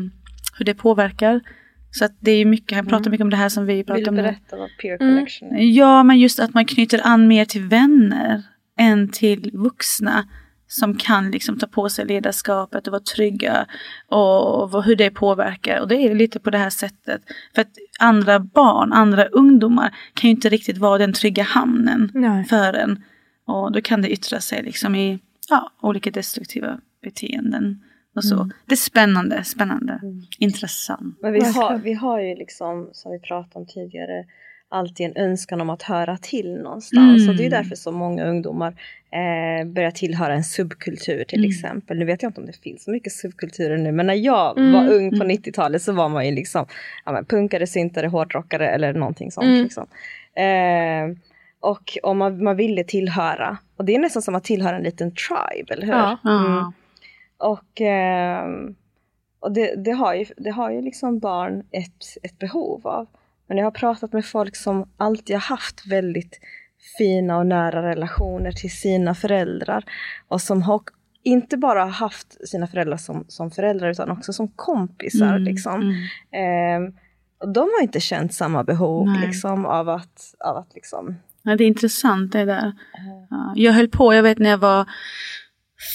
hur 0.58 0.64
det 0.64 0.74
påverkar. 0.74 1.40
Så 1.90 2.04
att 2.04 2.16
det 2.20 2.30
är 2.30 2.44
mycket, 2.44 2.76
han 2.76 2.86
pratar 2.86 3.10
mycket 3.10 3.24
om 3.24 3.30
det 3.30 3.36
här 3.36 3.48
som 3.48 3.66
vi 3.66 3.84
pratar 3.84 3.98
Vill 4.00 4.08
om 4.08 4.14
du 4.16 4.22
nu. 4.22 4.28
berätta 4.28 4.56
vad 4.56 4.70
peer 4.82 5.02
Mm. 5.02 5.14
connection 5.14 5.52
är? 5.52 5.62
Ja, 5.62 6.02
men 6.02 6.18
just 6.18 6.40
att 6.40 6.54
man 6.54 6.64
knyter 6.64 7.00
an 7.04 7.28
mer 7.28 7.44
till 7.44 7.62
vänner 7.62 8.42
än 8.78 9.08
till 9.08 9.50
vuxna 9.54 10.24
som 10.66 10.94
kan 10.96 11.30
liksom 11.30 11.58
ta 11.58 11.66
på 11.66 11.88
sig 11.88 12.06
ledarskapet 12.06 12.86
och 12.86 12.92
vara 12.92 13.02
trygga 13.02 13.66
och, 14.08 14.84
hur 14.84 14.96
det 14.96 15.10
påverkar. 15.10 15.80
Och 15.80 15.88
det 15.88 15.96
är 15.96 16.14
lite 16.14 16.40
på 16.40 16.50
det 16.50 16.58
här 16.58 16.70
sättet. 16.70 17.22
För 17.54 17.62
att 17.62 17.70
andra 17.98 18.38
barn, 18.38 18.92
andra 18.92 19.24
ungdomar 19.24 19.94
kan 20.14 20.30
ju 20.30 20.36
inte 20.36 20.48
riktigt 20.48 20.78
vara 20.78 20.98
den 20.98 21.12
trygga 21.12 21.42
hamnen 21.42 22.10
Nej. 22.14 22.44
för 22.44 22.72
en. 22.72 23.04
Och 23.46 23.72
då 23.72 23.80
kan 23.80 24.02
det 24.02 24.12
yttra 24.12 24.40
sig 24.40 24.62
liksom 24.62 24.94
i 24.94 25.18
ja, 25.48 25.72
olika 25.80 26.10
destruktiva 26.10 26.80
beteenden. 27.02 27.82
Och 28.16 28.24
så. 28.24 28.50
Det 28.66 28.74
är 28.74 28.76
spännande, 28.76 29.44
spännande, 29.44 30.00
intressant. 30.38 31.18
Men 31.20 31.32
vi 31.32 31.44
har, 31.44 31.78
vi 31.78 31.92
har 31.92 32.20
ju 32.20 32.34
liksom, 32.34 32.90
som 32.92 33.12
vi 33.12 33.18
pratade 33.18 33.58
om 33.58 33.66
tidigare, 33.66 34.24
alltid 34.74 35.06
en 35.06 35.16
önskan 35.16 35.60
om 35.60 35.70
att 35.70 35.82
höra 35.82 36.16
till 36.16 36.54
någonstans. 36.62 37.22
Mm. 37.22 37.28
Och 37.30 37.36
det 37.36 37.46
är 37.46 37.50
därför 37.50 37.74
så 37.76 37.92
många 37.92 38.24
ungdomar 38.24 38.74
eh, 39.10 39.66
börjar 39.66 39.90
tillhöra 39.90 40.34
en 40.34 40.44
subkultur 40.44 41.24
till 41.24 41.38
Mm. 41.38 41.50
exempel. 41.50 41.98
Nu 41.98 42.04
vet 42.04 42.22
jag 42.22 42.28
inte 42.30 42.40
om 42.40 42.46
det 42.46 42.52
finns 42.62 42.84
så 42.84 42.90
mycket 42.90 43.12
subkulturer 43.12 43.76
nu, 43.76 43.92
men 43.92 44.06
när 44.06 44.14
jag 44.14 44.58
Mm. 44.58 44.72
var 44.72 44.92
ung 44.94 45.10
på 45.10 45.16
Mm. 45.24 45.28
90-talet 45.28 45.82
så 45.82 45.92
var 45.92 46.08
man 46.08 46.26
ju 46.26 46.34
liksom 46.34 46.66
ja, 47.04 47.12
men 47.12 47.24
punkare, 47.24 47.66
syntare, 47.66 48.06
hårdrockare 48.06 48.68
eller 48.68 48.92
någonting 48.92 49.30
sånt. 49.30 49.46
Mm. 49.46 49.62
Liksom. 49.62 49.86
Eh, 50.34 51.16
och 51.60 51.98
om 52.02 52.18
man, 52.18 52.44
man 52.44 52.56
ville 52.56 52.84
tillhöra, 52.84 53.56
och 53.76 53.84
det 53.84 53.94
är 53.94 53.98
nästan 53.98 54.22
som 54.22 54.34
att 54.34 54.44
tillhöra 54.44 54.76
en 54.76 54.82
liten 54.82 55.10
tribe, 55.10 55.74
eller 55.74 55.86
hur? 55.86 55.92
Ja. 55.92 56.18
Mm. 56.24 56.72
Och, 57.38 57.80
ehm, 57.80 58.74
och 59.40 59.52
det, 59.52 59.74
det, 59.84 59.90
har 59.90 60.14
ju, 60.14 60.24
det 60.36 60.50
har 60.50 60.70
ju 60.70 60.80
liksom 60.82 61.18
barn 61.18 61.62
ett, 61.70 62.04
ett 62.22 62.38
behov 62.38 62.86
av. 62.86 63.06
Men 63.46 63.56
jag 63.56 63.64
har 63.64 63.70
pratat 63.70 64.12
med 64.12 64.24
folk 64.24 64.56
som 64.56 64.88
alltid 64.96 65.36
har 65.36 65.40
haft 65.40 65.86
väldigt 65.86 66.40
fina 66.98 67.38
och 67.38 67.46
nära 67.46 67.82
relationer 67.90 68.52
till 68.52 68.70
sina 68.70 69.14
föräldrar. 69.14 69.84
Och 70.28 70.40
som 70.40 70.62
har 70.62 70.80
inte 71.22 71.56
bara 71.56 71.84
haft 71.84 72.48
sina 72.48 72.66
föräldrar 72.66 72.96
som, 72.96 73.24
som 73.28 73.50
föräldrar 73.50 73.90
utan 73.90 74.10
också 74.10 74.32
som 74.32 74.48
kompisar. 74.48 75.28
Mm, 75.28 75.42
Liksom. 75.42 75.82
mm. 75.82 75.94
Ehm, 76.32 76.94
och 77.40 77.52
de 77.52 77.60
har 77.60 77.82
inte 77.82 78.00
känt 78.00 78.34
samma 78.34 78.64
behov 78.64 79.08
liksom, 79.26 79.66
av 79.66 79.88
att, 79.88 80.34
av 80.44 80.56
att 80.56 80.74
liksom... 80.74 81.16
Ja, 81.42 81.56
det 81.56 81.64
är 81.64 81.68
intressant 81.68 82.32
det 82.32 82.44
där. 82.44 82.72
Ja, 83.30 83.52
jag 83.56 83.72
höll 83.72 83.88
på, 83.88 84.14
jag 84.14 84.22
vet 84.22 84.38
när 84.38 84.50
jag 84.50 84.58
var 84.58 84.88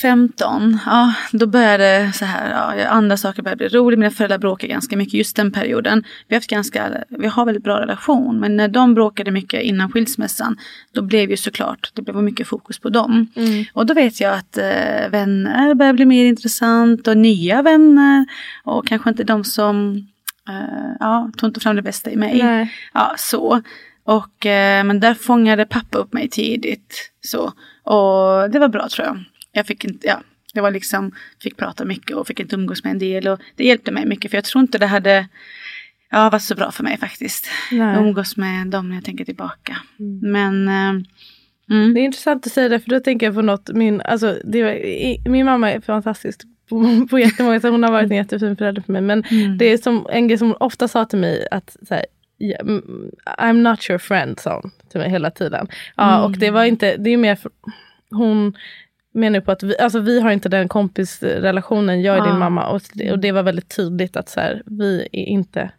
15, 0.01 0.79
ja, 0.85 1.13
då 1.31 1.47
började 1.47 2.11
så 2.13 2.25
här, 2.25 2.77
ja, 2.77 2.87
andra 2.87 3.17
saker 3.17 3.43
började 3.43 3.69
bli 3.69 3.79
roligt. 3.79 3.99
Mina 3.99 4.11
föräldrar 4.11 4.37
bråkade 4.37 4.73
ganska 4.73 4.97
mycket 4.97 5.13
just 5.13 5.35
den 5.35 5.51
perioden. 5.51 6.03
Vi 6.27 6.35
har, 6.35 6.39
haft 6.39 6.49
ganska, 6.49 7.03
vi 7.09 7.27
har 7.27 7.45
väldigt 7.45 7.63
bra 7.63 7.81
relation, 7.81 8.39
men 8.39 8.57
när 8.57 8.67
de 8.67 8.93
bråkade 8.93 9.31
mycket 9.31 9.63
innan 9.63 9.91
skilsmässan, 9.91 10.57
då 10.91 11.01
blev 11.01 11.29
ju 11.29 11.37
såklart, 11.37 11.91
det 11.93 12.01
blev 12.01 12.15
mycket 12.15 12.47
fokus 12.47 12.79
på 12.79 12.89
dem. 12.89 13.27
Mm. 13.35 13.65
Och 13.73 13.85
då 13.85 13.93
vet 13.93 14.21
jag 14.21 14.33
att 14.33 14.57
eh, 14.57 15.09
vänner 15.09 15.73
börjar 15.73 15.93
bli 15.93 16.05
mer 16.05 16.25
intressant 16.25 17.07
och 17.07 17.17
nya 17.17 17.61
vänner 17.61 18.25
och 18.63 18.87
kanske 18.87 19.09
inte 19.09 19.23
de 19.23 19.43
som 19.43 19.95
eh, 20.49 20.95
ja, 20.99 21.31
tog 21.37 21.49
inte 21.49 21.59
fram 21.59 21.75
det 21.75 21.81
bästa 21.81 22.11
i 22.11 22.15
mig. 22.15 22.43
Nej. 22.43 22.73
Ja, 22.93 23.15
så. 23.17 23.61
Och, 24.03 24.45
eh, 24.45 24.83
men 24.83 24.99
där 24.99 25.13
fångade 25.13 25.65
pappa 25.65 25.97
upp 25.97 26.13
mig 26.13 26.29
tidigt. 26.29 27.11
Så. 27.21 27.53
Och 27.83 28.49
det 28.49 28.59
var 28.59 28.67
bra 28.67 28.87
tror 28.89 29.07
jag. 29.07 29.23
Jag 29.51 29.67
fick 29.67 29.85
inte, 29.85 30.07
ja, 30.07 30.21
det 30.53 30.61
var 30.61 30.71
liksom, 30.71 31.11
fick 31.43 31.57
prata 31.57 31.85
mycket 31.85 32.15
och 32.17 32.27
fick 32.27 32.39
inte 32.39 32.55
umgås 32.55 32.83
med 32.83 32.91
en 32.91 32.99
del. 32.99 33.27
Och 33.27 33.39
det 33.55 33.63
hjälpte 33.65 33.91
mig 33.91 34.05
mycket 34.05 34.31
för 34.31 34.37
jag 34.37 34.45
tror 34.45 34.61
inte 34.61 34.77
det 34.77 34.85
hade 34.85 35.27
ja, 36.11 36.29
varit 36.29 36.43
så 36.43 36.55
bra 36.55 36.71
för 36.71 36.83
mig 36.83 36.97
faktiskt. 36.97 37.47
Nej. 37.71 37.97
Umgås 37.97 38.37
med 38.37 38.67
dem 38.67 38.89
när 38.89 38.95
jag 38.95 39.05
tänker 39.05 39.25
tillbaka. 39.25 39.77
Mm. 39.99 40.31
Men 40.31 40.67
eh, 40.67 41.03
mm, 41.69 41.93
Det 41.93 41.99
är 41.99 42.03
intressant 42.03 42.45
att 42.45 42.51
säga 42.51 42.69
det 42.69 42.79
för 42.79 42.89
då 42.89 42.99
tänker 42.99 43.25
jag 43.25 43.35
på 43.35 43.41
något, 43.41 43.69
min, 43.73 44.01
alltså, 44.01 44.27
var, 44.27 45.29
min 45.29 45.45
mamma 45.45 45.71
är 45.71 45.81
fantastisk 45.81 46.41
på, 46.69 47.07
på 47.09 47.19
jättemånga 47.19 47.59
sätt, 47.59 47.71
hon 47.71 47.83
har 47.83 47.91
varit 47.91 48.11
en 48.11 48.17
jättefin 48.17 48.57
förälder 48.57 48.81
för 48.81 48.93
mig 48.93 49.01
men 49.01 49.23
mm. 49.23 49.57
det 49.57 49.65
är 49.65 49.77
som 49.77 50.07
en 50.09 50.27
grej 50.27 50.37
som 50.37 50.47
hon 50.47 50.57
ofta 50.59 50.87
sa 50.87 51.05
till 51.05 51.19
mig 51.19 51.47
att 51.51 51.77
så 51.87 51.93
här, 51.93 52.05
ja, 52.37 52.57
mm, 52.61 53.11
I'm 53.39 53.53
not 53.53 53.89
your 53.89 53.99
friend 53.99 54.39
sa 54.39 54.59
hon 54.61 54.71
till 54.91 54.99
mig 54.99 55.09
hela 55.09 55.31
tiden. 55.31 55.67
Ja, 55.95 56.13
Mm. 56.13 56.25
och 56.25 56.37
det 56.37 56.51
var 56.51 56.63
inte, 56.63 56.97
det 56.97 57.09
är 57.09 57.17
mer, 57.17 57.35
för, 57.35 57.51
hon 58.09 58.53
menar 59.13 59.39
på 59.39 59.51
att 59.51 59.63
vi, 59.63 59.77
alltså 59.77 59.99
vi 59.99 60.21
har 60.21 60.31
inte 60.31 60.49
den 60.49 60.67
kompisrelationen, 60.69 62.01
jag 62.01 62.15
är 62.15 62.19
Ja. 62.19 62.25
din 62.25 62.39
mamma 62.39 62.67
och, 62.69 62.81
det- 62.93 63.11
och 63.11 63.19
det 63.19 63.31
var 63.31 63.43
väldigt 63.43 63.75
tydligt 63.75 64.17
att 64.17 64.29
så 64.29 64.39
här, 64.39 64.63
vi 64.65 65.07
är 65.11 65.25
inte. 65.25 65.71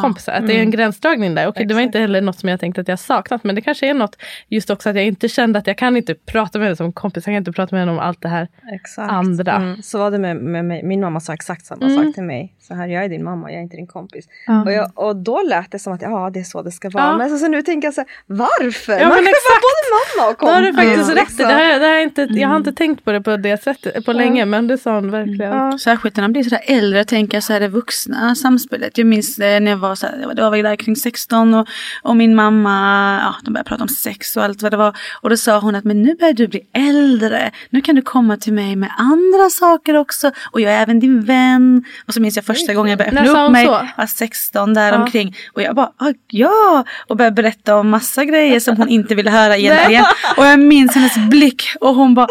Kompisar. 0.00 0.32
Att 0.32 0.46
det 0.46 0.52
är 0.52 0.56
en 0.56 0.60
Mm. 0.62 0.70
gränsdragning 0.70 1.34
där. 1.34 1.46
Okej, 1.46 1.66
det 1.66 1.74
var 1.74 1.80
inte 1.80 1.98
heller 1.98 2.20
något 2.20 2.38
som 2.38 2.48
jag 2.48 2.60
tänkte 2.60 2.80
att 2.80 2.88
jag 2.88 2.98
saknat. 2.98 3.44
Men 3.44 3.54
det 3.54 3.60
kanske 3.60 3.86
är 3.90 3.94
något 3.94 4.16
just 4.48 4.70
också 4.70 4.88
att 4.90 4.96
jag 4.96 5.04
inte 5.04 5.28
kände 5.28 5.58
att 5.58 5.66
jag 5.66 5.78
kan 5.78 5.96
inte 5.96 6.14
prata 6.14 6.58
med 6.58 6.66
henne 6.66 6.76
som 6.76 6.92
kompis. 6.92 7.26
Jag 7.26 7.32
kan 7.32 7.34
inte 7.38 7.52
prata 7.52 7.74
med 7.76 7.80
henne 7.80 7.92
om 7.92 7.98
allt 7.98 8.22
det 8.22 8.28
här. 8.28 8.48
Exakt. 8.74 9.12
Andra. 9.12 9.52
Mm. 9.56 9.82
Så 9.82 9.98
var 9.98 10.10
det 10.10 10.18
med, 10.18 10.36
med 10.36 10.64
mig. 10.64 10.82
Min 10.82 11.00
mamma 11.00 11.20
sa 11.20 11.34
exakt 11.34 11.66
samma 11.66 11.86
Mm. 11.86 12.04
sak 12.04 12.14
till 12.14 12.22
mig. 12.24 12.54
Så 12.60 12.74
här, 12.74 12.86
jag 12.88 13.04
är 13.04 13.08
din 13.08 13.24
mamma, 13.24 13.50
jag 13.50 13.58
är 13.58 13.62
inte 13.62 13.76
din 13.76 13.86
kompis. 13.86 14.24
Ja. 14.46 14.62
Och, 14.62 14.72
jag, 14.72 14.90
och 14.94 15.16
då 15.16 15.42
lät 15.42 15.70
det 15.70 15.78
som 15.78 15.92
att 15.92 16.02
ja, 16.02 16.30
det 16.34 16.40
är 16.40 16.44
så 16.44 16.62
det 16.62 16.70
ska 16.72 16.90
vara. 16.90 17.04
Ja. 17.04 17.16
Men 17.16 17.30
så, 17.30 17.38
så 17.38 17.48
nu 17.48 17.62
tänker 17.62 17.86
jag 17.88 17.94
så 17.94 18.00
här, 18.00 18.08
varför? 18.26 18.92
Ja, 18.92 18.98
Man 18.98 19.08
men 19.08 19.16
kan 19.16 19.26
exakt. 19.26 19.48
vara 19.50 19.60
både 19.68 19.82
mamma 19.96 20.30
och 20.30 20.34
Då 20.34 20.46
kompis. 20.46 20.54
har 20.54 20.62
du 20.62 20.72
faktiskt 20.88 21.08
Ja. 21.16 21.22
rätt. 21.22 21.38
Det 21.38 21.44
har, 21.54 21.70
jag- 21.72 21.80
det 21.80 21.86
har 21.86 21.94
jag, 21.94 22.02
inte, 22.02 22.22
jag 22.22 22.48
har 22.48 22.56
Mm. 22.56 22.68
inte 22.68 22.72
tänkt 22.72 23.04
på 23.04 23.12
det 23.12 23.20
på 23.20 23.36
det 23.36 23.62
sättet 23.62 24.04
på 24.04 24.12
länge. 24.12 24.44
Men 24.44 24.66
det 24.66 24.78
sa 24.78 24.94
hon 24.94 25.10
verkligen. 25.10 25.52
Ja. 25.52 25.78
Särskilt 25.78 26.16
när 26.16 26.24
man 26.24 26.32
blir 26.32 26.42
sådär 26.42 26.60
äldre, 26.66 27.04
tänker 27.04 27.36
jag 27.36 27.44
så 27.44 27.52
här 27.52 27.60
det 27.60 27.68
vuxna 27.68 28.34
samspelet. 28.34 28.98
Jag 28.98 29.06
minns 29.06 29.38
eh, 29.38 29.60
när 29.60 29.70
jag 29.70 29.76
var 29.82 29.94
så 29.94 30.06
här, 30.06 30.34
det 30.34 30.42
var- 30.42 30.50
väl 30.50 30.62
där 30.62 30.76
kring 30.76 30.96
16 30.96 31.54
och, 31.54 31.68
och 32.02 32.16
min 32.16 32.34
mamma, 32.34 33.18
ja 33.22 33.34
de 33.44 33.52
började 33.52 33.68
prata 33.68 33.82
om 33.82 33.88
sex 33.88 34.36
och 34.36 34.44
allt 34.44 34.62
vad 34.62 34.70
det 34.72 34.76
var. 34.76 34.96
Och 35.22 35.30
då 35.30 35.36
sa 35.36 35.58
hon 35.58 35.74
att 35.74 35.84
men 35.84 36.02
nu 36.02 36.14
börjar 36.14 36.32
du 36.32 36.48
bli 36.48 36.60
äldre, 36.72 37.50
nu 37.70 37.80
kan 37.80 37.94
du 37.94 38.02
komma 38.02 38.36
till 38.36 38.52
mig 38.52 38.76
med 38.76 38.90
andra 38.98 39.50
saker 39.50 39.96
också. 39.96 40.30
Och 40.52 40.60
jag 40.60 40.72
är 40.72 40.82
även 40.82 41.00
din 41.00 41.24
vän. 41.24 41.84
Och 42.06 42.14
så 42.14 42.20
minns 42.20 42.36
jag 42.36 42.44
första 42.44 42.74
gången 42.74 42.90
jag 42.90 42.98
började 42.98 43.20
öppna 43.20 43.44
upp 43.46 43.52
mig, 43.52 43.66
så? 43.66 43.70
var 43.96 44.06
16 44.06 44.74
där 44.74 44.92
Ja. 44.92 45.02
omkring. 45.02 45.36
Och 45.52 45.62
jag 45.62 45.74
bara, 45.74 45.92
ah, 45.98 46.12
ja! 46.28 46.84
Och 47.08 47.16
började 47.16 47.34
berätta 47.34 47.76
om 47.76 47.88
massa 47.88 48.24
grejer 48.24 48.60
som 48.60 48.76
hon 48.76 48.88
inte 48.88 49.14
ville 49.14 49.30
höra 49.30 49.56
egentligen. 49.56 50.04
och 50.36 50.46
jag 50.46 50.58
minns 50.60 50.94
hennes 50.94 51.16
blick 51.30 51.62
och 51.80 51.94
hon 51.94 52.14
bara 52.14 52.26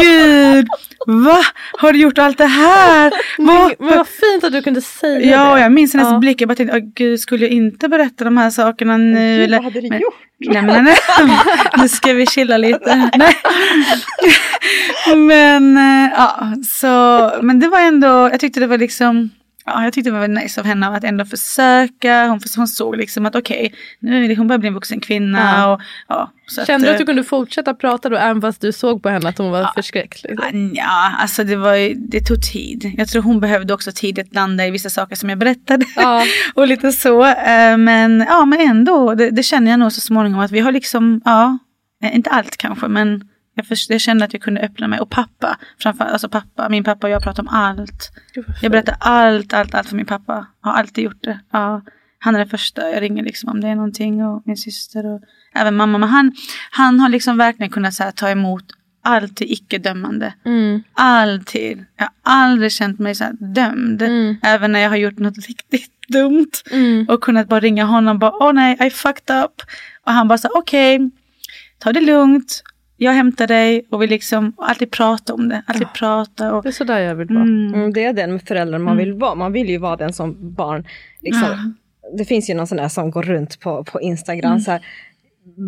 Gud, 0.00 0.66
va? 1.06 1.38
Har 1.78 1.92
du 1.92 1.98
gjort 1.98 2.18
allt 2.18 2.38
det 2.38 2.46
här? 2.46 3.10
Va? 3.38 3.70
Men 3.78 3.96
vad 3.96 4.06
fint 4.08 4.44
att 4.44 4.52
du 4.52 4.62
kunde 4.62 4.80
säga 4.82 5.20
Ja, 5.30 5.44
det. 5.44 5.52
och 5.52 5.60
jag 5.60 5.72
minns 5.72 5.94
hennes 5.94 6.12
Ja. 6.12 6.18
blick. 6.18 6.40
Jag 6.40 6.48
bara 6.48 6.54
tänkte, 6.54 6.76
åh, 6.76 6.82
gud, 6.94 7.20
skulle 7.20 7.44
jag 7.44 7.52
inte 7.52 7.88
berätta 7.88 8.24
de 8.24 8.36
här 8.36 8.50
sakerna 8.50 8.96
nu? 8.96 9.36
Gud, 9.36 9.44
eller- 9.44 9.56
vad 9.56 9.64
hade 9.64 9.80
du 9.80 9.88
men, 9.88 10.00
gjort? 10.00 10.14
Nej, 10.38 10.62
men, 10.62 10.84
nej, 10.84 10.96
nu 11.78 11.88
ska 11.88 12.12
vi 12.12 12.26
chilla 12.26 12.56
lite. 12.56 13.10
Nej. 13.16 13.36
Men, 15.16 15.76
eh, 15.76 16.10
ja, 16.16 16.52
så, 16.68 17.32
men 17.42 17.60
det 17.60 17.68
var 17.68 17.80
ändå, 17.80 18.06
jag 18.08 18.40
tyckte 18.40 18.60
det 18.60 18.66
var 18.66 18.78
liksom, 18.78 19.30
ja, 19.74 19.84
jag 19.84 19.92
tyckte 19.92 20.10
det 20.10 20.18
var 20.18 20.28
nice 20.28 20.60
av 20.60 20.66
henne 20.66 20.88
att 20.88 21.04
ändå 21.04 21.24
försöka. 21.24 22.26
Hon, 22.26 22.40
hon 22.56 22.68
såg 22.68 22.96
liksom 22.96 23.26
att 23.26 23.36
okej, 23.36 23.74
nu 24.00 24.24
är 24.24 24.36
hon 24.36 24.46
börjar 24.46 24.58
bli 24.58 24.68
en 24.68 24.74
vuxen 24.74 25.00
kvinna. 25.00 25.38
Ja. 25.38 25.74
Och, 25.74 25.80
ja, 26.08 26.32
Kände 26.66 26.86
du 26.86 26.90
eh, 26.90 26.92
att 26.92 26.98
du 26.98 27.06
kunde 27.06 27.24
fortsätta 27.24 27.74
prata 27.74 28.08
då 28.08 28.16
även 28.16 28.40
fast 28.40 28.60
du 28.60 28.72
såg 28.72 29.02
på 29.02 29.08
henne 29.08 29.28
att 29.28 29.38
hon 29.38 29.50
var 29.50 29.70
förskräckt? 29.74 30.24
Liksom? 30.28 30.70
Ja, 30.74 31.12
alltså 31.18 31.44
det, 31.44 31.56
var, 31.56 31.94
det 32.10 32.20
tog 32.20 32.42
tid. 32.52 32.94
Jag 32.96 33.08
tror 33.08 33.22
hon 33.22 33.40
behövde 33.40 33.74
också 33.74 33.92
tid 33.94 34.18
att 34.18 34.34
landa 34.34 34.66
i 34.66 34.70
vissa 34.70 34.90
saker 34.90 35.16
som 35.16 35.28
jag 35.28 35.38
berättade. 35.38 35.86
Ja. 35.96 36.24
och 36.54 36.66
lite 36.66 36.92
så. 36.92 37.24
Eh, 37.24 37.76
Men, 37.76 38.24
ja, 38.28 38.44
men 38.44 38.60
ändå, 38.60 39.14
det, 39.14 39.30
det 39.30 39.42
känner 39.42 39.70
jag 39.70 39.80
nog 39.80 39.92
så 39.92 40.00
småningom 40.00 40.40
att 40.40 40.50
vi 40.50 40.60
har 40.60 40.72
liksom, 40.72 41.20
ja, 41.24 41.58
eh, 42.02 42.16
inte 42.16 42.30
allt 42.30 42.56
kanske, 42.56 42.88
men 42.88 43.27
jag, 43.58 43.66
först, 43.66 43.90
jag 43.90 44.00
kände 44.00 44.24
att 44.24 44.32
jag 44.32 44.42
kunde 44.42 44.60
öppna 44.60 44.88
mig. 44.88 45.00
Och 45.00 45.10
pappa, 45.10 45.58
framförallt, 45.82 46.12
alltså 46.12 46.28
pappa, 46.28 46.68
min 46.68 46.84
pappa 46.84 47.06
och 47.06 47.12
jag 47.12 47.22
pratar 47.22 47.42
om 47.42 47.48
allt. 47.48 48.10
Jag 48.62 48.72
berättar 48.72 48.96
allt, 49.00 49.52
allt, 49.52 49.74
allt 49.74 49.88
för 49.88 49.96
min 49.96 50.06
pappa. 50.06 50.46
Har 50.60 50.72
alltid 50.72 51.04
gjort 51.04 51.22
det. 51.22 51.40
Ja, 51.52 51.82
han 52.18 52.34
är 52.34 52.38
den 52.38 52.48
första 52.48 52.90
jag 52.90 53.02
ringer 53.02 53.24
liksom 53.24 53.50
om 53.50 53.60
det 53.60 53.68
är 53.68 53.74
någonting 53.74 54.24
och 54.24 54.42
min 54.46 54.56
syster 54.56 55.06
och 55.06 55.20
även 55.54 55.76
mamma. 55.76 55.98
Men 55.98 56.08
han, 56.08 56.32
han 56.70 57.00
har 57.00 57.08
liksom 57.08 57.36
verkligen 57.36 57.70
kunnat 57.70 57.94
så 57.94 58.02
här, 58.02 58.10
ta 58.10 58.28
emot 58.28 58.64
allt 59.02 59.40
icke-dömande. 59.40 60.34
Mm. 60.44 60.82
Alltid. 60.94 61.84
Jag 61.96 62.04
har 62.04 62.12
aldrig 62.22 62.72
känt 62.72 62.98
mig 62.98 63.14
så 63.14 63.24
dömd. 63.54 64.02
Mm. 64.02 64.36
Även 64.42 64.72
när 64.72 64.80
jag 64.80 64.90
har 64.90 64.96
gjort 64.96 65.18
något 65.18 65.36
riktigt 65.36 65.92
dumt. 66.08 66.50
Mm. 66.70 67.06
Och 67.08 67.20
kunnat 67.20 67.48
bara 67.48 67.60
ringa 67.60 67.84
honom 67.84 68.16
och 68.16 68.20
bara, 68.20 68.32
åh 68.40 68.52
nej, 68.52 68.76
I 68.86 68.90
fucked 68.90 69.44
up. 69.44 69.62
Och 70.04 70.12
han 70.12 70.28
bara 70.28 70.38
så 70.38 70.48
okej, 70.54 71.10
ta 71.78 71.92
det 71.92 72.00
lugnt. 72.00 72.62
Jag 73.00 73.12
hämtar 73.12 73.46
dig 73.46 73.86
och 73.90 74.02
vi 74.02 74.06
liksom 74.06 74.52
alltid 74.56 74.90
prata 74.90 75.34
om 75.34 75.48
det. 75.48 75.62
Alltid 75.66 75.92
prata 75.94 76.54
och... 76.54 76.62
Det 76.62 76.68
är 76.68 76.72
sådär 76.72 76.98
jag 76.98 77.14
vill 77.14 77.28
vara. 77.28 77.42
Mm. 77.42 77.74
Mm, 77.74 77.92
det 77.92 78.04
är 78.04 78.12
den 78.12 78.32
med 78.32 78.42
föräldrar 78.42 78.78
man 78.78 78.92
Mm. 78.92 79.04
vill 79.04 79.14
vara. 79.14 79.34
Man 79.34 79.52
vill 79.52 79.68
ju 79.68 79.78
vara 79.78 79.96
den 79.96 80.12
som 80.12 80.36
barn. 80.54 80.86
Liksom, 81.20 81.74
Det 82.18 82.24
finns 82.24 82.50
ju 82.50 82.54
någon 82.54 82.66
sån 82.66 82.78
där 82.78 82.88
som 82.88 83.10
går 83.10 83.22
runt 83.22 83.60
på, 83.60 83.84
på 83.84 84.00
Instagram. 84.00 84.50
Mm. 84.52 84.60
Så 84.60 84.70
här, 84.70 84.80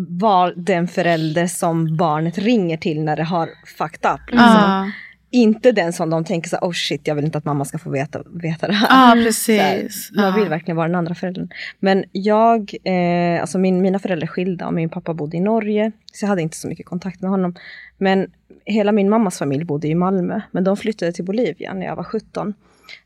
var 0.09 0.53
den 0.55 0.87
förälder 0.87 1.47
som 1.47 1.97
barnet 1.97 2.37
ringer 2.37 2.77
till 2.77 3.03
när 3.03 3.15
det 3.15 3.23
har 3.23 3.49
fucked 3.77 4.11
up. 4.13 4.21
Liksom. 4.27 4.47
Ja, 4.47 4.91
Inte 5.33 5.71
den 5.71 5.93
som 5.93 6.09
de 6.09 6.23
tänker 6.23 6.49
så 6.49 6.55
här, 6.55 6.67
oh 6.67 6.71
shit, 6.71 7.07
jag 7.07 7.15
vill 7.15 7.25
inte 7.25 7.37
att 7.37 7.45
mamma 7.45 7.65
ska 7.65 7.77
få 7.77 7.89
veta, 7.89 8.23
veta 8.33 8.67
det 8.67 8.73
här. 8.73 8.87
ja 8.89 8.95
här, 8.95 9.23
precis. 9.25 10.11
man 10.15 10.33
vill 10.35 10.43
Ja. 10.43 10.49
verkligen 10.49 10.75
vara 10.75 10.87
den 10.87 10.95
andra 10.95 11.15
föräldern. 11.15 11.49
Men 11.79 12.03
jag, 12.11 12.73
eh, 12.83 13.41
alltså 13.41 13.57
min, 13.57 13.81
mina 13.81 13.99
föräldrar 13.99 14.23
är 14.27 14.31
skilda 14.31 14.67
och 14.67 14.73
min 14.73 14.89
pappa 14.89 15.13
bodde 15.13 15.37
i 15.37 15.39
Norge. 15.39 15.91
Så 16.13 16.23
jag 16.25 16.29
hade 16.29 16.41
inte 16.41 16.57
så 16.57 16.67
mycket 16.67 16.85
kontakt 16.85 17.21
med 17.21 17.29
honom. 17.31 17.55
Men 17.97 18.31
hela 18.65 18.91
min 18.91 19.09
mammas 19.09 19.37
familj 19.37 19.63
bodde 19.63 19.87
i 19.87 19.95
Malmö. 19.95 20.41
Men 20.51 20.63
de 20.63 20.77
flyttade 20.77 21.11
till 21.11 21.25
Bolivia 21.25 21.73
när 21.73 21.85
jag 21.85 21.95
var 21.95 22.03
17. 22.03 22.53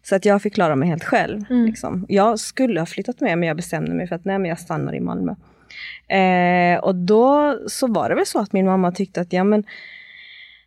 Så 0.03 0.15
att 0.15 0.25
jag 0.25 0.41
fick 0.41 0.53
klara 0.53 0.75
mig 0.75 0.89
helt 0.89 1.03
själv. 1.03 1.43
Mm. 1.49 1.65
Liksom. 1.65 2.05
Jag 2.09 2.39
skulle 2.39 2.79
ha 2.81 2.85
flyttat 2.85 3.21
med 3.21 3.37
men 3.37 3.47
jag 3.47 3.57
bestämde 3.57 3.93
mig 3.93 4.07
för 4.07 4.15
att 4.15 4.25
nej 4.25 4.39
men 4.39 4.49
jag 4.49 4.59
stannar 4.59 4.95
i 4.95 4.99
Malmö. 4.99 5.35
Eh, 6.07 6.79
och 6.79 6.95
då 6.95 7.57
så 7.67 7.87
var 7.87 8.09
det 8.09 8.15
väl 8.15 8.25
så 8.25 8.39
att 8.39 8.53
min 8.53 8.65
mamma 8.65 8.91
tyckte 8.91 9.21
att 9.21 9.33
ja 9.33 9.43
men 9.43 9.63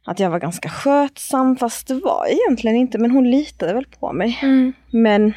att 0.06 0.20
jag 0.20 0.30
var 0.30 0.38
ganska 0.38 0.68
skötsam 0.68 1.56
fast 1.56 1.88
det 1.88 1.94
var 1.94 2.26
egentligen 2.28 2.76
inte 2.76 2.98
men 2.98 3.10
hon 3.10 3.30
litade 3.30 3.74
väl 3.74 3.86
på 4.00 4.12
mig. 4.12 4.38
Mm. 4.42 4.72
Men 4.90 5.32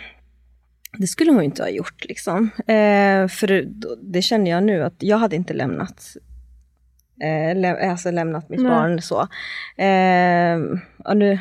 Det 0.98 1.08
skulle 1.08 1.32
hon 1.32 1.44
inte 1.44 1.64
ha 1.64 1.70
gjort. 1.70 2.06
Liksom. 2.06 2.50
Eh, 2.58 3.28
för 3.28 3.48
det, 3.48 3.66
det 4.02 4.22
känner 4.22 4.52
jag 4.52 4.64
nu 4.64 4.84
att 4.84 4.96
jag 5.00 5.18
hade 5.18 5.36
inte 5.36 5.54
lämnat 5.54 6.04
eh, 7.22 7.56
lä 7.56 7.90
alltså 7.90 8.12
lämnat 8.12 8.50
mitt 8.50 8.62
Nej. 8.62 8.72
barn 8.72 9.02
så. 9.02 9.22
Eh, 9.84 10.80
och 11.06 11.18
nu, 11.18 11.40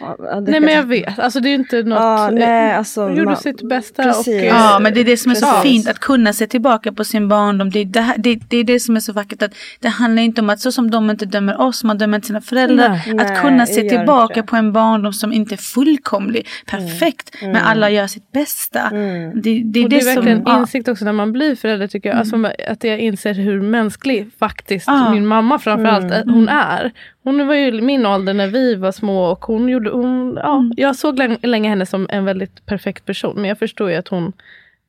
ja, 0.00 0.16
det 0.40 0.50
Nej 0.50 0.60
men 0.60 0.74
jag 0.74 0.82
vet, 0.82 1.18
alltså 1.18 1.40
det 1.40 1.48
är 1.48 1.50
ju 1.50 1.54
inte 1.56 1.82
något. 1.82 1.98
Ja, 1.98 2.30
nej, 2.32 2.74
alltså, 2.74 3.02
hon 3.02 3.10
gjorde 3.16 3.24
man- 3.30 3.36
sitt 3.36 3.68
bästa 3.68 4.02
precis. 4.02 4.28
och... 4.28 4.34
eh, 4.34 4.44
Ja, 4.46 4.78
men 4.82 4.94
det 4.94 5.00
är 5.00 5.04
det 5.04 5.16
som 5.16 5.30
är 5.30 5.34
så 5.36 5.46
Precis. 5.46 5.62
fint, 5.62 5.88
att 5.88 5.98
kunna 5.98 6.32
se 6.32 6.46
tillbaka 6.46 6.92
på 6.92 7.04
sin 7.04 7.28
barndom. 7.28 7.70
Det 7.70 7.78
är 7.80 7.84
det, 7.84 8.00
här, 8.00 8.18
det, 8.18 8.34
det 8.48 8.56
är 8.56 8.64
det 8.64 8.80
som 8.80 8.96
är 8.96 9.00
så 9.00 9.12
vackert. 9.12 9.42
Att 9.42 9.52
det 9.80 9.88
handlar 9.88 10.22
inte 10.22 10.40
om 10.40 10.50
att 10.50 10.60
så 10.60 10.72
som 10.72 10.90
de 10.90 11.10
inte 11.10 11.26
dömer 11.26 11.60
oss, 11.60 11.84
man 11.84 11.98
dömer 11.98 12.16
inte 12.16 12.26
sina 12.26 12.40
föräldrar. 12.40 12.88
Nej. 12.88 13.10
att 13.10 13.16
Nej, 13.28 13.36
kunna 13.40 13.66
se 13.66 13.88
tillbaka 13.88 14.42
på 14.42 14.56
en 14.56 14.72
barndom 14.72 15.12
som 15.12 15.32
inte 15.32 15.54
är 15.54 15.56
fullkomlig, 15.56 16.46
perfekt, 16.66 17.34
men 17.42 17.56
alla 17.56 17.90
gör 17.90 18.06
sitt 18.06 18.32
bästa. 18.32 18.80
Mm. 18.92 19.42
Det, 19.42 19.62
det 19.64 19.80
är 19.80 19.84
och 19.84 19.90
det, 19.90 19.96
det 19.96 20.02
är 20.02 20.14
verkligen 20.14 20.44
som... 20.44 20.52
Ja, 20.52 20.60
insikt 20.60 20.88
också 20.88 21.04
när 21.04 21.12
man 21.12 21.32
blir 21.32 21.56
förälder 21.56 21.86
tycker 21.86 22.08
jag. 22.08 22.18
Alltså, 22.18 22.36
att 22.68 22.84
jag 22.84 22.98
inser 22.98 23.34
hur 23.34 23.60
mänsklig 23.62 24.30
faktiskt 24.38 24.86
Ja. 24.86 25.10
min 25.10 25.26
mamma 25.26 25.58
framförallt 25.58 26.04
Mm. 26.04 26.34
hon 26.34 26.48
är. 26.48 26.92
Hon 27.24 27.46
var 27.46 27.54
ju 27.54 27.80
min 27.80 28.06
ålder 28.06 28.34
när 28.34 28.46
vi 28.46 28.74
var 28.74 28.92
små 28.92 29.24
och 29.24 29.44
hon 29.44 29.68
gjorde, 29.68 29.90
hon, 29.90 30.34
ja, 30.42 30.56
Mm. 30.58 30.72
jag 30.76 30.96
såg 30.96 31.18
länge, 31.18 31.38
länge 31.42 31.68
henne 31.68 31.86
som 31.86 32.06
en 32.10 32.24
väldigt 32.24 32.66
perfekt 32.66 33.04
person. 33.04 33.34
Men 33.36 33.44
jag 33.44 33.58
förstår 33.58 33.90
ju 33.90 33.96
att 33.96 34.08
hon 34.08 34.32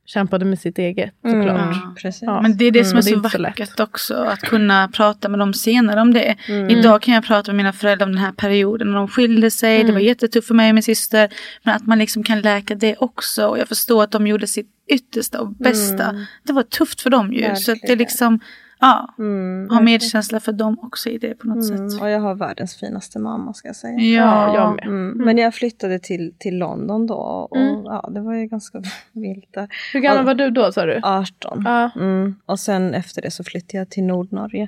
kämpade 0.07 0.45
med 0.45 0.59
sitt 0.59 0.77
eget 0.77 1.13
såklart. 1.21 1.75
Mm, 1.75 1.95
precis. 1.95 2.21
Ja. 2.21 2.41
Men 2.41 2.57
det 2.57 2.65
är 2.65 2.71
det 2.71 2.86
som 2.86 2.97
Mm, 2.97 2.99
är 2.99 3.03
det 3.03 3.09
är 3.09 3.13
så 3.13 3.17
inte 3.17 3.29
så 3.38 3.43
vackert 3.43 3.79
också. 3.79 4.13
Att 4.15 4.39
kunna 4.41 4.88
prata 4.88 5.29
med 5.29 5.39
dem 5.39 5.53
senare 5.53 6.01
om 6.01 6.13
det. 6.13 6.36
Mm. 6.47 6.69
Idag 6.69 7.01
kan 7.01 7.13
jag 7.13 7.25
prata 7.25 7.51
med 7.51 7.57
mina 7.57 7.73
föräldrar 7.73 8.05
om 8.07 8.11
den 8.11 8.21
här 8.21 8.31
perioden. 8.31 8.88
När 8.88 8.95
de 8.97 9.07
skilde 9.07 9.51
sig. 9.51 9.75
Mm. 9.75 9.88
Det 9.88 9.93
var 9.93 9.99
jättetufft 9.99 10.47
för 10.47 10.55
mig 10.55 10.69
och 10.69 10.75
min 10.75 10.83
syster. 10.83 11.29
Men 11.63 11.75
att 11.75 11.86
man 11.88 11.99
liksom 11.99 12.23
kan 12.23 12.41
läka 12.41 12.75
det 12.75 12.95
också. 12.97 13.47
Och 13.47 13.59
jag 13.59 13.67
förstår 13.67 14.03
att 14.03 14.11
de 14.11 14.27
gjorde 14.27 14.47
sitt 14.47 14.67
yttersta 14.91 15.41
och 15.41 15.49
bästa. 15.55 16.15
Det 16.43 16.53
var 16.53 16.63
tufft 16.63 17.01
för 17.01 17.09
dem 17.09 17.33
ju. 17.33 17.39
Så 17.41 17.47
att 17.47 17.65
det 17.65 17.71
är 17.71 17.75
Verkligen. 17.75 17.97
liksom, 17.97 18.39
ja. 18.86 19.13
Mm, 19.19 19.69
Ha 19.69 19.81
medkänsla 19.81 20.39
för 20.39 20.51
dem 20.51 20.77
också 20.81 21.09
i 21.09 21.17
det 21.17 21.36
på 21.36 21.47
något 21.47 21.69
mm, 21.69 21.89
sätt. 21.89 22.01
och 22.01 22.09
jag 22.09 22.19
har 22.19 22.36
världens 22.36 22.75
finaste 22.75 23.19
mamma 23.19 23.53
ska 23.53 23.67
jag 23.67 23.75
säga. 23.75 23.99
Ja, 23.99 24.55
jag 24.55 24.75
med. 24.75 24.86
Mm. 24.86 25.17
Men 25.25 25.38
jag 25.38 25.53
flyttade 25.55 25.99
till, 25.99 26.33
till 26.38 26.57
London 26.57 27.07
då 27.07 27.15
och 27.15 27.57
Mm. 27.57 27.83
ja, 27.86 28.09
det 28.13 28.21
var 28.21 28.33
ju 28.33 28.45
ganska 28.45 28.81
vilt 29.11 29.53
där. 29.53 29.67
Hur 29.93 29.99
gammal 29.99 30.17
Ja. 30.17 30.23
var 30.23 30.33
du 30.36 30.49
då 30.49 30.71
sa 30.71 30.86
du? 30.86 30.99
18. 31.03 31.61
Ja. 31.65 31.89
Mm. 31.95 32.36
Och 32.45 32.59
sen 32.59 32.93
efter 32.93 33.21
det 33.21 33.31
så 33.31 33.43
flyttade 33.43 33.77
jag 33.77 33.89
till 33.89 34.03
Nordnorge 34.03 34.67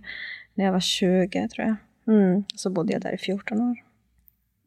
när 0.56 0.66
jag 0.66 0.72
var 0.72 0.80
20 0.80 1.48
tror 1.48 1.68
jag. 1.68 1.76
Mm. 2.16 2.44
Så 2.56 2.70
bodde 2.70 2.94
jag 2.94 3.02
där 3.02 3.14
i 3.14 3.18
14 3.18 3.62
år. 3.62 3.78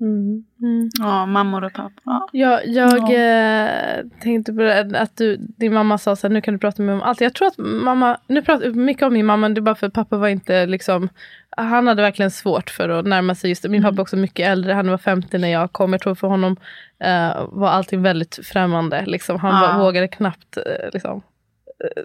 Mm. 0.01 0.45
Mm. 0.63 0.91
Ja, 0.99 1.27
mammor 1.27 1.65
och 1.65 1.73
pappa. 1.73 1.93
Ja. 2.05 2.29
Jag, 2.33 2.67
jag 2.69 2.99
eh, 3.03 4.05
tänkte 4.23 4.53
på 4.53 4.61
det, 4.63 5.01
att 5.01 5.17
du, 5.17 5.37
din 5.37 5.75
mamma 5.75 5.99
sa 5.99 6.17
så 6.17 6.27
här, 6.27 6.35
nu 6.35 6.41
kan 6.41 6.55
du 6.55 6.59
prata 6.61 6.83
med 6.83 6.87
mig 6.87 7.03
om 7.03 7.09
allt. 7.09 7.21
Jag 7.21 7.35
tror 7.35 7.49
att 7.49 7.59
mamma, 7.59 8.17
nu 8.27 8.43
pratar 8.43 8.71
mycket 8.71 9.03
om 9.03 9.13
min 9.13 9.27
mamma, 9.27 9.49
det 9.49 9.59
är 9.59 9.63
bara 9.63 9.75
för 9.75 9.87
att 9.87 9.93
pappa 9.93 10.17
var 10.17 10.29
inte 10.29 10.67
liksom, 10.67 11.09
han 11.57 11.87
hade 11.87 12.03
verkligen 12.03 12.31
svårt 12.31 12.71
för 12.71 12.89
att 12.89 13.07
närma 13.07 13.35
sig 13.35 13.51
just 13.51 13.63
det. 13.63 13.69
Min 13.69 13.83
pappa 13.83 13.97
är 13.97 14.01
också 14.01 14.17
mycket 14.17 14.47
äldre, 14.49 14.73
han 14.73 14.91
var 14.91 14.99
50 14.99 15.39
när 15.39 15.49
jag 15.49 15.73
kom. 15.73 15.93
Jag 15.93 16.01
tror 16.03 16.15
för 16.15 16.29
honom 16.29 16.57
eh, 17.05 17.47
var 17.49 17.69
allting 17.69 18.03
väldigt 18.03 18.39
främmande. 18.43 19.05
Liksom. 19.07 19.39
Han 19.39 19.65
Ja. 19.65 19.73
var, 19.73 19.85
vågade 19.85 20.09
knappt 20.09 20.57
eh, 20.57 20.63
liksom, 20.93 21.23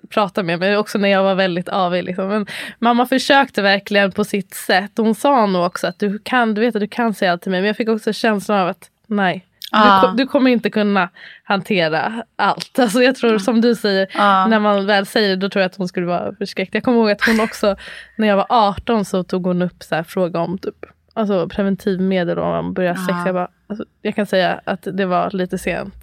prata 0.10 0.44
med 0.44 0.60
mig, 0.60 0.78
också 0.78 0.98
när 0.98 1.10
jag 1.10 1.24
var 1.24 1.36
väldigt 1.36 1.70
avig. 1.70 2.04
Liksom. 2.04 2.28
Men 2.30 2.46
mamma 2.80 3.06
försökte 3.06 3.62
verkligen 3.62 4.12
på 4.12 4.24
sitt 4.24 4.54
sätt. 4.54 4.92
Hon 4.98 5.16
sa 5.16 5.46
nog 5.46 5.66
också 5.66 5.88
att 5.88 6.00
du 6.00 6.20
kan, 6.20 6.54
du 6.54 6.62
vet 6.62 6.76
att 6.76 6.82
du 6.82 6.88
kan 6.88 7.14
säga 7.14 7.32
allt 7.32 7.42
till 7.42 7.52
mig. 7.52 7.62
Men 7.62 7.68
jag 7.68 7.78
fick 7.78 7.90
också 7.90 8.14
känslan 8.14 8.60
av 8.60 8.68
att 8.68 8.90
nej, 9.08 9.46
du, 9.72 9.78
ko- 10.08 10.14
du 10.18 10.28
kommer 10.28 10.52
inte 10.52 10.70
kunna 10.70 11.10
hantera 11.44 12.24
allt. 12.36 12.80
Alltså 12.80 13.04
jag 13.04 13.16
tror 13.16 13.38
som 13.38 13.62
du 13.62 13.76
säger, 13.76 14.08
Ja. 14.14 14.48
när 14.48 14.60
man 14.60 14.86
väl 14.86 15.06
säger 15.06 15.30
det 15.30 15.36
då 15.36 15.50
tror 15.50 15.62
jag 15.62 15.70
att 15.70 15.76
hon 15.78 15.88
skulle 15.88 16.06
vara 16.06 16.36
förskräckt. 16.36 16.74
Jag 16.74 16.84
kommer 16.84 16.98
ihåg 16.98 17.12
att 17.12 17.26
hon 17.28 17.40
också, 17.40 17.76
när 18.16 18.28
jag 18.28 18.36
var 18.38 18.46
18 18.50 19.06
så 19.06 19.24
tog 19.24 19.46
hon 19.48 19.62
upp 19.62 19.84
så 19.84 19.96
här, 19.96 20.04
fråga 20.04 20.40
om 20.40 20.58
typ, 20.58 20.76
alltså 21.14 21.50
preventivmedel 21.50 22.40
och 22.40 22.46
om 22.46 22.52
man 22.52 22.74
börjar 22.74 22.96
sex. 22.96 23.08
Ja. 23.10 23.26
Jag, 23.26 23.36
bara, 23.36 23.48
alltså, 23.70 23.86
jag 24.02 24.16
kan 24.16 24.26
säga 24.26 24.62
att 24.66 24.88
det 24.94 25.06
var 25.06 25.30
lite 25.32 25.58
sent. 25.58 25.94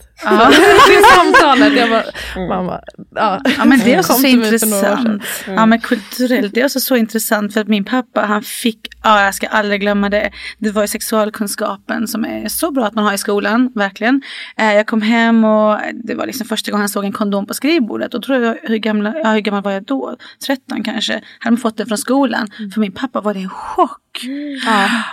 Till 0.87 1.03
samtalet. 1.17 1.77
Jag 1.79 1.91
bara, 1.91 2.05
mamma, 2.49 2.81
ja. 3.15 3.41
Ja 3.59 3.65
men 3.65 3.79
det 3.79 3.95
är 3.95 3.99
också 3.99 4.13
så 4.13 4.27
intressant. 4.27 5.23
Ja 5.47 5.67
men 5.67 5.81
kulturellt, 5.81 6.55
det 6.55 6.61
är 6.61 6.65
också 6.65 6.81
så 6.81 6.97
intressant 6.97 7.53
för 7.53 7.61
att 7.61 7.69
min 7.69 7.85
pappa 7.85 8.21
han 8.21 8.43
fick, 8.43 8.79
ja 9.03 9.25
jag 9.25 9.35
ska 9.35 9.47
aldrig 9.47 9.81
glömma 9.81 10.09
det. 10.11 10.31
Det 10.59 10.71
var 10.71 10.83
ju 10.83 10.89
sexualkunskapen 10.89 12.09
som 12.09 12.25
är 12.25 12.49
så 12.49 12.71
bra 12.71 12.85
att 12.87 12.95
man 12.95 13.05
har 13.05 13.13
i 13.13 13.19
skolan, 13.19 13.73
verkligen. 13.75 14.23
Eh, 14.57 14.73
Jag 14.75 14.87
kom 14.87 15.03
hem 15.03 15.45
och 15.45 15.79
det 16.05 16.15
var 16.15 16.27
liksom 16.27 16.47
första 16.47 16.71
gången 16.71 16.81
han 16.83 16.89
såg 16.89 17.05
en 17.05 17.13
kondom 17.13 17.47
på 17.47 17.55
skrivbordet. 17.55 18.15
Och 18.15 18.23
tror 18.23 18.39
jag, 18.43 18.57
hur, 18.63 18.77
gamla, 18.77 19.15
ja, 19.25 19.33
hur 19.33 19.41
gammal 19.41 19.63
var 19.63 19.73
jag 19.73 19.85
då? 19.85 20.17
13 20.47 20.85
kanske. 20.85 21.13
Hade 21.39 21.51
man 21.53 21.57
fått 21.61 21.77
den 21.77 21.87
från 21.87 21.99
skolan. 21.99 22.49
För 22.75 22.81
min 22.81 22.93
pappa 22.93 23.21
var 23.21 23.35
det 23.35 23.41
en 23.41 23.49
chock. 23.49 24.21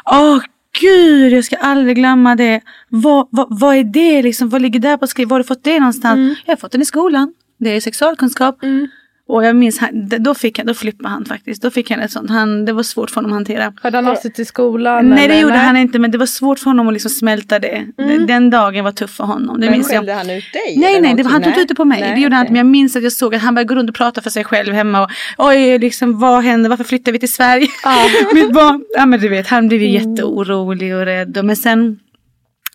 Åh 0.05 0.39
gud, 0.81 1.33
jag 1.33 1.45
ska 1.45 1.55
aldrig 1.55 1.95
glömma 1.95 2.35
det. 2.35 2.61
Vad, 2.89 3.27
vad, 3.31 3.59
vad 3.59 3.75
är 3.75 3.83
det 3.83 4.21
liksom? 4.23 4.49
Vad 4.49 4.61
ligger 4.61 4.79
där 4.79 4.97
på 4.97 5.07
skriv? 5.07 5.27
Var 5.27 5.35
har 5.35 5.39
du 5.39 5.47
fått 5.47 5.63
det 5.63 5.79
någonstans? 5.79 6.39
Jag 6.45 6.51
har 6.51 6.57
fått 6.57 6.71
den 6.71 6.81
i 6.81 6.85
skolan. 6.85 7.33
Det 7.59 7.69
är 7.75 7.81
sexualkunskap. 7.81 8.63
Och 9.29 9.45
jag 9.45 9.55
minns, 9.55 9.79
då, 10.19 10.33
fick 10.35 10.57
han, 10.57 10.67
då 10.67 10.73
flippade 10.73 11.09
han 11.09 11.25
faktiskt. 11.25 11.61
Då 11.61 11.71
fick 11.71 11.91
han 11.91 11.99
ett 11.99 12.11
sånt. 12.11 12.29
Han, 12.29 12.65
det 12.65 12.73
var 12.73 12.83
svårt 12.83 13.09
för 13.09 13.15
honom 13.15 13.31
att 13.31 13.35
hantera. 13.35 13.73
Hörde 13.81 13.97
han 13.97 14.07
av 14.07 14.15
sig 14.15 14.33
till 14.33 14.45
skolan? 14.45 15.09
Nej 15.09 15.27
det 15.27 15.33
eller? 15.33 15.41
gjorde 15.41 15.57
han 15.57 15.77
inte 15.77 15.99
men 15.99 16.11
det 16.11 16.17
var 16.17 16.25
svårt 16.25 16.59
för 16.59 16.65
honom 16.65 16.87
att 16.87 16.93
liksom 16.93 17.11
smälta 17.11 17.59
det. 17.59 17.85
D- 17.97 18.17
Den 18.27 18.49
dagen 18.49 18.83
var 18.83 18.91
tuff 18.91 19.11
för 19.11 19.23
honom. 19.23 19.59
Det 19.59 19.65
Men 19.65 19.71
minns 19.71 19.87
jag. 19.91 19.97
skällde 19.99 20.13
han 20.13 20.29
ut 20.29 20.43
dig? 20.53 20.77
Nej, 20.77 21.01
nej, 21.01 21.13
det 21.15 21.23
var, 21.23 21.31
han 21.31 21.41
tog 21.41 21.51
inte 21.51 21.61
ut 21.61 21.67
det 21.67 21.75
på 21.75 21.85
mig. 21.85 22.01
Nej, 22.01 22.15
det 22.15 22.21
gjorde 22.21 22.35
han 22.35 22.43
inte. 22.43 22.51
Men 22.53 22.57
jag 22.57 22.65
minns 22.65 22.95
att 22.95 23.03
jag 23.03 23.11
såg 23.11 23.35
att 23.35 23.41
han 23.41 23.55
började 23.55 23.67
gå 23.67 23.75
runt 23.75 23.89
och 23.89 23.95
prata 23.95 24.21
för 24.21 24.29
sig 24.29 24.43
själv 24.43 24.73
hemma. 24.73 25.03
Och, 25.03 25.09
Oj, 25.37 25.77
liksom, 25.79 26.19
vad 26.19 26.43
händer? 26.43 26.69
Varför 26.69 26.83
flyttar 26.83 27.11
vi 27.11 27.19
till 27.19 27.33
Sverige? 27.33 27.67
Mitt 28.33 28.53
barn. 28.53 28.83
Ja, 28.97 29.05
men 29.05 29.19
du 29.19 29.29
vet, 29.29 29.47
han 29.47 29.67
blev 29.67 29.81
ju 29.81 29.87
Mm. 29.97 30.11
jätteorolig 30.15 30.95
och 30.95 31.05
rädd. 31.05 31.39
Men 31.45 31.55
sen 31.55 31.99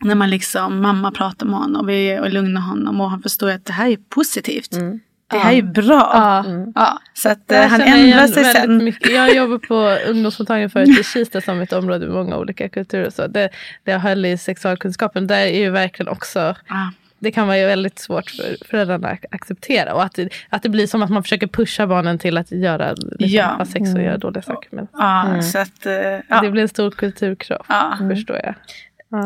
när 0.05 0.14
man 0.14 0.30
liksom, 0.30 0.80
mamma 0.82 1.11
pratar 1.11 1.46
med 1.46 1.59
honom 1.59 1.80
och, 1.82 1.88
vi, 1.88 2.18
och 2.22 2.30
lugnar 2.30 2.61
honom 2.61 3.00
och 3.00 3.11
han 3.11 3.22
förstår 3.22 3.50
att 3.50 3.64
det 3.64 3.72
här 3.72 3.88
är 3.90 3.96
positivt. 4.14 4.72
Mm. 4.72 5.00
Det 5.27 5.39
här 5.39 5.53
är 5.53 5.62
bra. 5.62 6.11
Ja. 6.14 6.45
Ja, 6.75 6.99
så 7.14 7.29
att 7.29 7.53
eh, 7.53 7.59
Jag 7.59 7.68
han 7.68 7.81
känner 7.81 7.97
igen 7.97 8.18
ändrar 8.18 8.27
sig 8.27 8.45
sen. 8.45 8.85
Mycket. 8.85 9.12
Jag 9.12 9.35
jobbar 9.37 9.59
på 9.59 9.99
ungdomsmottagningen 10.11 10.70
förut 10.70 10.89
i 11.01 11.05
Kista 11.05 11.41
som 11.41 11.61
ett 11.61 11.72
område 11.72 12.07
med 12.07 12.14
många 12.14 12.37
olika 12.37 12.68
kulturer. 12.68 13.11
Så 13.11 13.27
det, 13.27 13.49
det 13.85 13.93
jag 13.93 13.99
höll 13.99 14.25
i 14.27 14.39
sexualkunskapen, 14.39 15.27
där 15.27 15.37
är 15.39 15.59
ju 15.59 15.70
verkligen 15.70 16.09
också 16.12 16.55
Ja. 16.68 16.91
det 17.18 17.31
kan 17.31 17.47
vara 17.47 17.59
ju 17.59 17.66
väldigt 17.66 17.99
svårt 17.99 18.31
för 18.31 18.66
föräldrarna 18.70 19.09
att 19.09 19.25
acceptera. 19.31 19.95
Och 19.95 20.03
att 20.03 20.14
det, 20.14 20.29
att 20.49 20.62
det 20.62 20.68
blir 20.68 20.87
som 20.87 21.03
att 21.03 21.11
man 21.11 21.22
försöker 21.22 21.47
pusha 21.47 21.87
barnen 21.87 22.18
till 22.18 22.37
att 22.39 22.53
göra 22.53 22.93
liksom, 22.93 23.29
Ja. 23.59 23.64
sex 23.64 23.95
och 23.95 24.03
göra 24.03 24.18
dåliga 24.18 24.43
saker. 24.43 24.68
Men 24.72 24.87
Ja, 24.93 25.43
så 25.43 25.59
att, 25.59 25.87
eh, 25.87 25.93
ja. 26.29 26.41
Det 26.43 26.51
blir 26.51 26.62
en 26.62 26.68
stor 26.68 26.91
kulturkrock, 26.91 27.66
Ja. 27.68 27.97
förstår 28.11 28.37
jag. 28.43 28.55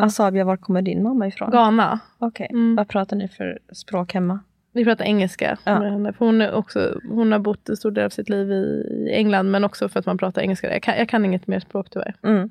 Asabia, 0.05 0.45
var 0.45 0.57
kommer 0.57 0.83
din 0.83 1.03
mamma 1.03 1.27
ifrån? 1.27 1.51
Ghana. 1.51 1.99
Okej, 2.19 2.47
Mm. 2.51 2.77
vad 2.77 2.89
pratar 2.89 3.17
ni 3.17 3.29
för 3.29 3.59
språk 3.73 4.15
hemma? 4.15 4.41
Vi 4.73 4.85
pratar 4.85 5.05
engelska 5.05 5.59
Ja. 5.65 5.81
med 5.81 5.93
henne. 5.93 6.13
För 6.13 6.25
hon, 6.27 6.41
är 6.41 6.53
också, 6.53 7.01
hon 7.09 7.33
har 7.33 7.39
bott 7.39 7.69
en 7.69 7.77
stor 7.77 7.91
del 7.91 8.05
av 8.05 8.11
sitt 8.11 8.29
liv 8.29 8.51
i 8.53 9.09
England. 9.13 9.51
Men 9.51 9.65
också 9.65 9.89
för 9.89 10.01
att 10.01 10.07
man 10.07 10.19
pratar 10.19 10.43
engelska. 10.43 10.73
Jag 10.73 10.83
kan, 10.83 10.99
jag 10.99 11.09
kan 11.09 11.25
inget 11.25 11.47
mer 11.47 11.61
språk 11.61 11.87
tyvärr. 11.91 12.15
Mm. 12.23 12.51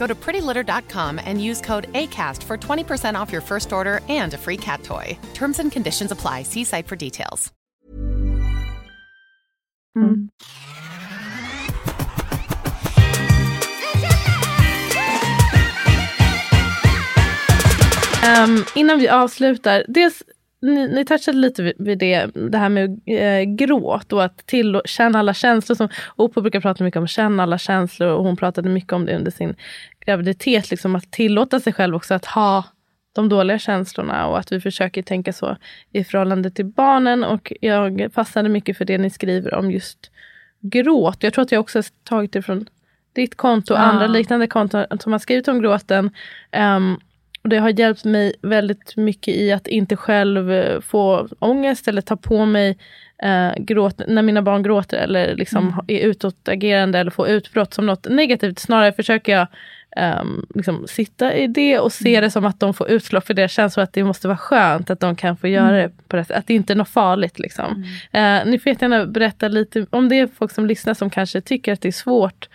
Go 0.00 0.06
to 0.06 0.14
prettylitter.com 0.14 1.20
and 1.26 1.44
use 1.44 1.60
code 1.60 1.92
ACAST 1.92 2.42
for 2.42 2.56
20% 2.56 3.20
off 3.20 3.30
your 3.30 3.42
first 3.42 3.72
order 3.72 4.00
and 4.08 4.32
a 4.34 4.38
free 4.38 4.56
cat 4.56 4.82
toy. 4.82 5.18
Terms 5.34 5.58
and 5.58 5.70
conditions 5.70 6.10
apply. 6.10 6.44
See 6.44 6.64
site 6.64 6.86
for 6.86 6.96
details. 6.96 7.52
Ehm, 18.22 18.64
innan 18.74 18.98
vi 18.98 19.08
avslutar. 19.08 19.84
Dels, 19.88 20.22
ni, 20.62 20.88
ni 20.88 21.04
touchade 21.04 21.38
lite 21.38 21.62
vid, 21.62 21.74
vid 21.78 21.98
det, 21.98 22.26
det 22.34 22.58
här 22.58 22.68
med 22.68 23.00
eh, 23.06 23.54
gråt 23.54 24.12
och 24.12 24.24
att 24.24 24.46
till, 24.46 24.80
känna 24.84 25.18
alla 25.18 25.34
känslor. 25.34 25.76
Som, 25.76 25.88
Opa 26.16 26.40
brukar 26.40 26.60
prata 26.60 26.84
mycket 26.84 26.98
om 26.98 27.04
att 27.04 27.10
känna 27.10 27.42
alla 27.42 27.58
känslor 27.58 28.08
och 28.08 28.24
hon 28.24 28.36
pratade 28.36 28.68
mycket 28.68 28.92
om 28.92 29.06
det 29.06 29.16
under 29.16 29.30
sin 29.30 29.54
graviditet. 30.06 30.70
Liksom 30.70 30.96
att 30.96 31.12
tillåta 31.12 31.60
sig 31.60 31.72
själv 31.72 31.94
också 31.94 32.14
att 32.14 32.24
ha 32.26 32.64
de 33.12 33.28
dåliga 33.28 33.58
känslorna 33.58 34.26
och 34.26 34.38
att 34.38 34.52
vi 34.52 34.60
försöker 34.60 35.02
tänka 35.02 35.32
så 35.32 35.56
i 35.92 36.04
förhållande 36.04 36.50
till 36.50 36.66
barnen. 36.66 37.24
Och 37.24 37.52
jag 37.60 38.08
fastnade 38.14 38.48
mycket 38.48 38.78
för 38.78 38.84
det 38.84 38.98
ni 38.98 39.10
skriver 39.10 39.54
om 39.54 39.70
just 39.70 40.10
gråt. 40.60 41.22
Jag 41.22 41.32
tror 41.32 41.42
att 41.42 41.52
jag 41.52 41.60
också 41.60 41.78
har 41.78 41.84
tagit 42.04 42.32
det 42.32 42.42
från 42.42 42.66
ditt 43.12 43.36
konto 43.36 43.74
och 43.74 43.80
Ja. 43.80 43.84
andra 43.84 44.06
liknande 44.06 44.46
konton 44.46 44.86
som 45.00 45.12
har 45.12 45.18
skrivit 45.18 45.48
om 45.48 45.60
gråten. 45.60 46.10
Ehm, 46.50 46.96
och 47.42 47.48
det 47.48 47.58
har 47.58 47.80
hjälpt 47.80 48.04
mig 48.04 48.32
väldigt 48.42 48.96
mycket 48.96 49.34
i 49.34 49.52
att 49.52 49.66
inte 49.68 49.96
själv 49.96 50.52
eh, 50.52 50.80
få 50.80 51.28
ångest 51.38 51.88
eller 51.88 52.02
ta 52.02 52.16
på 52.16 52.46
mig 52.46 52.78
eh, 53.22 53.50
gråt, 53.58 54.00
när 54.08 54.22
mina 54.22 54.42
barn 54.42 54.62
gråter 54.62 54.96
eller 54.98 55.34
liksom 55.36 55.68
Mm. 55.68 55.84
är 55.88 55.98
utåtagerande 56.00 56.98
eller 56.98 57.10
får 57.10 57.28
utbrott 57.28 57.74
som 57.74 57.86
något 57.86 58.08
negativt. 58.08 58.58
Snarare 58.58 58.92
försöker 58.92 59.32
jag 59.32 59.46
ehm, 59.96 60.46
liksom 60.54 60.86
sitta 60.88 61.34
i 61.34 61.46
det 61.46 61.78
och 61.78 61.92
se 61.92 62.08
Mm. 62.10 62.22
det 62.22 62.30
som 62.30 62.44
att 62.44 62.60
de 62.60 62.74
får 62.74 62.90
utlopp 62.90 63.26
för 63.26 63.34
det. 63.34 63.48
känns 63.48 63.74
som 63.74 63.82
att 63.84 63.92
det 63.92 64.04
måste 64.04 64.28
vara 64.28 64.38
skönt 64.38 64.90
att 64.90 65.00
de 65.00 65.16
kan 65.16 65.36
få 65.36 65.48
göra 65.48 65.68
Mm. 65.68 65.80
det 65.80 66.08
på 66.08 66.16
det. 66.16 66.30
Att 66.30 66.46
det 66.46 66.54
inte 66.54 66.72
är 66.72 66.74
något 66.76 66.88
farligt. 66.88 67.38
Liksom. 67.38 67.84
Eh, 68.12 68.38
ni 68.46 68.58
får 68.58 68.70
jättegärna 68.72 69.06
berätta 69.06 69.48
lite 69.48 69.86
om 69.90 70.08
det 70.08 70.18
är 70.18 70.26
folk 70.26 70.52
som 70.52 70.66
lyssnar 70.66 70.94
som 70.94 71.10
kanske 71.10 71.40
tycker 71.40 71.72
att 71.72 71.80
det 71.80 71.88
är 71.88 71.92
svårt 71.92 72.48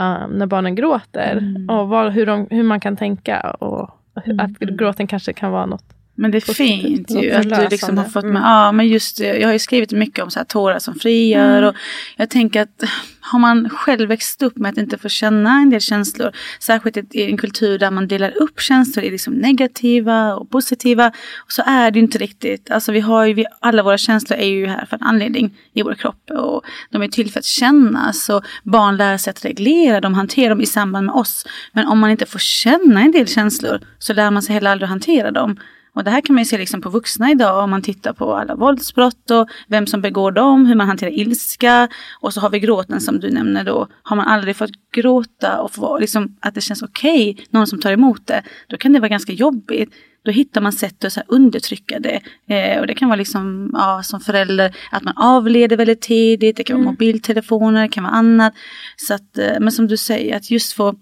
eh, 0.00 0.28
när 0.28 0.46
barnen 0.46 0.74
gråter. 0.74 1.32
Mm. 1.32 1.70
Och 1.70 1.88
vad, 1.88 2.12
hur, 2.12 2.26
de, 2.26 2.46
hur 2.50 2.62
man 2.62 2.80
kan 2.80 2.96
tänka. 2.96 3.40
Och 3.40 3.90
att 4.38 4.58
gråten 4.58 5.06
kanske 5.06 5.32
kan 5.32 5.52
vara 5.52 5.66
något. 5.66 5.93
Men 6.14 6.30
det 6.30 6.48
är 6.48 6.54
fint 6.54 7.10
ju 7.10 7.30
att 7.30 7.42
du 7.42 7.68
liksom 7.70 7.98
har 7.98 8.04
fått 8.04 8.24
med, 8.24 8.30
Mm. 8.30 8.42
ja 8.42 8.72
men 8.72 8.88
just 8.88 9.20
jag 9.20 9.46
har 9.46 9.52
ju 9.52 9.58
skrivit 9.58 9.92
mycket 9.92 10.24
om 10.24 10.30
så 10.30 10.38
här 10.38 10.44
tårar 10.44 10.78
som 10.78 10.94
frigör 10.94 11.62
och 11.62 11.74
jag 12.16 12.30
tänker 12.30 12.62
att 12.62 12.84
har 13.20 13.38
man 13.38 13.68
själv 13.68 14.08
växt 14.08 14.42
upp 14.42 14.56
med 14.56 14.70
att 14.70 14.78
inte 14.78 14.98
få 14.98 15.08
känna 15.08 15.50
en 15.50 15.70
del 15.70 15.80
känslor, 15.80 16.32
särskilt 16.60 17.14
i 17.14 17.22
en 17.22 17.36
kultur 17.36 17.78
där 17.78 17.90
man 17.90 18.08
delar 18.08 18.36
upp 18.36 18.60
känslor 18.60 19.04
i 19.04 19.10
liksom 19.10 19.34
negativa 19.34 20.34
och 20.34 20.50
positiva, 20.50 21.12
och 21.36 21.52
så 21.52 21.62
är 21.66 21.90
det 21.90 21.98
inte 21.98 22.18
riktigt. 22.18 22.70
Alltså 22.70 22.92
vi 22.92 23.00
har 23.00 23.24
ju, 23.24 23.34
vi, 23.34 23.46
alla 23.60 23.82
våra 23.82 23.98
känslor 23.98 24.38
är 24.38 24.46
ju 24.46 24.66
här 24.66 24.86
för 24.86 24.96
en 24.96 25.02
anledning 25.02 25.56
i 25.72 25.82
vår 25.82 25.94
kropp 25.94 26.30
och 26.30 26.64
de 26.90 27.02
är 27.02 27.08
till 27.08 27.30
för 27.30 27.38
att 27.38 27.44
kännas 27.44 28.28
och 28.28 28.44
barn 28.62 28.96
lär 28.96 29.16
sig 29.16 29.30
att 29.30 29.44
reglera 29.44 30.00
dem, 30.00 30.14
hantera 30.14 30.48
dem 30.48 30.60
i 30.60 30.66
samband 30.66 31.06
med 31.06 31.14
oss. 31.14 31.46
Men 31.72 31.86
om 31.86 31.98
man 31.98 32.10
inte 32.10 32.26
får 32.26 32.38
känna 32.38 33.00
en 33.00 33.12
del 33.12 33.26
känslor 33.26 33.80
så 33.98 34.12
lär 34.12 34.30
man 34.30 34.42
sig 34.42 34.54
heller 34.54 34.70
aldrig 34.70 34.84
att 34.84 34.90
hantera 34.90 35.30
dem. 35.30 35.56
Och 35.94 36.04
det 36.04 36.10
här 36.10 36.20
kan 36.20 36.34
man 36.34 36.40
ju 36.42 36.46
se 36.46 36.58
liksom 36.58 36.80
på 36.80 36.88
vuxna 36.88 37.30
idag 37.30 37.64
om 37.64 37.70
man 37.70 37.82
tittar 37.82 38.12
på 38.12 38.34
alla 38.34 38.54
våldsbrott 38.54 39.30
och 39.30 39.48
vem 39.68 39.86
som 39.86 40.00
begår 40.00 40.32
dem, 40.32 40.66
hur 40.66 40.74
man 40.74 40.86
hanterar 40.86 41.10
ilska. 41.10 41.88
Och 42.20 42.34
så 42.34 42.40
har 42.40 42.50
vi 42.50 42.60
gråten 42.60 43.00
som 43.00 43.20
du 43.20 43.30
nämner 43.30 43.64
då. 43.64 43.88
Har 44.02 44.16
man 44.16 44.26
aldrig 44.26 44.56
fått 44.56 44.70
gråta 44.94 45.60
och 45.60 45.72
få, 45.72 45.98
liksom, 45.98 46.36
att 46.40 46.54
det 46.54 46.60
känns 46.60 46.82
okej, 46.82 47.46
någon 47.50 47.66
som 47.66 47.80
tar 47.80 47.92
emot 47.92 48.26
det, 48.26 48.42
då 48.68 48.76
kan 48.76 48.92
det 48.92 49.00
vara 49.00 49.08
ganska 49.08 49.32
jobbigt. 49.32 49.94
Då 50.24 50.30
hittar 50.30 50.60
man 50.60 50.72
sätt 50.72 51.04
att 51.04 51.12
så 51.12 51.20
undertrycka 51.28 51.98
det. 51.98 52.20
Eh, 52.54 52.80
och 52.80 52.86
det 52.86 52.94
kan 52.94 53.08
vara 53.08 53.16
liksom, 53.16 53.70
ja, 53.72 54.02
som 54.02 54.20
förälder 54.20 54.76
att 54.90 55.02
man 55.02 55.16
avleder 55.16 55.76
väldigt 55.76 56.00
tidigt, 56.00 56.56
det 56.56 56.64
kan 56.64 56.76
vara 56.76 56.90
mobiltelefoner, 56.90 57.82
det 57.82 57.88
kan 57.88 58.04
vara 58.04 58.14
annat. 58.14 58.54
Så 58.96 59.14
att, 59.14 59.38
eh, 59.38 59.60
men 59.60 59.72
som 59.72 59.86
du 59.86 59.96
säger, 59.96 60.36
att 60.36 60.50
just 60.50 60.72
få 60.72 60.94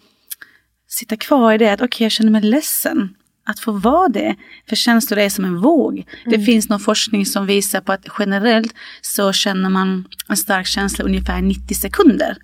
sitta 0.89 1.17
kvar 1.17 1.53
i 1.53 1.59
det 1.59 1.73
att 1.73 1.83
okej, 1.83 2.05
jag 2.05 2.13
känner 2.13 2.31
mig 2.31 2.43
ledsen. 2.43 3.15
Att 3.45 3.61
få 3.61 3.73
vara 3.73 4.09
det. 4.09 4.37
För 4.69 4.77
känslor 4.77 5.19
är 5.19 5.29
som 5.29 5.45
en 5.45 5.61
våg. 5.61 6.05
Det 6.25 6.39
finns 6.39 6.69
någon 6.69 6.81
forskning 6.81 7.27
som 7.27 7.47
visar 7.47 7.81
på 7.81 7.93
att 7.93 8.07
generellt 8.19 8.75
så 9.01 9.33
känner 9.33 9.71
man 9.71 10.05
en 10.29 10.37
stark 10.37 10.67
känsla 10.67 11.05
ungefär 11.05 11.43
90 11.43 11.75
sekunder. 11.75 12.37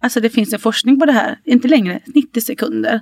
Alltså 0.00 0.20
det 0.20 0.30
finns 0.30 0.52
en 0.52 0.58
forskning 0.58 1.00
på 1.00 1.06
det 1.06 1.12
här, 1.12 1.38
inte 1.44 1.68
längre, 1.68 2.00
90 2.06 2.40
sekunder. 2.40 3.00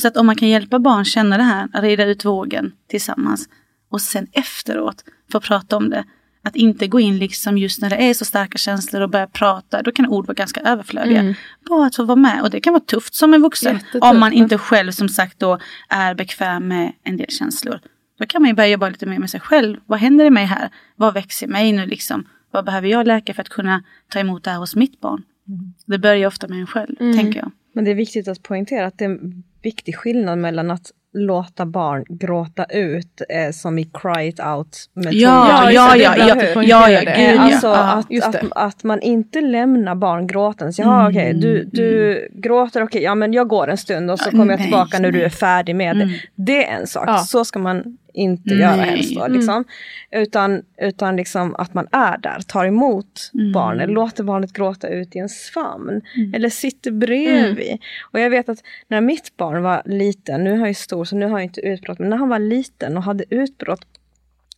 Så 0.00 0.08
att 0.08 0.16
om 0.16 0.26
man 0.26 0.36
kan 0.36 0.48
hjälpa 0.48 0.78
barn 0.78 1.04
känna 1.04 1.36
det 1.36 1.42
här, 1.42 1.68
att 1.72 1.82
reda 1.82 2.04
ut 2.04 2.24
vågen 2.24 2.72
tillsammans 2.90 3.48
och 3.90 4.00
sen 4.00 4.26
efteråt 4.32 5.04
få 5.32 5.40
prata 5.40 5.76
om 5.76 5.90
det. 5.90 6.04
Att 6.48 6.56
inte 6.56 6.86
gå 6.86 7.00
in 7.00 7.18
liksom 7.18 7.58
just 7.58 7.82
när 7.82 7.90
det 7.90 7.96
är 7.96 8.14
så 8.14 8.24
starka 8.24 8.58
känslor 8.58 9.02
och 9.02 9.10
börja 9.10 9.26
prata, 9.26 9.82
då 9.82 9.92
kan 9.92 10.06
ord 10.06 10.26
vara 10.26 10.34
ganska 10.34 10.60
överflödiga. 10.60 11.34
Bara 11.68 11.86
att 11.86 11.96
få 11.96 12.04
vara 12.04 12.16
med 12.16 12.42
och 12.42 12.50
det 12.50 12.60
kan 12.60 12.72
vara 12.72 12.84
tufft 12.84 13.14
som 13.14 13.34
en 13.34 13.42
vuxen. 13.42 13.74
Jättetufft, 13.74 14.04
Om 14.04 14.20
man 14.20 14.32
inte 14.32 14.58
själv 14.58 14.92
som 14.92 15.08
sagt 15.08 15.38
då 15.38 15.58
är 15.88 16.14
bekväm 16.14 16.68
med 16.68 16.92
en 17.04 17.16
del 17.16 17.30
känslor. 17.30 17.80
Då 18.18 18.26
kan 18.26 18.42
man 18.42 18.48
ju 18.48 18.54
börja 18.54 18.68
jobba 18.68 18.88
lite 18.88 19.06
mer 19.06 19.18
med 19.18 19.30
sig 19.30 19.40
själv. 19.40 19.76
Vad 19.86 19.98
händer 19.98 20.24
i 20.24 20.30
mig 20.30 20.44
här? 20.44 20.70
Vad 20.96 21.14
växer 21.14 21.46
i 21.46 21.50
mig 21.50 21.72
nu 21.72 21.86
liksom? 21.86 22.24
Vad 22.50 22.64
behöver 22.64 22.88
jag 22.88 23.06
läka 23.06 23.34
för 23.34 23.42
att 23.42 23.48
kunna 23.48 23.82
ta 24.08 24.18
emot 24.18 24.44
det 24.44 24.50
här 24.50 24.58
hos 24.58 24.76
mitt 24.76 25.00
barn? 25.00 25.22
Det 25.86 25.98
börjar 25.98 26.16
ju 26.16 26.26
ofta 26.26 26.48
med 26.48 26.60
en 26.60 26.66
själv, 26.66 26.96
tänker 26.96 27.38
jag. 27.38 27.50
Men 27.74 27.84
det 27.84 27.90
är 27.90 27.94
viktigt 27.94 28.28
att 28.28 28.42
poängtera 28.42 28.86
att 28.86 28.98
det 28.98 29.04
är 29.04 29.08
en 29.08 29.44
viktig 29.62 29.96
skillnad 29.96 30.38
mellan 30.38 30.70
att 30.70 30.92
låta 31.14 31.66
barn 31.66 32.04
gråta 32.08 32.64
ut 32.64 33.22
eh, 33.28 33.50
som 33.52 33.78
i 33.78 33.84
cry 33.84 34.28
it 34.28 34.40
out 34.40 34.76
med 34.94 35.12
Ja, 35.14 35.70
ja, 35.72 35.96
ja, 35.96 35.96
ja, 35.96 36.16
ja, 36.62 36.88
ja, 36.88 37.00
det. 37.00 37.04
gud, 37.16 37.36
ja. 37.36 37.40
Alltså 37.42 37.66
Ja, 37.66 37.92
att, 37.92 38.10
just 38.10 38.26
att, 38.26 38.32
det. 38.32 38.46
att 38.54 38.84
man 38.84 39.00
inte 39.00 39.40
lämnar 39.40 39.94
barn 39.94 40.26
gråtens. 40.26 40.78
Ja, 40.78 41.08
okej, 41.08 41.34
du, 41.34 41.64
du 41.72 42.28
gråter, 42.32 42.82
okej, 42.82 43.02
ja 43.02 43.14
men 43.14 43.32
jag 43.32 43.48
går 43.48 43.68
en 43.68 43.76
stund 43.78 44.10
och 44.10 44.18
så 44.18 44.30
kommer 44.30 44.46
jag 44.52 44.58
nej, 44.58 44.66
tillbaka 44.66 44.98
när 44.98 45.10
du 45.10 45.18
nej. 45.18 45.26
är 45.26 45.30
färdig 45.30 45.76
med 45.76 45.96
det. 45.96 46.10
Det 46.34 46.66
är 46.66 46.76
en 46.80 46.86
sak, 46.86 47.04
Ja. 47.08 47.18
så 47.18 47.44
ska 47.44 47.58
man 47.58 47.98
inte 48.18 48.54
göra 48.54 48.76
Nej. 48.76 48.90
helst 48.90 49.14
då, 49.14 49.26
liksom. 49.26 49.64
Utan, 50.10 50.62
utan 50.78 51.16
liksom 51.16 51.54
att 51.54 51.74
man 51.74 51.86
är 51.92 52.18
där, 52.18 52.40
tar 52.46 52.64
emot 52.64 53.30
barnet, 53.54 53.90
låter 53.90 54.24
barnet 54.24 54.52
gråta 54.52 54.88
ut 54.88 55.14
i 55.14 55.18
ens 55.18 55.50
famn. 55.50 56.02
Eller 56.34 56.50
sitter 56.50 56.90
bredvid. 56.90 57.78
Och 58.12 58.20
jag 58.20 58.30
vet 58.30 58.48
att 58.48 58.58
när 58.88 59.00
mitt 59.00 59.36
barn 59.36 59.62
var 59.62 59.82
liten, 59.84 60.44
nu 60.44 60.58
han 60.58 60.68
ju 60.68 60.74
stor 60.74 61.04
så 61.04 61.16
nu 61.16 61.26
har 61.26 61.38
jag 61.38 61.44
inte 61.44 61.60
utbrott, 61.60 61.98
men 61.98 62.10
när 62.10 62.16
han 62.16 62.28
var 62.28 62.38
liten 62.38 62.96
och 62.96 63.02
hade 63.02 63.24
utbrott 63.30 63.97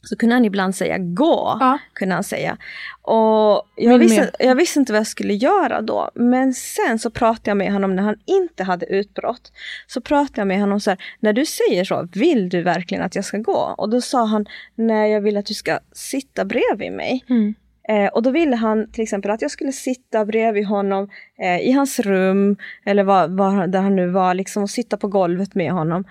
så 0.03 0.17
kunde 0.17 0.35
han 0.35 0.45
ibland 0.45 0.75
säga 0.75 0.99
gå. 0.99 1.57
Ja. 1.61 1.79
Kunde 1.93 2.15
han 2.15 2.25
säga. 2.25 2.57
Och 3.03 3.69
jag, 3.77 3.89
Min 3.91 3.99
visste, 3.99 4.31
jag 4.39 4.55
visste 4.55 4.79
inte 4.79 4.93
vad 4.93 5.01
jag 5.01 5.07
skulle 5.07 5.35
göra 5.35 5.81
då. 5.81 6.11
Men 6.15 6.55
sen 6.55 6.99
så 6.99 7.11
pratade 7.11 7.51
jag 7.51 7.57
med 7.57 7.73
honom 7.73 7.97
när 7.97 8.03
han 8.03 8.17
inte 8.25 8.65
hade 8.65 8.87
utbrott. 8.87 9.53
Så 9.87 10.01
pratade 10.01 10.41
jag 10.41 10.49
med 10.49 10.61
honom 10.61 10.81
så 10.81 10.91
här, 10.91 10.99
när 11.21 11.33
du 11.33 11.47
säger 11.47 11.85
så, 11.85 12.09
vill 12.13 12.49
du 12.49 12.63
verkligen 12.63 13.05
att 13.05 13.15
jag 13.15 13.25
ska 13.25 13.39
gå? 13.39 13.75
Och 13.79 13.91
då 13.91 14.01
sa 14.01 14.25
han, 14.25 14.47
nej 14.75 15.13
jag 15.13 15.21
vill 15.21 15.37
att 15.37 15.47
du 15.47 15.55
ska 15.55 15.79
sitta 15.93 16.45
bredvid 16.45 16.93
mig. 16.93 17.25
Mm. 17.29 17.55
Eh, 17.89 18.07
och 18.07 18.23
då 18.23 18.31
ville 18.31 18.57
han 18.57 18.91
till 18.91 19.03
exempel 19.03 19.31
att 19.31 19.43
jag 19.43 19.51
skulle 19.51 19.73
sitta 19.73 20.25
bredvid 20.25 20.67
honom 20.67 21.09
eh, 21.39 21.61
i 21.61 21.73
hans 21.73 22.01
rum, 22.01 22.57
eller 22.85 23.05
var, 23.05 23.29
var, 23.29 23.67
där 23.67 23.81
han 23.81 23.97
nu 23.97 24.07
var, 24.07 24.35
liksom, 24.35 24.63
och 24.63 24.71
sitta 24.71 24.97
på 24.97 25.09
golvet 25.09 25.55
med 25.55 25.73
honom. 25.73 26.05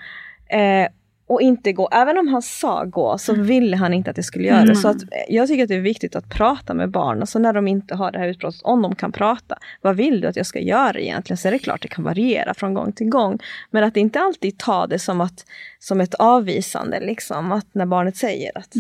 Eh, 0.50 0.88
och 1.30 1.42
inte 1.42 1.74
gå, 1.74 1.90
även 1.92 2.18
om 2.18 2.28
han 2.28 2.42
sa 2.42 2.86
gå 2.86 3.18
så 3.18 3.34
ville 3.34 3.78
han 3.78 3.94
inte 3.94 4.12
att 4.12 4.18
jag 4.18 4.26
skulle 4.26 4.48
göra 4.48 4.66
det. 4.66 4.76
Så 4.76 4.88
att, 4.88 5.02
eh, 5.02 5.08
jag 5.30 5.48
tycker 5.48 5.64
att 5.64 5.70
det 5.70 5.76
är 5.76 5.80
viktigt 5.80 6.16
att 6.16 6.30
prata 6.30 6.74
med 6.74 6.92
barn, 6.92 7.22
alltså 7.22 7.40
när 7.40 7.54
de 7.54 7.68
inte 7.68 7.96
har 7.96 8.12
det 8.12 8.20
här 8.20 8.28
utbrottet, 8.28 8.62
om 8.64 8.82
de 8.82 8.96
kan 8.96 9.12
prata. 9.12 9.58
Vad 9.82 9.96
vill 9.96 10.22
du 10.22 10.28
att 10.28 10.36
jag 10.36 10.46
ska 10.46 10.60
göra 10.60 11.00
egentligen? 11.00 11.38
Så 11.38 11.48
är 11.48 11.52
det 11.52 11.60
klart 11.60 11.82
det 11.82 11.88
kan 11.88 12.04
variera 12.04 12.54
från 12.54 12.74
gång 12.74 12.92
till 12.92 13.10
gång. 13.10 13.40
Men 13.72 13.84
att 13.84 13.98
inte 13.98 14.20
alltid 14.20 14.58
ta 14.58 14.88
det 14.88 15.00
som, 15.00 15.22
att, 15.22 15.46
som 15.80 16.02
ett 16.02 16.14
avvisande, 16.14 17.00
liksom. 17.00 17.52
Att 17.52 17.68
när 17.72 17.86
barnet 17.86 18.18
säger 18.18 18.58
att, 18.58 18.74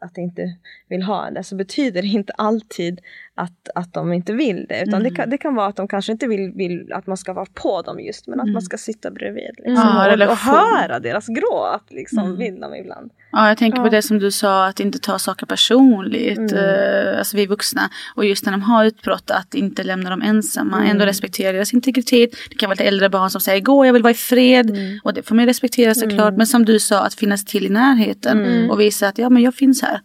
att 0.00 0.14
det 0.14 0.20
inte 0.20 0.56
vill 0.88 1.02
ha 1.02 1.30
det, 1.30 1.44
så 1.44 1.56
betyder 1.56 2.02
det 2.02 2.08
inte 2.08 2.32
alltid 2.32 3.00
att, 3.36 3.68
att 3.74 3.92
de 3.92 4.12
inte 4.12 4.32
vill 4.32 4.66
det. 4.68 4.82
Utan 4.86 5.02
det, 5.02 5.10
kan, 5.10 5.30
det 5.30 5.38
kan 5.38 5.54
vara 5.54 5.66
att 5.66 5.76
de 5.76 5.88
kanske 5.88 6.12
inte 6.12 6.26
vill, 6.26 6.52
vill 6.54 6.92
att 6.92 7.06
man 7.06 7.16
ska 7.16 7.32
vara 7.32 7.46
på 7.54 7.82
dem 7.82 8.00
just, 8.00 8.26
men 8.26 8.40
att 8.40 8.48
man 8.48 8.62
ska 8.62 8.76
sitta 8.76 9.10
bredvid. 9.10 9.50
Liksom, 9.56 9.74
Ja, 9.74 10.24
och, 10.26 10.30
och 10.30 10.36
höra 10.36 11.00
deras 11.00 11.26
gråt, 11.26 11.84
liksom, 11.90 12.36
vill 12.36 12.60
de 12.60 12.74
ibland. 12.74 13.10
Ja, 13.32 13.48
jag 13.48 13.58
tänker 13.58 13.78
på 13.78 13.86
Ja. 13.86 13.90
det 13.90 14.02
som 14.02 14.18
du 14.18 14.30
sa, 14.30 14.66
att 14.66 14.80
inte 14.80 14.98
ta 14.98 15.18
saker 15.18 15.46
personligt. 15.46 16.52
Eh, 16.52 17.18
alltså 17.18 17.36
vi 17.36 17.46
vuxna. 17.46 17.90
Och 18.16 18.24
just 18.24 18.44
när 18.44 18.52
de 18.52 18.62
har 18.62 18.84
utbrott, 18.84 19.30
att 19.30 19.54
inte 19.54 19.82
lämna 19.84 20.10
dem 20.10 20.22
ensamma. 20.22 20.84
Ändå 20.86 21.04
respektera 21.04 21.52
deras 21.52 21.74
integritet. 21.74 22.30
Det 22.50 22.56
kan 22.56 22.68
vara 22.68 22.74
ett 22.74 22.80
äldre 22.88 23.08
barn 23.08 23.30
som 23.30 23.40
säger 23.40 23.60
gå, 23.60 23.86
jag 23.86 23.92
vill 23.92 24.02
vara 24.02 24.10
i 24.10 24.14
fred. 24.14 24.78
Och 25.04 25.14
det 25.14 25.22
får 25.22 25.34
man 25.34 25.46
respektera 25.46 25.94
såklart. 25.94 26.36
Men 26.44 26.46
som 26.48 26.64
du 26.64 26.78
sa, 26.80 27.00
att 27.06 27.14
finnas 27.14 27.44
till 27.44 27.66
i 27.66 27.68
närheten. 27.68 28.70
Och 28.70 28.80
visa 28.80 29.08
att 29.08 29.18
ja, 29.18 29.30
men 29.30 29.42
jag 29.42 29.54
finns 29.54 29.82
här. 29.82 30.00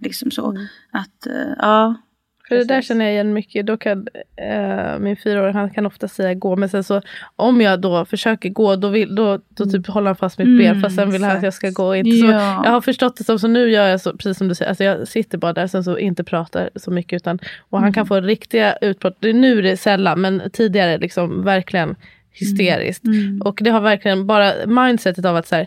Liksom 0.00 0.30
så. 0.30 0.48
Att, 0.92 1.26
eh, 1.26 1.52
ja. 1.58 1.94
För 2.48 2.54
det 2.56 2.64
där 2.64 2.82
känner 2.82 3.04
jag 3.04 3.14
igen 3.14 3.32
mycket. 3.32 3.66
Då 3.66 3.76
kan, 3.76 4.06
eh, 4.36 4.98
min 4.98 5.16
fyraåring 5.16 5.54
han 5.54 5.70
kan 5.70 5.86
ofta 5.86 6.08
säga 6.08 6.34
gå. 6.34 6.56
Men 6.56 6.68
sen 6.68 6.84
så 6.84 7.02
om 7.36 7.60
jag 7.60 7.80
då 7.80 8.04
försöker 8.04 8.48
gå 8.48 8.76
då, 8.76 8.88
vill, 8.88 9.14
då, 9.14 9.38
då 9.48 9.66
typ 9.66 9.86
håller 9.86 10.06
han 10.06 10.16
fast 10.16 10.38
mitt 10.38 10.58
ben. 10.58 10.80
Fast 10.80 10.96
sen 10.96 11.10
vill 11.10 11.24
han 11.24 11.36
att 11.36 11.42
jag 11.42 11.54
ska 11.54 11.70
gå. 11.70 11.94
Inte 11.96 12.16
så, 12.16 12.26
Ja. 12.26 12.62
jag 12.64 12.70
har 12.70 12.80
förstått 12.80 13.16
det 13.16 13.24
som, 13.24 13.38
så 13.38 13.48
nu 13.48 13.70
gör 13.70 13.88
jag 13.88 14.00
så, 14.00 14.12
precis 14.16 14.38
som 14.38 14.48
du 14.48 14.54
säger. 14.54 14.68
Alltså 14.68 14.84
jag 14.84 15.08
sitter 15.08 15.38
bara 15.38 15.52
där 15.52 15.66
sen 15.66 15.84
så 15.84 15.98
inte 15.98 16.24
pratar 16.24 16.70
så 16.76 16.90
mycket. 16.90 17.16
Utan, 17.16 17.38
och 17.70 17.80
han 17.80 17.92
kan 17.92 18.06
få 18.06 18.20
riktiga 18.20 18.76
utbrott. 18.80 19.16
Det- 19.20 19.32
Nu 19.32 19.58
är 19.58 19.62
det 19.62 19.76
sällan 19.76 20.20
men 20.20 20.42
tidigare 20.52 20.98
liksom 20.98 21.44
verkligen 21.44 21.96
hysteriskt. 22.40 23.04
Och 23.44 23.58
det 23.62 23.70
har 23.70 23.80
verkligen 23.80 24.26
bara 24.26 24.66
mindsetet 24.66 25.24
av 25.24 25.36
att 25.36 25.48
så 25.48 25.56
här, 25.56 25.66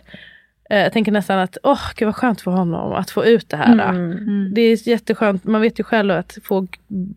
Eh, 0.70 0.78
jag 0.78 0.92
tänker 0.92 1.12
nästan 1.12 1.38
att, 1.38 1.58
åh 1.62 1.72
oh, 1.72 1.92
gud 1.96 2.06
vad 2.06 2.16
skönt 2.16 2.40
för 2.40 2.50
honom 2.50 2.92
att 2.92 3.10
få 3.10 3.24
ut 3.24 3.48
det 3.48 3.56
här. 3.56 3.88
Mm. 3.88 4.54
Det 4.54 4.60
är 4.60 4.88
jätteskönt, 4.88 5.44
man 5.44 5.60
vet 5.60 5.80
ju 5.80 5.84
själv 5.84 6.10
att 6.10 6.38
få, 6.44 6.66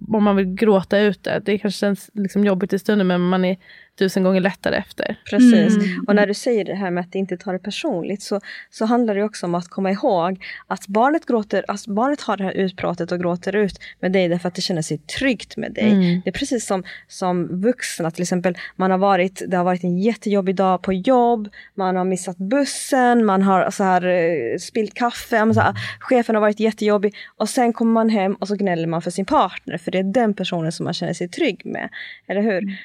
om 0.08 0.24
man 0.24 0.36
vill 0.36 0.46
gråta 0.46 1.00
ut 1.00 1.24
det, 1.24 1.42
det 1.46 1.58
kanske 1.58 1.80
känns 1.80 2.10
liksom 2.14 2.46
jobbigt 2.46 2.74
i 2.74 2.80
stunden 2.80 3.08
men 3.08 3.22
man 3.22 3.46
är 3.46 3.58
tusen 4.00 4.24
gånger 4.24 4.42
lättare 4.42 4.76
efter. 4.76 5.16
Precis. 5.30 5.76
Mm. 5.76 6.06
Och 6.08 6.16
när 6.16 6.28
du 6.28 6.34
säger 6.34 6.66
det 6.66 6.76
här 6.76 6.92
med 6.92 7.02
att 7.02 7.16
inte 7.16 7.38
ta 7.38 7.52
det 7.52 7.60
personligt 7.60 8.22
så, 8.22 8.40
så 8.70 8.86
handlar 8.86 9.16
det 9.16 9.24
också 9.24 9.46
om 9.46 9.56
att 9.56 9.68
komma 9.68 9.92
ihåg 9.92 10.46
att 10.68 10.88
barnet, 10.88 11.26
gråter, 11.26 11.66
alltså 11.68 11.92
barnet 11.94 12.22
har 12.22 12.38
det 12.38 12.44
här 12.44 12.52
utbrottet 12.52 13.12
och 13.12 13.20
gråter 13.20 13.56
ut 13.56 13.80
med 14.00 14.12
dig 14.12 14.28
därför 14.28 14.48
att 14.48 14.56
det 14.56 14.62
känner 14.62 14.82
sig 14.82 14.98
tryggt 14.98 15.58
med 15.58 15.74
dig. 15.74 15.92
Mm. 15.92 16.22
Det 16.24 16.30
är 16.30 16.32
precis 16.32 16.66
som, 16.66 16.84
som 17.08 17.62
vuxna, 17.62 18.12
till 18.12 18.22
exempel 18.22 18.58
man 18.76 18.92
har 18.92 18.98
varit, 18.98 19.42
det 19.48 19.58
har 19.58 19.64
varit 19.64 19.84
en 19.84 19.98
jättejobbig 19.98 20.56
dag 20.56 20.82
på 20.82 20.94
jobb, 20.94 21.50
man 21.76 21.96
har 21.96 22.06
missat 22.06 22.38
bussen, 22.38 23.26
man 23.26 23.42
har 23.42 23.72
så 23.72 23.84
här, 23.84 24.08
eh, 24.08 24.58
spillt 24.58 24.94
kaffe, 24.94 25.54
så 25.54 25.60
här, 25.60 25.74
chefen 26.00 26.36
har 26.36 26.42
varit 26.42 26.60
jättejobbig 26.60 27.16
och 27.38 27.50
sen 27.50 27.74
kommer 27.74 27.92
man 27.92 28.10
hem 28.10 28.34
och 28.34 28.48
så 28.48 28.56
gnäller 28.56 28.88
man 28.88 29.02
för 29.02 29.12
sin 29.12 29.26
partner 29.26 29.78
för 29.78 29.92
det 29.92 30.00
är 30.00 30.04
den 30.04 30.34
personen 30.34 30.72
som 30.72 30.84
man 30.84 30.94
känner 30.94 31.14
sig 31.14 31.30
trygg 31.30 31.62
med. 31.66 31.90
Eller 32.28 32.42
hur? 32.42 32.78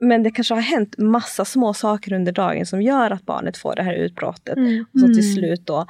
Men 0.00 0.22
det 0.22 0.30
kanske 0.30 0.54
har 0.54 0.60
hänt 0.60 0.98
massa 0.98 1.44
små 1.44 1.74
saker 1.74 2.12
under 2.12 2.32
dagen 2.32 2.66
som 2.66 2.82
gör 2.82 3.10
att 3.10 3.26
barnet 3.26 3.56
får 3.56 3.74
det 3.74 3.82
här 3.82 3.94
utbrottet. 3.94 4.58
Och 4.92 5.00
så 5.00 5.06
till 5.06 5.34
slut 5.34 5.66
då 5.66 5.86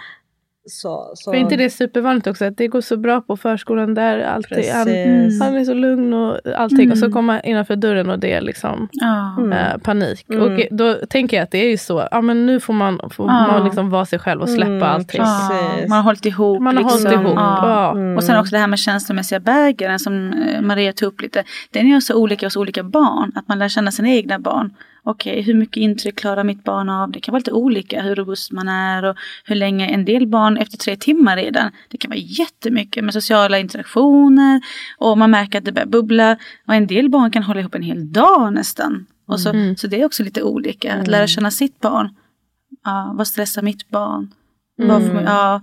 så... 0.67 1.13
så 1.15 1.31
För 1.31 1.39
inte 1.39 1.57
det 1.57 1.65
är 1.65 1.69
supervanligt 1.69 2.27
också 2.27 2.45
att 2.45 2.57
det 2.57 2.67
går 2.69 2.81
så 2.81 2.97
bra 2.97 3.21
på 3.21 3.37
förskolan 3.37 3.95
där. 3.95 4.19
Alltid, 4.19 4.73
han, 4.73 4.85
Precis. 4.85 5.43
han 5.43 5.57
är 5.57 5.65
så 5.65 5.75
lugn 5.75 6.13
och 6.13 6.41
allting. 6.57 6.91
Och 6.91 6.99
så 6.99 7.11
kommer 7.13 7.33
man 7.35 7.41
innanför 7.45 7.77
dörren 7.77 8.11
och 8.11 8.19
det 8.19 8.33
är 8.33 8.41
liksom 8.41 8.89
Ja. 8.93 9.37
eh, 9.53 9.79
panik. 9.79 10.27
Mm. 10.31 10.43
Och 10.43 10.61
då 10.71 10.95
tänker 10.95 11.37
jag 11.37 11.45
att 11.45 11.51
det 11.51 11.59
är 11.59 11.71
ju 11.71 11.77
så. 11.77 12.09
Ja 12.11 12.21
men 12.21 12.47
nu 12.47 12.61
får 12.61 12.73
man, 12.75 13.01
får 13.11 13.27
man 13.27 13.65
liksom 13.65 13.91
vara 13.91 14.05
sig 14.05 14.19
själv 14.19 14.43
och 14.43 14.49
släppa 14.49 14.71
Mm, 14.71 14.83
allting. 14.83 15.23
man 15.89 15.97
har 15.97 16.03
hållit 16.03 16.27
ihop. 16.27 16.61
Man 16.63 16.77
har 16.77 16.83
liksom. 16.85 17.07
hållit 17.07 17.21
ihop. 17.21 17.37
Ja. 17.37 17.69
Ja. 17.69 17.91
Mm. 18.01 18.17
Och 18.17 18.25
sen 18.25 18.39
också 18.41 18.51
det 18.55 18.59
här 18.61 18.67
med 18.67 18.79
känslomässiga 18.79 19.41
bägaren 19.41 19.99
som 19.99 20.33
eh, 20.33 20.61
Maria 20.61 20.93
tog 20.93 21.07
upp 21.09 21.21
lite. 21.21 21.45
Den 21.71 21.87
är 21.87 21.91
ju 21.95 22.01
så 22.01 22.15
olika 22.15 22.47
hos 22.47 22.57
olika 22.57 22.83
barn. 22.83 23.33
Att 23.35 23.49
man 23.49 23.59
lär 23.59 23.69
känna 23.69 23.91
sina 23.91 24.09
egna 24.09 24.39
barn. 24.39 24.71
Okej, 25.07 25.43
hur 25.43 25.55
mycket 25.55 25.77
intryck 25.77 26.17
klarar 26.19 26.45
mitt 26.45 26.65
barn 26.65 26.89
av? 26.89 27.11
Det 27.11 27.21
kan 27.21 27.33
vara 27.33 27.39
lite 27.39 27.53
olika 27.53 28.03
hur 28.03 28.15
robust 28.15 28.53
man 28.53 28.69
är 28.69 29.05
och 29.05 29.17
hur 29.45 29.55
länge. 29.55 29.87
En 29.87 30.05
del 30.05 30.27
barn 30.27 30.57
efter 30.57 30.79
tre 30.79 30.97
timmar 30.97 31.37
redan. 31.37 31.71
Det 31.89 31.97
kan 31.97 32.09
vara 32.11 32.19
jättemycket 32.19 33.05
med 33.05 33.15
sociala 33.15 33.59
interaktioner 33.59 34.61
och 34.99 35.19
man 35.19 35.31
märker 35.31 35.59
att 35.59 35.65
det 35.65 35.73
börjar 35.73 35.87
bubbla. 35.87 36.37
Och 36.67 36.75
en 36.75 36.87
del 36.87 37.09
barn 37.11 37.31
kan 37.31 37.43
hålla 37.43 37.61
ihop 37.61 37.75
en 37.75 37.83
hel 37.83 38.13
dag 38.13 38.53
nästan. 38.53 39.07
Och 39.27 39.41
så, 39.41 39.49
Mm. 39.51 39.77
så 39.77 39.87
det 39.87 40.01
är 40.01 40.05
också 40.07 40.23
lite 40.23 40.43
olika. 40.43 40.95
Att 40.95 41.09
lära 41.09 41.27
känna 41.27 41.51
sitt 41.51 41.81
barn. 41.81 42.15
Ja, 42.85 43.13
vad 43.17 43.27
stressar 43.27 43.63
mitt 43.63 43.89
barn? 43.91 44.35
Vad 44.77 45.07
får 45.07 45.15
man, 45.15 45.25
ja. 45.25 45.61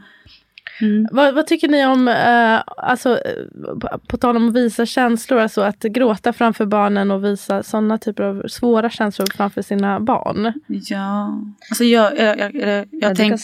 Mm. 0.82 1.08
Vad, 1.12 1.34
vad 1.34 1.48
tycker 1.48 1.68
ni 1.68 1.86
om, 1.86 2.08
eh, 2.08 2.62
alltså, 2.78 3.10
eh, 3.10 3.46
på, 3.82 4.00
på 4.08 4.18
tal 4.18 4.36
om 4.36 4.50
att 4.50 4.56
visa 4.56 4.86
känslor, 4.86 5.40
alltså 5.40 5.62
att 5.62 5.84
gråta 5.84 6.34
framför 6.34 6.66
barnen 6.66 7.12
och 7.12 7.26
visa 7.26 7.64
sådana 7.64 7.98
typer 7.98 8.24
av 8.24 8.48
svåra 8.48 8.90
känslor 8.90 9.28
framför 9.36 9.62
sina 9.62 10.00
barn? 10.00 10.54
Ja, 10.68 11.42
alltså 11.70 11.84
jag, 11.84 12.18
jag, 12.20 12.40
jag, 12.40 12.56
jag, 12.56 12.70
ja, 12.78 12.86
jag, 12.92 13.18
tänk, 13.18 13.42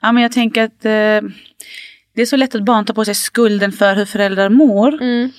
ja, 0.00 0.12
men 0.12 0.22
jag 0.22 0.32
tänker 0.32 0.62
att 0.64 0.84
eh, 0.84 1.30
det 2.14 2.22
är 2.22 2.26
så 2.26 2.36
lätt 2.36 2.54
att 2.54 2.64
barn 2.64 2.84
tar 2.84 2.94
på 2.94 3.04
sig 3.04 3.14
skulden 3.14 3.72
för 3.72 3.94
hur 3.94 4.04
föräldrar 4.04 4.48
mår. 4.48 5.02
Mm. 5.02 5.30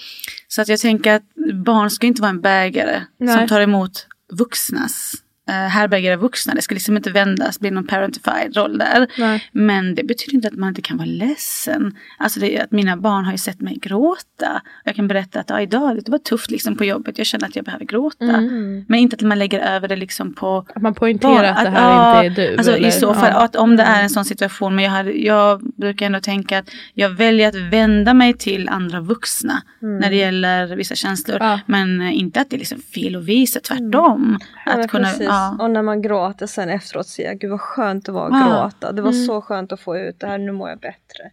Så 0.48 0.62
att 0.62 0.68
jag 0.68 0.80
tänker 0.80 1.14
att 1.14 1.24
barn 1.66 1.90
ska 1.90 2.08
inte 2.08 2.22
vara 2.22 2.30
en 2.30 2.42
bägare 2.42 3.02
Nej. 3.18 3.38
som 3.38 3.48
tar 3.48 3.62
emot 3.62 4.08
vuxnas 4.32 5.23
eh, 5.50 5.54
härbärgare 5.56 6.16
vuxna. 6.16 6.54
Det 6.54 6.62
ska 6.62 6.74
liksom 6.76 6.98
inte 6.98 7.12
vändas, 7.12 7.60
bli 7.60 7.72
någon 7.72 7.88
parentified 7.88 8.56
roll 8.58 8.78
där. 8.78 9.08
Nej. 9.18 9.50
Men 9.52 9.96
det 9.96 10.04
betyder 10.04 10.36
inte 10.36 10.48
att 10.48 10.54
man 10.54 10.70
inte 10.70 10.82
kan 10.82 10.98
vara 10.98 11.08
ledsen. 11.08 11.96
Alltså 12.18 12.40
det, 12.40 12.60
att 12.60 12.72
mina 12.72 12.98
barn 12.98 13.26
har 13.26 13.32
ju 13.32 13.38
sett 13.38 13.62
mig 13.62 13.78
gråta. 13.82 14.62
Jag 14.84 14.96
kan 14.96 15.08
berätta 15.08 15.40
att 15.40 15.50
ja, 15.50 15.62
idag 15.62 16.00
det 16.06 16.12
var 16.12 16.18
tufft 16.18 16.52
liksom 16.52 16.78
på 16.78 16.86
jobbet. 16.86 17.18
Jag 17.18 17.28
känner 17.28 17.48
att 17.48 17.56
jag 17.56 17.66
behöver 17.66 17.86
gråta. 17.86 18.26
Mm. 18.26 18.86
Men 18.88 19.00
inte 19.00 19.16
att 19.16 19.22
man 19.22 19.40
lägger 19.40 19.60
över 19.60 19.88
det 19.88 19.96
liksom 19.96 20.34
på 20.34 20.66
Att 20.76 20.82
man 20.82 20.94
poängterar 20.94 21.34
barn. 21.34 21.46
att 21.46 21.64
det 21.64 21.70
här 21.70 21.90
ja, 22.18 22.24
inte 22.24 22.44
är 22.44 22.50
du. 22.52 22.58
Alltså 22.58 22.72
eller- 22.72 22.88
i 22.88 22.92
så 22.92 23.14
fall, 23.14 23.32
ja. 23.34 23.44
att 23.44 23.56
om 23.56 23.76
det 23.76 23.84
är 23.84 24.04
en 24.04 24.10
sån 24.10 24.26
situation. 24.26 24.76
Men 24.76 24.84
jag, 24.84 24.92
hade, 24.92 25.12
jag 25.12 25.62
brukar 25.76 26.06
ändå 26.06 26.20
tänka 26.20 26.60
att 26.60 26.70
jag 26.94 27.10
väljer 27.10 27.48
att 27.48 27.56
vända 27.56 28.14
mig 28.14 28.34
till 28.34 28.70
andra 28.70 29.00
vuxna. 29.02 29.62
När 29.80 30.10
det 30.10 30.16
gäller 30.16 30.76
vissa 30.76 30.96
känslor. 30.96 31.38
Ja. 31.40 31.60
Men 31.66 32.02
eh, 32.02 32.18
inte 32.18 32.42
att 32.42 32.50
det 32.50 32.56
är 32.56 32.60
liksom 32.60 32.80
fel 32.80 33.16
att 33.16 33.24
visa, 33.24 33.60
tvärtom. 33.60 34.40
Men 34.66 34.80
Att 34.80 34.90
kunna. 34.92 35.08
Ja. 35.34 35.58
Och 35.60 35.72
när 35.72 35.82
man 35.82 36.02
gråter 36.02 36.48
sen 36.48 36.70
efteråt 36.70 37.08
säger 37.08 37.30
jag, 37.30 37.40
gud 37.40 37.52
vad 37.52 37.62
skönt 37.62 38.06
det 38.06 38.12
var 38.12 38.26
att 38.26 38.40
Ja. 38.40 38.64
gråta. 38.64 38.92
Det 38.92 39.02
var 39.02 39.12
så 39.12 39.42
skönt 39.42 39.72
att 39.72 39.80
få 39.80 39.98
ut 39.98 40.20
det 40.20 40.28
här, 40.28 40.38
nu 40.38 40.52
mår 40.52 40.70
jag 40.70 40.80
bättre. 40.80 41.32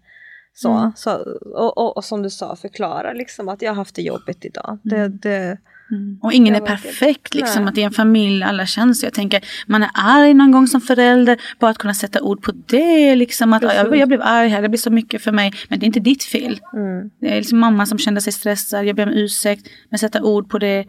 Så, 0.54 0.92
så, 0.96 1.10
och, 1.54 1.78
och, 1.78 1.96
och 1.96 2.04
som 2.04 2.22
du 2.22 2.30
sa, 2.30 2.56
förklara 2.56 3.12
liksom 3.12 3.48
att 3.48 3.62
jag 3.62 3.70
har 3.70 3.76
haft 3.76 3.94
det 3.94 4.02
jobbigt 4.02 4.44
idag. 4.44 4.78
Det, 4.82 5.08
det, 5.08 5.58
Mm. 5.92 6.18
Och 6.22 6.32
ingen 6.32 6.54
är 6.54 6.60
perfekt 6.60 7.34
liksom. 7.34 7.62
Nej. 7.62 7.70
Att 7.72 7.78
i 7.78 7.82
en 7.82 7.90
familj 7.92 8.42
alla 8.42 8.66
känslor. 8.66 9.06
Jag 9.06 9.14
tänker 9.14 9.44
man 9.66 9.82
är 9.82 9.90
arg 9.94 10.34
någon 10.34 10.50
gång 10.52 10.66
som 10.66 10.80
förälder. 10.80 11.40
Bara 11.60 11.70
att 11.70 11.78
kunna 11.78 11.94
sätta 11.94 12.22
ord 12.22 12.42
på 12.42 12.52
det. 12.66 13.16
Liksom 13.16 13.52
att 13.52 13.62
ja, 13.62 13.74
jag, 13.74 13.96
jag 13.96 14.08
blev 14.08 14.20
arg 14.22 14.48
här, 14.48 14.62
det 14.62 14.68
blir 14.68 14.78
så 14.78 14.90
mycket 14.90 15.22
för 15.22 15.32
mig. 15.32 15.52
Men 15.68 15.78
det 15.78 15.84
är 15.84 15.86
inte 15.86 16.00
ditt 16.00 16.22
fel. 16.22 16.60
mm. 16.72 17.10
Det 17.20 17.32
är 17.32 17.36
liksom 17.36 17.58
mamma 17.58 17.86
som 17.86 17.98
kände 17.98 18.20
sig 18.20 18.32
stressad. 18.32 18.84
Jag 18.84 18.96
ber 18.96 19.06
om 19.06 19.12
ursäkt. 19.12 19.66
Men 19.88 19.98
sätta 19.98 20.22
ord 20.22 20.50
på 20.50 20.58
det. 20.58 20.84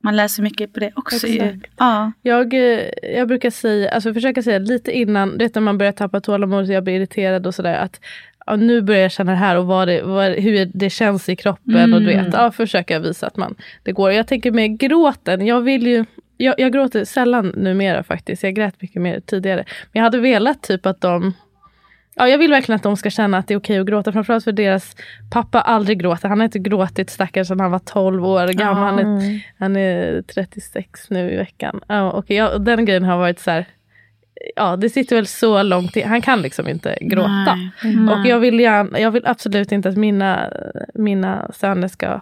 Man 0.00 0.16
läser 0.16 0.42
mycket 0.42 0.72
på 0.72 0.80
det 0.80 0.92
också. 0.94 1.26
ju. 1.26 1.60
Ja. 1.76 2.12
Jag, 2.22 2.54
eh, 2.54 2.88
jag 3.02 3.28
brukar 3.28 3.50
säga, 3.50 3.90
alltså 3.90 4.14
försöka 4.14 4.42
säga 4.42 4.58
lite 4.58 4.92
innan, 4.92 5.38
du 5.38 5.44
vet 5.44 5.54
när 5.54 5.62
man 5.62 5.78
börjar 5.78 5.92
tappa 5.92 6.20
tålamodet 6.20 6.68
och 6.68 6.74
jag 6.74 6.84
blir 6.84 6.94
irriterad 6.94 7.46
och 7.46 7.54
sådär. 7.54 7.74
Att 7.74 8.00
ja, 8.46 8.56
nu 8.56 8.82
börjar 8.82 9.02
jag 9.02 9.12
känna 9.12 9.32
det 9.32 9.38
här 9.38 9.56
och 9.56 9.66
vad 9.66 9.88
det, 9.88 10.02
vad, 10.02 10.30
hur 10.32 10.70
det 10.74 10.90
känns 10.90 11.28
i 11.28 11.36
kroppen. 11.36 11.94
Och 11.94 12.00
du 12.00 12.06
vet, 12.06 12.32
ja, 12.32 12.52
försöka 12.52 12.98
visa 12.98 13.26
att 13.26 13.36
man, 13.36 13.54
det 13.82 13.92
går. 13.92 14.12
Jag 14.12 14.26
tänker 14.26 14.50
med 14.50 14.78
gråten, 14.78 15.46
jag 15.46 15.60
vill 15.60 15.86
ju 15.86 16.04
jag, 16.38 16.54
jag 16.58 16.72
gråter 16.72 17.04
sällan 17.04 17.48
numera 17.56 18.02
faktiskt. 18.02 18.42
Jag 18.42 18.54
grät 18.54 18.82
mycket 18.82 19.02
mer 19.02 19.20
tidigare. 19.20 19.64
Men 19.92 20.00
jag 20.00 20.02
hade 20.02 20.18
velat 20.18 20.62
typ 20.62 20.86
att 20.86 21.00
de 21.00 21.34
Ja, 22.18 22.28
jag 22.28 22.38
vill 22.38 22.50
verkligen 22.50 22.76
att 22.76 22.82
de 22.82 22.96
ska 22.96 23.10
känna 23.10 23.38
att 23.38 23.48
det 23.48 23.54
är 23.54 23.58
okej 23.58 23.78
att 23.78 23.86
gråta. 23.86 24.12
Framförallt 24.12 24.44
för 24.44 24.52
deras 24.52 24.96
pappa 25.30 25.60
aldrig 25.60 26.00
gråter. 26.00 26.28
Han 26.28 26.38
har 26.38 26.44
inte 26.44 26.58
gråtit 26.58 27.10
stackars 27.10 27.48
sedan 27.48 27.60
han 27.60 27.70
var 27.70 27.78
12 27.78 28.26
år 28.26 28.46
gammal. 28.46 28.84
Han, 28.84 28.98
är, 28.98 29.40
han 29.58 29.76
är 29.76 30.22
36 30.22 31.10
nu 31.10 31.32
i 31.32 31.36
veckan. 31.36 31.80
Ja, 31.88 32.10
och 32.10 32.30
jag, 32.30 32.54
och 32.54 32.60
den 32.60 32.84
grejen 32.84 33.04
har 33.04 33.18
varit 33.18 33.40
så 33.40 33.50
här. 33.50 33.66
Ja, 34.56 34.76
det 34.76 34.88
sitter 34.88 35.16
väl 35.16 35.26
så 35.26 35.62
långt 35.62 35.96
in. 35.96 36.08
Han 36.08 36.22
kan 36.22 36.42
liksom 36.42 36.68
inte 36.68 36.98
gråta. 37.00 37.54
Nej. 37.54 37.70
Nej. 37.96 38.14
Och 38.14 38.26
jag 38.26 38.40
vill, 38.40 38.60
gärna, 38.60 39.00
jag 39.00 39.10
vill 39.10 39.26
absolut 39.26 39.72
inte 39.72 39.88
att 39.88 39.96
mina, 39.96 40.52
mina 40.94 41.50
söner 41.54 41.88
ska 41.88 42.20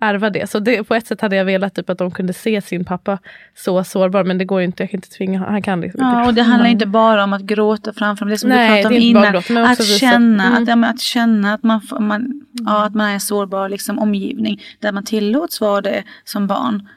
ärva 0.00 0.30
det. 0.30 0.50
Så 0.50 0.58
det, 0.58 0.84
på 0.84 0.94
ett 0.94 1.06
sätt 1.06 1.20
hade 1.20 1.36
jag 1.36 1.44
velat 1.44 1.74
typ 1.74 1.90
att 1.90 1.98
de 1.98 2.10
kunde 2.10 2.32
se 2.32 2.62
sin 2.62 2.84
pappa 2.84 3.18
så 3.54 3.84
sårbar. 3.84 4.24
Men 4.24 4.38
det 4.38 4.44
går 4.44 4.60
ju 4.60 4.66
inte. 4.66 4.82
Jag 4.82 4.90
kan 4.90 4.98
inte 4.98 5.10
tvinga 5.10 5.38
honom. 5.38 5.52
Han 5.52 5.62
kan 5.62 5.80
liksom 5.80 6.00
Ja, 6.00 6.18
inte 6.18 6.28
och 6.28 6.34
det 6.34 6.42
handlar 6.42 6.70
inte 6.70 6.86
bara 6.86 7.24
om 7.24 7.32
att 7.32 7.42
gråta 7.42 7.92
framför 7.92 8.24
dem. 8.24 8.30
Det 8.30 8.38
som 8.38 8.48
Nej, 8.50 8.68
du 8.68 8.82
pratade 8.82 8.96
om 8.96 9.02
innan. 9.02 9.36
också 9.36 9.58
att, 9.58 9.84
känna, 9.84 10.46
Mm. 10.46 10.62
att, 10.62 10.68
ja, 10.68 10.90
att 10.90 11.00
känna 11.00 11.54
att 11.54 11.62
man, 11.62 11.80
man, 12.00 12.42
ja, 12.52 12.84
att 12.84 12.94
man 12.94 13.08
är 13.08 13.14
en 13.14 13.20
sårbar 13.20 13.68
liksom, 13.68 13.98
omgivning. 13.98 14.62
Där 14.80 14.92
man 14.92 15.04
tillåts 15.04 15.60
vara 15.60 15.80
det 15.80 16.02
som 16.24 16.46
barn. 16.46 16.88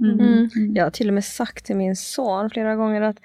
Um, 0.00 0.10
mm. 0.10 0.20
Mm. 0.20 0.74
Jag 0.74 0.84
har 0.84 0.90
till 0.90 1.08
och 1.08 1.14
med 1.14 1.24
sagt 1.24 1.64
till 1.66 1.76
min 1.76 1.96
son 1.96 2.50
flera 2.50 2.74
gånger 2.76 3.02
att 3.02 3.16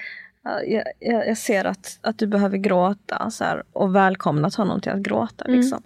jag, 0.68 0.84
jag, 1.00 1.28
jag 1.28 1.38
ser 1.38 1.66
att, 1.66 2.00
att 2.02 2.18
du 2.18 2.28
behöver 2.28 2.58
gråta 2.58 3.30
så 3.30 3.44
här, 3.44 3.64
och 3.74 3.96
välkomnat 3.96 4.56
honom 4.56 4.82
till 4.82 4.92
att 4.92 5.00
gråta. 5.00 5.46
Liksom. 5.48 5.82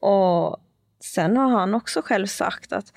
Och 0.00 0.56
sen 1.04 1.36
har 1.36 1.48
han 1.48 1.74
också 1.74 2.02
själv 2.02 2.26
sagt 2.26 2.72
att 2.72 2.92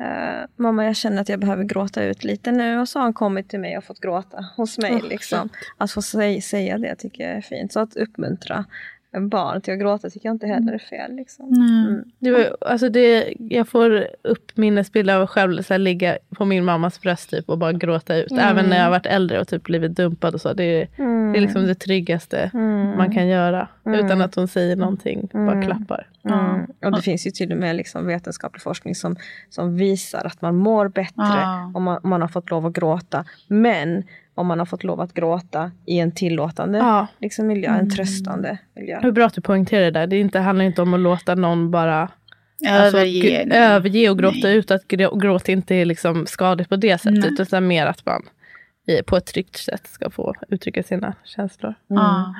eh, 0.00 0.48
mamma 0.56 0.84
jag 0.84 0.96
känner 0.96 1.22
att 1.22 1.28
jag 1.28 1.40
behöver 1.40 1.64
gråta 1.64 2.04
ut 2.04 2.24
lite 2.24 2.52
nu 2.52 2.78
och 2.78 2.88
så 2.88 2.98
har 2.98 3.04
han 3.04 3.12
kommit 3.12 3.48
till 3.48 3.60
mig 3.60 3.78
och 3.78 3.84
fått 3.84 4.00
gråta 4.00 4.46
hos 4.56 4.78
mig. 4.78 5.00
Åh, 5.02 5.08
liksom. 5.08 5.48
Att 5.78 5.92
få 5.92 6.02
säga, 6.02 6.40
säga 6.40 6.78
det 6.78 6.96
tycker 6.96 7.28
jag 7.28 7.36
är 7.36 7.40
fint. 7.40 7.72
Så 7.72 7.80
att 7.80 7.96
uppmuntra 7.96 8.64
barn 9.20 9.60
till 9.60 9.74
att 9.74 9.80
gråta 9.80 10.10
tycker 10.10 10.28
jag 10.28 10.34
inte 10.34 10.46
heller 10.46 10.72
är 10.72 10.78
fel. 10.78 11.16
Liksom. 11.16 11.48
Mm. 11.48 12.04
Det 12.18 12.30
var, 12.30 12.56
alltså 12.60 12.88
det, 12.88 13.34
jag 13.38 13.68
får 13.68 14.06
upp 14.22 14.56
minnesbilder 14.56 15.16
av 15.16 15.26
själv 15.26 15.62
så 15.62 15.74
här, 15.74 15.78
ligga 15.78 16.18
på 16.36 16.44
min 16.44 16.64
mammas 16.64 17.00
bröst 17.00 17.30
typ, 17.30 17.48
och 17.48 17.58
bara 17.58 17.72
gråta 17.72 18.16
ut. 18.16 18.32
Även 18.32 18.66
när 18.66 18.76
jag 18.76 18.84
har 18.84 18.90
varit 18.90 19.06
äldre 19.06 19.40
och 19.40 19.48
typ 19.48 19.62
blivit 19.62 19.96
dumpad 19.96 20.34
och 20.34 20.40
så. 20.40 20.52
Det 20.52 20.64
är, 20.64 20.88
det 21.32 21.38
är 21.38 21.40
liksom 21.40 21.66
det 21.66 21.74
tryggaste 21.74 22.50
man 22.96 23.14
kan 23.14 23.28
göra. 23.28 23.68
Utan 23.84 24.20
att 24.20 24.34
hon 24.34 24.48
säger 24.48 24.76
någonting, 24.76 25.28
bara 25.32 25.62
klappar. 25.62 26.06
Mm. 26.24 26.66
Och 26.84 26.92
det 26.92 27.02
finns 27.02 27.26
ju 27.26 27.30
till 27.30 27.52
och 27.52 27.58
med 27.58 27.76
liksom 27.76 28.06
vetenskaplig 28.06 28.62
forskning 28.62 28.94
som, 28.94 29.16
som 29.50 29.76
visar 29.76 30.26
att 30.26 30.42
man 30.42 30.56
mår 30.56 30.88
bättre 30.88 31.70
om, 31.74 31.82
man, 31.82 32.00
om 32.02 32.10
man 32.10 32.20
har 32.20 32.28
fått 32.28 32.50
lov 32.50 32.66
att 32.66 32.72
gråta. 32.72 33.24
Men 33.46 34.04
om 34.34 34.46
man 34.46 34.58
har 34.58 34.66
fått 34.66 34.84
lov 34.84 35.00
att 35.00 35.14
gråta 35.14 35.70
i 35.86 35.98
en 35.98 36.12
tillåtande 36.12 36.78
Ja. 36.78 37.06
liksom, 37.18 37.46
miljö, 37.46 37.70
en 37.70 37.90
tröstande 37.90 38.58
miljö. 38.76 39.00
Hur 39.02 39.12
bra 39.12 39.26
att 39.26 39.34
du 39.34 39.40
poängterar 39.40 39.84
det 39.84 39.90
där. 39.90 40.06
Det 40.06 40.16
är 40.16 40.20
inte, 40.20 40.38
handlar 40.38 40.64
inte 40.64 40.82
om 40.82 40.94
att 40.94 41.00
låta 41.00 41.34
någon 41.34 41.70
bara 41.70 42.00
alltså, 42.68 42.96
Överge. 42.98 43.44
gr- 43.44 43.54
överge 43.54 44.10
och 44.10 44.18
gråta 44.18 44.50
ut. 44.50 44.70
Att 44.70 44.84
grå- 44.88 45.18
gråt 45.20 45.48
inte 45.48 45.74
är 45.74 45.84
liksom 45.84 46.26
skadligt 46.26 46.68
på 46.68 46.76
det 46.76 46.98
sättet. 47.00 47.40
Utan 47.40 47.66
mer 47.66 47.86
att 47.86 48.06
man 48.06 48.22
på 49.06 49.16
ett 49.16 49.26
tryggt 49.26 49.56
sätt 49.56 49.86
ska 49.86 50.10
få 50.10 50.34
uttrycka 50.48 50.82
sina 50.82 51.14
känslor. 51.24 51.74
Ja. 51.86 51.96
Ja. 51.96 52.34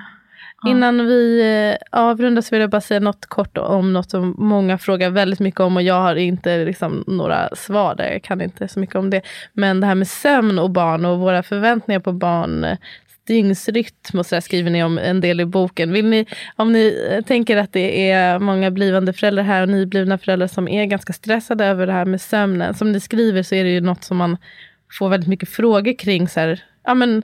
Innan 0.66 1.06
vi 1.06 1.40
eh, 1.40 2.00
avrundar 2.00 2.42
så 2.42 2.54
vill 2.54 2.60
jag 2.60 2.70
bara 2.70 2.80
säga 2.80 3.00
något 3.00 3.26
kort 3.26 3.58
om 3.58 3.92
något 3.92 4.10
som 4.10 4.34
många 4.38 4.78
frågar 4.78 5.10
väldigt 5.10 5.40
mycket 5.40 5.60
om 5.60 5.76
och 5.76 5.82
jag 5.82 6.00
har 6.00 6.16
inte 6.16 6.64
liksom, 6.64 7.04
några 7.06 7.48
svar 7.56 7.94
där. 7.94 8.12
Jag 8.12 8.22
kan 8.22 8.40
inte 8.40 8.68
så 8.68 8.80
mycket 8.80 8.96
om 8.96 9.10
det. 9.10 9.22
Men 9.52 9.80
det 9.80 9.86
här 9.86 9.94
med 9.94 10.08
sömn 10.08 10.58
och 10.58 10.70
barn 10.70 11.04
och 11.04 11.18
våra 11.18 11.42
förväntningar 11.42 12.00
på 12.00 12.12
barn 12.12 12.64
eh, 12.64 12.78
dygnsrytm 13.26 14.18
och 14.18 14.26
så 14.26 14.40
skriver 14.40 14.70
ni 14.70 14.84
om 14.84 14.98
en 14.98 15.20
del 15.20 15.40
i 15.40 15.44
boken. 15.44 15.92
Vill 15.92 16.06
ni, 16.06 16.26
om 16.56 16.72
ni 16.72 17.08
eh, 17.10 17.24
tänker 17.24 17.56
att 17.56 17.72
det 17.72 18.10
är 18.10 18.38
många 18.38 18.70
blivande 18.70 19.12
föräldrar 19.12 19.42
här 19.42 19.62
och 19.62 19.68
nyblivna 19.68 20.18
föräldrar 20.18 20.46
som 20.46 20.68
är 20.68 20.84
ganska 20.84 21.12
stressade 21.12 21.64
över 21.64 21.86
det 21.86 21.92
här 21.92 22.04
med 22.04 22.20
sömnen. 22.20 22.74
Som 22.74 22.92
ni 22.92 23.00
skriver 23.00 23.42
så 23.42 23.54
är 23.54 23.64
det 23.64 23.70
ju 23.70 23.80
något 23.80 24.04
som 24.04 24.16
man 24.16 24.36
får 24.98 25.08
väldigt 25.08 25.28
mycket 25.28 25.48
frågor 25.48 25.98
kring. 25.98 26.28
Så 26.28 26.40
här, 26.40 26.64
ja, 26.84 26.94
men, 26.94 27.22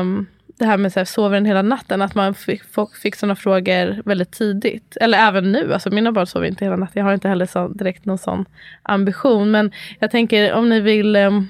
um, 0.00 0.26
det 0.58 0.64
här 0.64 0.76
med 0.76 0.92
så 0.92 1.00
här, 1.00 1.04
sover 1.04 1.36
den 1.36 1.46
hela 1.46 1.62
natten, 1.62 2.02
att 2.02 2.14
man 2.14 2.34
fick, 2.34 2.62
fick 3.02 3.14
sådana 3.14 3.36
frågor 3.36 4.02
väldigt 4.04 4.32
tidigt. 4.32 4.96
Eller 5.00 5.18
även 5.18 5.52
nu, 5.52 5.72
alltså 5.72 5.90
mina 5.90 6.12
barn 6.12 6.26
sover 6.26 6.46
inte 6.46 6.64
hela 6.64 6.76
natten. 6.76 7.00
Jag 7.00 7.04
har 7.04 7.14
inte 7.14 7.28
heller 7.28 7.46
så, 7.46 7.68
direkt 7.68 8.04
någon 8.04 8.18
sån 8.18 8.44
ambition. 8.82 9.50
Men 9.50 9.72
jag 9.98 10.10
tänker 10.10 10.52
om 10.52 10.68
ni 10.68 10.80
vill 10.80 11.16
um, 11.16 11.48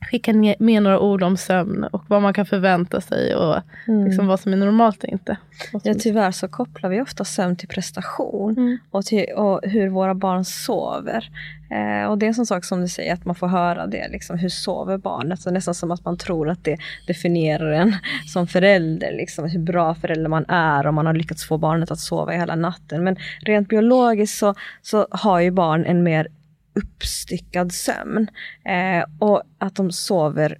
skicka 0.00 0.32
med 0.58 0.82
några 0.82 1.00
ord 1.00 1.22
om 1.22 1.36
sömn 1.36 1.84
och 1.84 2.04
vad 2.08 2.22
man 2.22 2.34
kan 2.34 2.46
förvänta 2.46 3.00
sig 3.00 3.34
och 3.34 3.56
mm. 3.88 4.04
liksom 4.04 4.26
vad 4.26 4.40
som 4.40 4.52
är 4.52 4.56
normalt 4.56 5.04
och 5.04 5.08
inte. 5.08 5.36
Ja, 5.82 5.94
tyvärr 5.94 6.30
så 6.30 6.48
kopplar 6.48 6.90
vi 6.90 7.00
ofta 7.00 7.24
sömn 7.24 7.56
till 7.56 7.68
prestation 7.68 8.58
mm. 8.58 8.78
och 8.90 9.04
till 9.04 9.26
och 9.36 9.60
hur 9.62 9.88
våra 9.88 10.14
barn 10.14 10.44
sover. 10.44 11.30
Eh, 11.70 12.10
och 12.10 12.18
det 12.18 12.26
är 12.26 12.28
en 12.28 12.34
sån 12.34 12.46
sak 12.46 12.64
som 12.64 12.80
du 12.80 12.88
säger, 12.88 13.14
att 13.14 13.24
man 13.24 13.34
får 13.34 13.46
höra 13.46 13.86
det. 13.86 14.08
Liksom, 14.08 14.38
hur 14.38 14.48
sover 14.48 14.98
barnet? 14.98 15.40
Så 15.40 15.50
nästan 15.50 15.74
som 15.74 15.90
att 15.90 16.04
man 16.04 16.16
tror 16.16 16.48
att 16.48 16.64
det 16.64 16.76
definierar 17.06 17.72
en 17.72 17.96
som 18.26 18.46
förälder. 18.46 19.12
Liksom, 19.12 19.48
hur 19.48 19.60
bra 19.60 19.94
förälder 19.94 20.28
man 20.28 20.44
är 20.48 20.86
om 20.86 20.94
man 20.94 21.06
har 21.06 21.14
lyckats 21.14 21.44
få 21.44 21.58
barnet 21.58 21.90
att 21.90 22.00
sova 22.00 22.32
hela 22.32 22.56
natten. 22.56 23.04
Men 23.04 23.16
rent 23.40 23.68
biologiskt 23.68 24.38
så, 24.38 24.54
så 24.82 25.06
har 25.10 25.40
ju 25.40 25.50
barn 25.50 25.84
en 25.84 26.02
mer 26.02 26.28
uppstyckad 26.74 27.72
sömn. 27.72 28.30
Eh, 28.64 29.04
och 29.18 29.42
att 29.58 29.74
de 29.74 29.92
sover, 29.92 30.58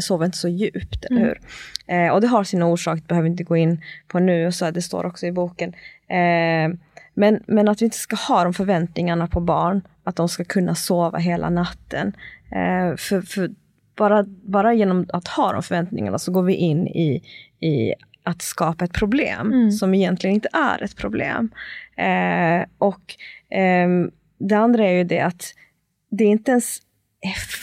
sover 0.00 0.26
inte 0.26 0.38
så 0.38 0.48
djupt, 0.48 1.04
eller 1.04 1.20
mm. 1.20 1.28
hur? 1.28 1.40
Eh, 1.96 2.12
och 2.12 2.20
det 2.20 2.26
har 2.26 2.44
sina 2.44 2.66
orsaker, 2.66 3.02
behöver 3.02 3.28
inte 3.28 3.44
gå 3.44 3.56
in 3.56 3.80
på 4.08 4.18
nu, 4.18 4.46
och 4.46 4.54
så 4.54 4.70
det 4.70 4.82
står 4.82 5.06
också 5.06 5.26
i 5.26 5.32
boken. 5.32 5.74
Eh, 6.08 6.76
men, 7.14 7.42
men 7.46 7.68
att 7.68 7.82
vi 7.82 7.84
inte 7.84 7.96
ska 7.96 8.16
ha 8.16 8.44
de 8.44 8.54
förväntningarna 8.54 9.26
på 9.26 9.40
barn, 9.40 9.82
att 10.04 10.16
de 10.16 10.28
ska 10.28 10.44
kunna 10.44 10.74
sova 10.74 11.18
hela 11.18 11.50
natten. 11.50 12.12
Eh, 12.50 12.96
för, 12.96 13.22
för 13.22 13.50
bara, 13.96 14.24
bara 14.26 14.74
genom 14.74 15.06
att 15.12 15.28
ha 15.28 15.52
de 15.52 15.62
förväntningarna 15.62 16.18
så 16.18 16.32
går 16.32 16.42
vi 16.42 16.54
in 16.54 16.88
i, 16.88 17.22
i 17.60 17.94
att 18.22 18.42
skapa 18.42 18.84
ett 18.84 18.92
problem 18.92 19.52
mm. 19.52 19.70
som 19.70 19.94
egentligen 19.94 20.34
inte 20.34 20.48
är 20.52 20.82
ett 20.82 20.96
problem. 20.96 21.50
Eh, 21.96 22.66
och 22.78 23.16
ehm, 23.50 24.10
det 24.40 24.54
andra 24.54 24.84
är 24.86 24.92
ju 24.92 25.04
det 25.04 25.20
att 25.20 25.54
det 26.10 26.24
är 26.24 26.28
inte 26.28 26.50
ens 26.50 26.82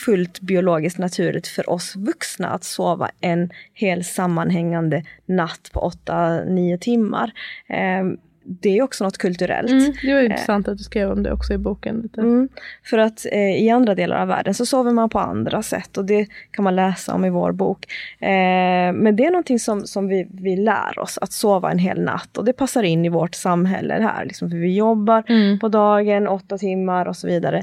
fullt 0.04 0.40
biologiskt 0.40 0.98
naturligt 0.98 1.46
för 1.46 1.70
oss 1.70 1.96
vuxna 1.96 2.48
att 2.48 2.64
sova 2.64 3.10
en 3.20 3.50
hel 3.74 4.04
sammanhängande 4.04 5.04
natt 5.26 5.70
på 5.72 5.92
8-9 6.06 6.78
timmar. 6.78 7.32
Ehm, 7.68 8.16
det 8.48 8.78
är 8.78 8.82
också 8.82 9.04
något 9.04 9.18
kulturellt. 9.18 9.70
Mm, 9.70 9.92
det 10.02 10.14
var 10.14 10.20
intressant 10.20 10.68
att 10.68 10.78
du 10.78 10.84
skrev 10.84 11.10
om 11.10 11.22
det 11.22 11.32
också 11.32 11.52
i 11.52 11.58
boken. 11.58 12.00
Lite. 12.00 12.20
Mm, 12.20 12.48
för 12.84 12.98
att 12.98 13.26
eh, 13.32 13.62
i 13.62 13.70
andra 13.70 13.94
delar 13.94 14.22
av 14.22 14.28
världen 14.28 14.54
så 14.54 14.66
sover 14.66 14.92
man 14.92 15.08
på 15.08 15.18
andra 15.18 15.62
sätt 15.62 15.96
och 15.96 16.04
det 16.04 16.26
kan 16.50 16.64
man 16.64 16.76
läsa 16.76 17.14
om 17.14 17.24
i 17.24 17.30
vår 17.30 17.52
bok. 17.52 17.86
Eh, 18.20 18.92
men 18.92 19.16
det 19.16 19.24
är 19.24 19.30
någonting 19.30 19.58
som, 19.58 19.86
som 19.86 20.08
vi, 20.08 20.28
vi 20.30 20.56
lär 20.56 20.98
oss, 20.98 21.18
att 21.18 21.32
sova 21.32 21.70
en 21.70 21.78
hel 21.78 22.00
natt 22.00 22.38
och 22.38 22.44
det 22.44 22.52
passar 22.52 22.82
in 22.82 23.04
i 23.04 23.08
vårt 23.08 23.34
samhälle 23.34 23.94
här. 23.94 24.24
Liksom, 24.24 24.50
för 24.50 24.56
vi 24.56 24.76
jobbar 24.76 25.24
mm. 25.28 25.58
på 25.58 25.68
dagen, 25.68 26.28
åtta 26.28 26.58
timmar 26.58 27.06
och 27.06 27.16
så 27.16 27.26
vidare. 27.26 27.62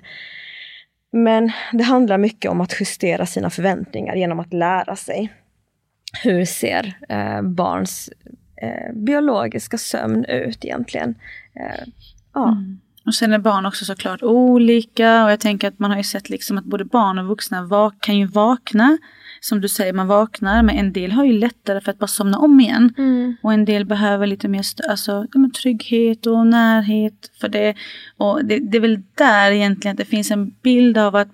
Men 1.12 1.52
det 1.74 1.84
handlar 1.84 2.18
mycket 2.18 2.52
om 2.52 2.62
att 2.62 2.80
justera 2.80 3.26
sina 3.26 3.50
förväntningar 3.50 4.16
genom 4.16 4.40
att 4.40 4.54
lära 4.54 4.96
sig. 4.96 5.30
Hur 6.24 6.46
ser 6.46 6.94
eh, 7.10 7.42
barns 7.42 8.10
eh, 8.26 8.32
biologiska 8.94 9.78
sömn 9.78 10.26
ut 10.26 10.66
egentligen? 10.66 11.16
Eh, 11.54 11.88
ja. 12.34 12.48
Mm. 12.48 12.80
Och 13.06 13.16
sen 13.16 13.34
är 13.34 13.40
barn 13.40 13.66
också 13.66 13.86
såklart 13.86 14.24
olika 14.24 15.26
och 15.26 15.32
jag 15.32 15.40
tänker 15.40 15.68
att 15.68 15.80
man 15.80 15.92
har 15.92 15.98
ju 15.98 16.04
sett 16.04 16.30
liksom 16.30 16.58
att 16.58 16.66
både 16.66 16.86
barn 16.86 17.20
och 17.20 17.28
vuxna 17.28 17.92
kan 18.00 18.18
ju 18.18 18.26
vakna 18.26 18.98
som 19.40 19.62
du 19.62 19.68
säger, 19.68 19.94
man 19.94 20.08
vaknar, 20.08 20.64
men 20.64 20.78
en 20.78 20.94
del 20.94 21.12
har 21.12 21.26
ju 21.26 21.34
lättare 21.34 21.82
för 21.82 21.92
att 21.92 22.00
bara 22.00 22.08
somna 22.08 22.38
om 22.38 22.60
igen. 22.60 22.94
Mm. 22.98 23.36
Och 23.42 23.54
en 23.54 23.66
del 23.66 23.86
behöver 23.86 24.28
lite 24.28 24.48
mer 24.48 24.66
alltså, 24.90 25.28
trygghet 25.62 26.26
och 26.26 26.48
närhet 26.48 27.32
för 27.42 27.48
det. 27.48 27.76
Och 28.18 28.46
det, 28.46 28.60
det 28.60 28.78
är 28.78 28.82
väl 28.82 29.02
där 29.16 29.52
egentligen 29.52 29.94
att 29.94 29.98
det 29.98 30.06
finns 30.06 30.32
en 30.32 30.50
bild 30.50 30.98
av 30.98 31.16
att 31.16 31.28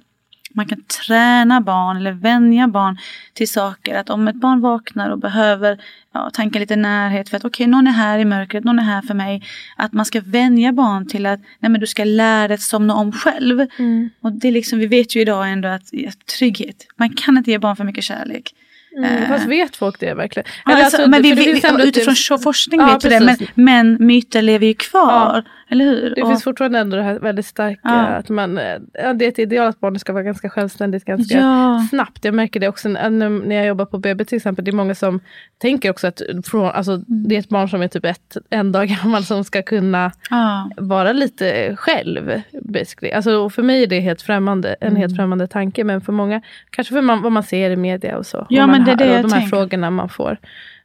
man 0.54 0.66
kan 0.66 0.84
träna 0.84 1.62
barn 1.62 1.98
eller 1.98 2.12
vänja 2.12 2.68
barn 2.68 2.98
till 3.34 3.50
saker. 3.50 3.96
Att 3.96 4.10
om 4.10 4.28
ett 4.28 4.36
barn 4.36 4.62
vaknar 4.62 5.10
och 5.10 5.20
behöver 5.20 5.82
ja, 6.14 6.30
tanka 6.34 6.60
lite 6.60 6.76
närhet 6.76 7.30
för 7.30 7.38
att 7.38 7.46
okej, 7.46 7.64
okay, 7.64 7.72
någon 7.72 7.88
är 7.88 7.92
här 7.92 8.20
i 8.20 8.26
mörkret, 8.26 8.64
någon 8.64 8.80
är 8.80 8.84
här 8.84 9.02
för 9.02 9.14
mig. 9.14 9.44
Att 9.76 9.94
man 9.94 10.06
ska 10.06 10.22
vänja 10.26 10.72
barn 10.72 11.08
till 11.08 11.26
att 11.26 11.40
nej, 11.60 11.72
men 11.72 11.82
du 11.82 11.88
ska 11.88 12.04
lära 12.04 12.48
dig 12.48 12.56
att 12.56 12.62
somna 12.62 12.96
om 12.96 13.12
själv. 13.12 13.68
Mm. 13.80 14.10
Och 14.22 14.32
det 14.32 14.48
är 14.48 14.52
liksom, 14.52 14.80
vi 14.80 14.88
vet 14.88 15.16
ju 15.16 15.22
idag 15.22 15.52
ändå 15.52 15.68
att, 15.68 15.84
att 16.08 16.26
trygghet, 16.26 16.88
man 16.96 17.10
kan 17.10 17.38
inte 17.38 17.52
ge 17.52 17.58
barn 17.58 17.76
för 17.76 17.84
mycket 17.84 18.04
kärlek. 18.04 18.54
Mm, 18.98 19.28
fast 19.28 19.46
vet 19.46 19.76
folk 19.76 20.00
det 20.00 20.14
verkligen? 20.14 20.50
Eller 20.66 20.84
alltså, 20.84 21.10
men 21.10 21.22
vi, 21.22 21.34
vi, 21.34 21.62
utifrån 21.84 22.40
forskning 22.40 22.80
ja, 22.80 22.88
vet 22.88 23.06
vi 23.06 23.10
det, 23.10 23.20
men, 23.20 23.38
men 23.56 24.06
myter 24.06 24.42
lever 24.42 24.68
ju 24.68 24.74
kvar. 24.74 25.44
Ja. 25.46 25.52
Eller 25.72 25.86
hur? 25.86 26.16
Det 26.16 26.22
och, 26.22 26.30
finns 26.30 26.44
fortfarande 26.44 26.80
ändå 26.80 26.98
det 26.98 27.04
här 27.04 27.20
väldigt 27.20 27.46
starka, 27.46 27.80
ja. 27.84 28.06
att 28.06 28.30
man, 28.30 28.60
ja, 28.94 29.14
det 29.14 29.26
är 29.26 29.30
ett 29.30 29.40
ideal 29.40 29.68
att 29.68 29.80
barnet 29.80 30.02
ska 30.02 30.14
vara 30.14 30.24
ganska 30.24 30.50
självständigt 30.50 31.06
ganska 31.06 31.38
ja. 31.38 31.88
snabbt. 31.90 32.26
Jag 32.26 32.34
märker 32.34 32.60
det 32.60 32.68
också 32.68 32.90
när 32.90 33.56
jag 33.56 33.66
jobbar 33.66 33.86
på 33.86 33.98
BB 33.98 34.26
till 34.26 34.36
exempel, 34.36 34.66
det 34.66 34.72
är 34.72 34.76
många 34.76 34.96
som 34.96 35.20
tänker 35.58 35.90
också 35.90 36.08
att 36.08 36.22
från, 36.46 36.66
alltså, 36.66 36.92
mm. 36.92 37.06
det 37.08 37.36
är 37.36 37.40
ett 37.40 37.50
barn 37.50 37.70
som 37.70 37.82
är 37.82 37.88
typ 37.88 38.06
ett, 38.06 38.38
en 38.50 38.72
dag 38.72 38.88
gammal 39.04 39.24
som 39.24 39.44
ska 39.44 39.62
kunna 39.62 40.12
ja. 40.30 40.70
vara 40.78 41.14
lite 41.14 41.76
själv. 41.76 42.42
Basically. 42.62 43.14
Alltså, 43.14 43.50
för 43.50 43.64
mig 43.64 43.84
är 43.84 43.88
det 43.88 44.00
helt 44.00 44.22
främmande, 44.22 44.76
en 44.82 44.88
mm. 44.88 45.02
helt 45.02 45.16
främmande 45.16 45.48
tanke, 45.48 45.84
men 45.84 46.02
för 46.02 46.14
många, 46.14 46.42
kanske 46.70 46.94
för 46.94 47.02
man, 47.02 47.22
vad 47.22 47.32
man 47.32 47.44
ser 47.44 47.70
i 47.70 47.76
media 47.76 48.18
och 48.18 48.26
så. 48.26 48.46
Ja, 48.50 48.68
men 48.68 48.86
det 48.86 48.92
är 48.92 48.96
det 48.96 49.16
och 49.16 49.22
de 49.22 49.32
här 49.32 49.40
tänker. 49.40 49.58
frågorna 49.58 49.90
man 49.90 50.10
får. 50.10 50.38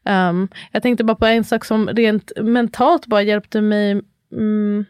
Um, 0.05 0.49
jag 0.73 0.83
tänkte 0.83 1.05
bara 1.05 1.17
på 1.17 1.27
en 1.27 1.45
sak 1.45 1.65
som 1.65 1.89
rent 1.89 2.33
mentalt 2.43 3.07
bara 3.07 3.23
hjälpte 3.23 3.61
mig 3.61 4.03
mm, 4.33 4.85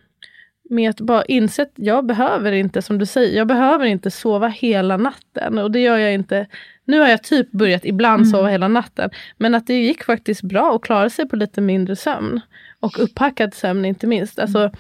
med 0.71 0.91
att 0.91 1.01
bara 1.01 1.25
inse 1.25 1.63
att 1.63 1.73
jag 1.75 2.07
behöver 2.07 2.53
inte, 2.53 2.83
som 2.83 2.99
du 2.99 3.07
säger, 3.07 3.37
jag 3.37 3.47
behöver 3.47 3.85
inte 3.85 4.11
sova 4.11 4.49
hela 4.49 4.97
natten. 4.97 5.59
Och 5.59 5.71
det 5.71 5.81
gör 5.81 5.99
jag 5.99 6.15
inte. 6.15 6.47
Nu 6.85 7.01
har 7.01 7.09
jag 7.09 7.23
typ 7.23 7.53
börjat 7.53 7.85
ibland 7.85 8.21
mm. 8.21 8.31
sova 8.31 8.49
hela 8.49 8.69
natten. 8.69 9.11
Men 9.37 9.55
att 9.55 9.67
det 9.67 9.75
gick 9.75 10.05
faktiskt 10.05 10.43
bra 10.43 10.77
att 10.77 10.83
klara 10.83 11.11
sig 11.11 11.29
på 11.29 11.37
lite 11.37 11.61
mindre 11.61 11.97
sömn. 11.97 12.41
Och 12.81 13.01
upphackad 13.01 13.55
sömn 13.55 13.85
inte 13.85 14.07
minst. 14.07 14.39
Alltså, 14.39 14.59
mm. 14.59 14.73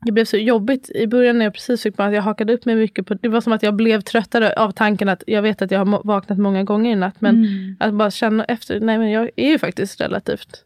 det 0.00 0.12
blev 0.12 0.24
så 0.24 0.36
jobbigt 0.36 0.90
i 0.90 1.06
början 1.06 1.38
när 1.38 1.44
jag 1.44 1.54
precis 1.54 1.82
fick 1.82 1.96
barn, 1.96 2.08
att 2.08 2.14
jag 2.14 2.22
hakade 2.22 2.52
upp 2.52 2.64
mig 2.64 2.76
mycket 2.76 3.06
på, 3.06 3.14
det 3.14 3.28
var 3.28 3.40
som 3.40 3.52
att 3.52 3.62
jag 3.62 3.74
blev 3.74 4.00
tröttare 4.00 4.52
av 4.52 4.70
tanken 4.70 5.08
att 5.08 5.22
jag 5.26 5.42
vet 5.42 5.62
att 5.62 5.70
jag 5.70 5.78
har 5.78 6.06
vaknat 6.06 6.38
många 6.38 6.64
gånger 6.64 6.92
i 6.92 6.96
natt. 6.96 7.20
Men 7.20 7.34
mm. 7.34 7.76
att 7.80 7.94
bara 7.94 8.10
känna 8.10 8.44
efter, 8.44 8.80
nej 8.80 8.98
men 8.98 9.10
jag 9.10 9.30
är 9.36 9.48
ju 9.48 9.58
faktiskt 9.58 10.00
relativt 10.00 10.64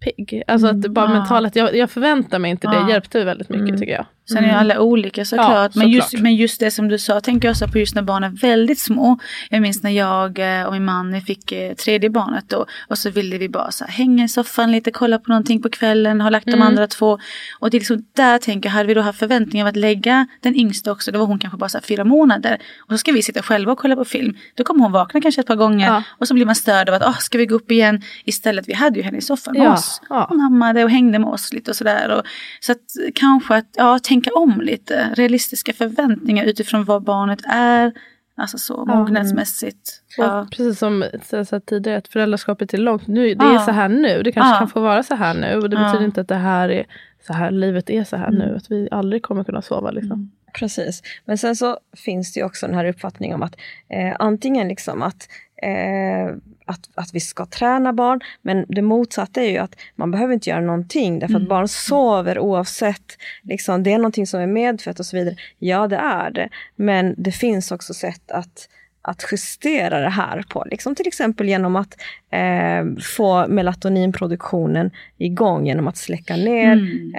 pigg. 0.00 0.42
Alltså 0.46 0.66
att 0.66 0.90
bara 0.90 1.06
mm. 1.06 1.18
mentalt, 1.18 1.56
jag, 1.56 1.76
jag 1.76 1.90
förväntar 1.90 2.38
mig 2.38 2.50
inte 2.50 2.68
det, 2.68 2.90
hjälpte 2.90 3.24
väldigt 3.24 3.48
mycket 3.48 3.68
mm. 3.68 3.80
tycker 3.80 3.92
jag. 3.92 4.06
Sen 4.32 4.44
är 4.44 4.48
ju 4.48 4.54
alla 4.54 4.80
olika 4.80 5.24
såklart. 5.24 5.70
Ja, 5.74 5.80
men, 5.80 5.90
just, 5.90 6.18
men 6.18 6.36
just 6.36 6.60
det 6.60 6.70
som 6.70 6.88
du 6.88 6.98
sa 6.98 7.20
tänker 7.20 7.48
jag 7.48 7.52
också 7.52 7.68
på 7.68 7.78
just 7.78 7.94
när 7.94 8.02
barnen 8.02 8.32
är 8.32 8.36
väldigt 8.36 8.78
små. 8.78 9.18
Jag 9.50 9.62
minns 9.62 9.82
när 9.82 9.90
jag 9.90 10.38
eh, 10.38 10.66
och 10.66 10.72
min 10.72 10.84
man 10.84 11.20
fick 11.20 11.52
eh, 11.52 11.74
tredje 11.74 12.10
barnet 12.10 12.44
då. 12.48 12.66
Och 12.88 12.98
så 12.98 13.10
ville 13.10 13.38
vi 13.38 13.48
bara 13.48 13.70
så 13.70 13.84
här, 13.84 13.92
hänga 13.92 14.24
i 14.24 14.28
soffan 14.28 14.72
lite, 14.72 14.90
kolla 14.90 15.18
på 15.18 15.28
någonting 15.28 15.62
på 15.62 15.68
kvällen, 15.68 16.20
ha 16.20 16.30
lagt 16.30 16.46
mm. 16.46 16.60
de 16.60 16.66
andra 16.66 16.86
två. 16.86 17.18
Och 17.58 17.70
det 17.70 17.76
är 17.76 17.78
liksom 17.78 18.04
där 18.12 18.38
tänker 18.38 18.68
jag, 18.68 18.74
hade 18.74 18.86
vi 18.86 18.94
då 18.94 19.00
haft 19.00 19.18
förväntningar 19.18 19.64
av 19.64 19.68
att 19.68 19.76
lägga 19.76 20.26
den 20.40 20.56
yngsta 20.56 20.92
också, 20.92 21.12
då 21.12 21.18
var 21.18 21.26
hon 21.26 21.38
kanske 21.38 21.58
bara 21.58 21.68
så 21.68 21.78
här 21.78 21.82
fyra 21.82 22.04
månader. 22.04 22.58
Och 22.78 22.90
så 22.90 22.98
ska 22.98 23.12
vi 23.12 23.22
sitta 23.22 23.42
själva 23.42 23.72
och 23.72 23.78
kolla 23.78 23.96
på 23.96 24.04
film. 24.04 24.36
Då 24.54 24.64
kommer 24.64 24.82
hon 24.82 24.92
vakna 24.92 25.20
kanske 25.20 25.40
ett 25.40 25.46
par 25.46 25.56
gånger. 25.56 25.86
Ja. 25.86 26.02
Och 26.18 26.28
så 26.28 26.34
blir 26.34 26.46
man 26.46 26.54
störd 26.54 26.88
av 26.88 26.94
att, 26.94 27.02
oh, 27.02 27.18
ska 27.18 27.38
vi 27.38 27.46
gå 27.46 27.54
upp 27.54 27.70
igen? 27.70 28.02
Istället, 28.24 28.68
vi 28.68 28.72
hade 28.72 28.98
ju 28.98 29.02
henne 29.02 29.18
i 29.18 29.20
soffan 29.20 29.54
med 29.54 29.66
ja. 29.66 29.72
oss. 29.72 30.00
Hon 30.08 30.40
ammade 30.40 30.84
och 30.84 30.90
hängde 30.90 31.18
med 31.18 31.28
oss 31.28 31.52
lite 31.52 31.70
och 31.70 31.76
sådär. 31.76 32.22
Så 32.60 32.72
att 32.72 32.78
kanske 33.14 33.54
att, 33.54 33.68
ja, 33.76 33.98
tänka 34.22 34.38
om 34.38 34.60
lite. 34.60 35.14
Realistiska 35.14 35.72
förväntningar 35.72 36.44
utifrån 36.44 36.84
vad 36.84 37.02
barnet 37.02 37.40
är. 37.48 37.92
Alltså 38.36 38.58
så 38.58 38.84
mognadsmässigt. 38.84 40.02
Ja. 40.16 40.46
Precis 40.50 40.78
som 40.78 41.04
jag 41.30 41.46
sa 41.46 41.60
tidigare, 41.60 41.98
att 41.98 42.08
föräldraskapet 42.08 42.74
är 42.74 42.78
långt. 42.78 43.06
Nu, 43.06 43.34
det 43.34 43.44
ja. 43.44 43.54
är 43.54 43.58
så 43.58 43.70
här 43.70 43.88
nu, 43.88 44.22
det 44.22 44.32
kanske 44.32 44.54
ja. 44.54 44.58
kan 44.58 44.68
få 44.68 44.80
vara 44.80 45.02
så 45.02 45.14
här 45.14 45.34
nu. 45.34 45.56
Och 45.56 45.70
det 45.70 45.76
betyder 45.76 46.04
inte 46.04 46.20
att 46.20 46.28
det 46.28 46.34
här 46.34 46.68
är 46.68 46.86
så 47.26 47.32
här, 47.32 47.50
livet 47.50 47.90
är 47.90 48.04
så 48.04 48.16
här 48.16 48.28
mm. 48.28 48.38
nu. 48.38 48.56
Att 48.56 48.70
vi 48.70 48.88
aldrig 48.90 49.22
kommer 49.22 49.44
kunna 49.44 49.62
sova. 49.62 49.90
Liksom. 49.90 50.12
Mm. 50.12 50.30
Precis. 50.58 51.02
Men 51.24 51.38
sen 51.38 51.56
så 51.56 51.78
finns 51.96 52.32
det 52.32 52.40
ju 52.40 52.46
också 52.46 52.66
den 52.66 52.74
här 52.74 52.84
uppfattningen 52.84 53.34
om 53.34 53.42
att 53.42 53.56
eh, 53.88 54.16
antingen 54.18 54.68
liksom 54.68 55.02
att, 55.02 55.28
eh, 55.62 56.36
att, 56.68 56.88
att 56.94 57.14
vi 57.14 57.20
ska 57.20 57.46
träna 57.46 57.92
barn, 57.92 58.20
men 58.42 58.64
det 58.68 58.82
motsatta 58.82 59.42
är 59.42 59.50
ju 59.50 59.58
att 59.58 59.76
man 59.96 60.10
behöver 60.10 60.34
inte 60.34 60.50
göra 60.50 60.60
någonting 60.60 61.18
därför 61.18 61.34
Mm. 61.34 61.42
att 61.42 61.48
barn 61.48 61.68
sover 61.68 62.38
oavsett. 62.38 63.16
Liksom, 63.42 63.82
det 63.82 63.92
är 63.92 63.98
någonting 63.98 64.26
som 64.26 64.40
är 64.40 64.46
medfött 64.46 65.00
och 65.00 65.06
så 65.06 65.16
vidare. 65.16 65.36
Ja, 65.58 65.86
det 65.86 65.96
är 65.96 66.30
det. 66.30 66.48
Men 66.76 67.14
det 67.18 67.32
finns 67.32 67.72
också 67.72 67.94
sätt 67.94 68.30
att 68.30 68.68
att 69.02 69.24
justera 69.32 70.00
det 70.00 70.08
här 70.08 70.44
på, 70.48 70.64
liksom 70.70 70.94
till 70.94 71.06
exempel 71.06 71.48
genom 71.48 71.76
att 71.76 71.96
eh, 72.30 73.02
få 73.02 73.46
melatoninproduktionen 73.48 74.90
igång 75.18 75.66
genom 75.66 75.88
att 75.88 75.96
släcka 75.96 76.36
ner 76.36 76.72
Mm. 76.72 77.14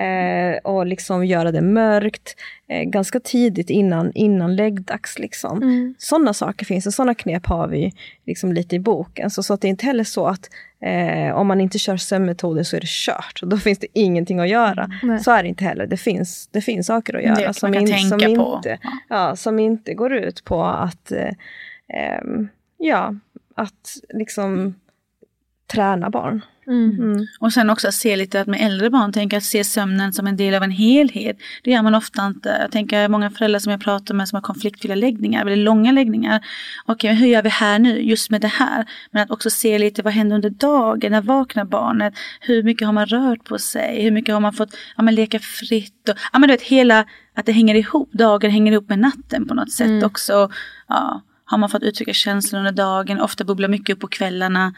eh, 0.53 0.57
och 0.63 0.85
liksom 0.85 1.25
göra 1.25 1.51
det 1.51 1.61
mörkt 1.61 2.35
eh, 2.67 2.83
ganska 2.83 3.19
tidigt 3.19 3.69
innan, 3.69 4.11
innan 4.15 4.55
läggdags. 4.55 5.19
Liksom. 5.19 5.63
Mm. 5.63 5.95
Sådana 5.97 6.33
saker 6.33 6.65
finns 6.65 6.83
det, 6.85 6.91
sådana 6.91 7.13
knep 7.13 7.45
har 7.45 7.67
vi 7.67 7.93
liksom 8.25 8.53
lite 8.53 8.75
i 8.75 8.79
boken. 8.79 9.29
Så, 9.29 9.43
så 9.43 9.53
att 9.53 9.61
det 9.61 9.67
är 9.67 9.69
inte 9.69 9.85
heller 9.85 10.03
så 10.03 10.27
att 10.27 10.49
eh, 10.81 11.35
om 11.35 11.47
man 11.47 11.61
inte 11.61 11.79
kör 11.79 11.97
sömnmetoder 11.97 12.63
så 12.63 12.75
är 12.75 12.81
det 12.81 12.89
kört. 12.89 13.39
Då 13.41 13.57
finns 13.57 13.79
det 13.79 13.87
ingenting 13.93 14.39
att 14.39 14.49
göra. 14.49 14.89
Nej. 15.03 15.19
Så 15.19 15.31
är 15.31 15.43
det 15.43 15.49
inte 15.49 15.63
heller. 15.63 15.87
Det 15.87 15.97
finns, 15.97 16.49
det 16.51 16.61
finns 16.61 16.87
saker 16.87 17.13
att 17.17 17.23
göra 17.23 17.53
som, 17.53 17.73
in, 17.73 17.87
som, 17.87 18.19
inte, 18.21 18.77
ja, 19.09 19.35
som 19.35 19.59
inte 19.59 19.93
går 19.93 20.13
ut 20.13 20.43
på 20.43 20.63
att, 20.63 21.11
eh, 21.11 21.31
ja, 22.77 23.15
att 23.55 23.97
liksom 24.09 24.75
träna 25.73 26.09
barn. 26.09 26.41
Mm. 26.67 26.97
Mm. 26.99 27.27
Och 27.39 27.53
sen 27.53 27.69
också 27.69 27.87
att 27.87 27.93
se 27.93 28.15
lite 28.15 28.41
att 28.41 28.47
med 28.47 28.61
äldre 28.61 28.89
barn, 28.89 29.13
tänka 29.13 29.37
att 29.37 29.43
se 29.43 29.63
sömnen 29.63 30.13
som 30.13 30.27
en 30.27 30.37
del 30.37 30.53
av 30.53 30.63
en 30.63 30.71
helhet. 30.71 31.37
Det 31.63 31.71
gör 31.71 31.81
man 31.81 31.95
ofta 31.95 32.25
inte. 32.25 32.57
Jag 32.61 32.71
tänker 32.71 33.07
många 33.07 33.29
föräldrar 33.29 33.59
som 33.59 33.71
jag 33.71 33.81
pratar 33.81 34.15
med 34.15 34.29
som 34.29 34.35
har 34.35 34.41
konfliktfyllda 34.41 34.95
läggningar, 34.95 35.45
väldigt 35.45 35.65
långa 35.65 35.91
läggningar. 35.91 36.45
Okej, 36.85 37.09
men 37.09 37.17
hur 37.17 37.27
gör 37.27 37.41
vi 37.41 37.49
här 37.49 37.79
nu, 37.79 38.01
just 38.01 38.29
med 38.29 38.41
det 38.41 38.47
här? 38.47 38.85
Men 39.11 39.23
att 39.23 39.31
också 39.31 39.49
se 39.49 39.79
lite 39.79 40.01
vad 40.01 40.13
händer 40.13 40.35
under 40.35 40.49
dagen, 40.49 41.11
när 41.11 41.21
vaknar 41.21 41.65
barnet? 41.65 42.13
Hur 42.41 42.63
mycket 42.63 42.85
har 42.85 42.93
man 42.93 43.05
rört 43.05 43.43
på 43.43 43.57
sig? 43.57 44.03
Hur 44.03 44.11
mycket 44.11 44.33
har 44.33 44.39
man 44.41 44.53
fått 44.53 44.75
ja, 44.97 45.03
men 45.03 45.15
leka 45.15 45.39
fritt? 45.39 46.09
Och, 46.09 46.15
ja, 46.33 46.39
men 46.39 46.49
du 46.49 46.53
vet, 46.53 46.61
hela, 46.61 47.05
att 47.35 47.45
det 47.45 47.51
hänger 47.51 47.75
ihop, 47.75 48.09
dagen 48.11 48.51
hänger 48.51 48.71
ihop 48.71 48.89
med 48.89 48.99
natten 48.99 49.47
på 49.47 49.53
något 49.53 49.71
sätt 49.71 49.87
Mm. 49.87 50.05
också. 50.05 50.49
Ja, 50.87 51.21
har 51.45 51.57
man 51.57 51.69
fått 51.69 51.83
uttrycka 51.83 52.13
känslor 52.13 52.59
under 52.59 52.71
dagen, 52.71 53.21
ofta 53.21 53.43
bubblar 53.43 53.69
mycket 53.69 53.93
upp 53.93 53.99
på 53.99 54.07
kvällarna. 54.07 54.73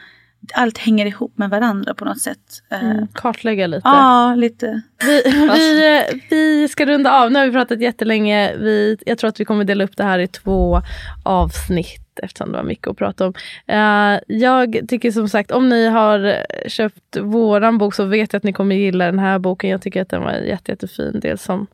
Allt 0.54 0.78
hänger 0.78 1.06
ihop 1.06 1.38
med 1.38 1.50
varandra 1.50 1.94
på 1.94 2.04
något 2.04 2.20
sätt. 2.20 2.38
Eh, 2.70 2.82
Mm. 2.90 3.06
Kartlägga 3.14 3.66
lite. 3.66 3.88
Ja, 3.88 4.34
lite. 4.34 4.82
Vi, 5.06 5.22
vi, 5.50 6.04
vi 6.30 6.68
ska 6.68 6.86
runda 6.86 7.12
av. 7.22 7.32
Nu 7.32 7.38
har 7.38 7.46
vi 7.46 7.52
pratat 7.52 7.80
jättelänge. 7.80 8.56
Vi, 8.56 8.96
jag 9.06 9.18
tror 9.18 9.28
att 9.28 9.40
vi 9.40 9.44
kommer 9.44 9.64
dela 9.64 9.84
upp 9.84 9.96
det 9.96 10.04
här 10.04 10.18
i 10.18 10.26
två 10.26 10.82
avsnitt 11.22 12.20
eftersom 12.22 12.52
det 12.52 12.58
var 12.58 12.64
mycket 12.64 12.88
att 12.88 12.96
prata 12.96 13.26
om. 13.26 13.34
Eh, 13.66 14.20
jag 14.26 14.80
tycker 14.88 15.10
som 15.10 15.28
sagt, 15.28 15.50
om 15.50 15.68
ni 15.68 15.86
har 15.88 16.36
köpt 16.68 17.16
våran 17.20 17.78
bok 17.78 17.94
så 17.94 18.04
vet 18.04 18.32
jag 18.32 18.38
att 18.38 18.44
ni 18.44 18.52
kommer 18.52 18.74
gilla 18.74 19.04
den 19.06 19.18
här 19.18 19.38
boken. 19.38 19.70
Jag 19.70 19.82
tycker 19.82 20.02
att 20.02 20.08
den 20.08 20.22
var 20.22 20.32
jätte, 20.32 20.72
jättefin. 20.72 21.20
Dels 21.22 21.42
som 21.42 21.66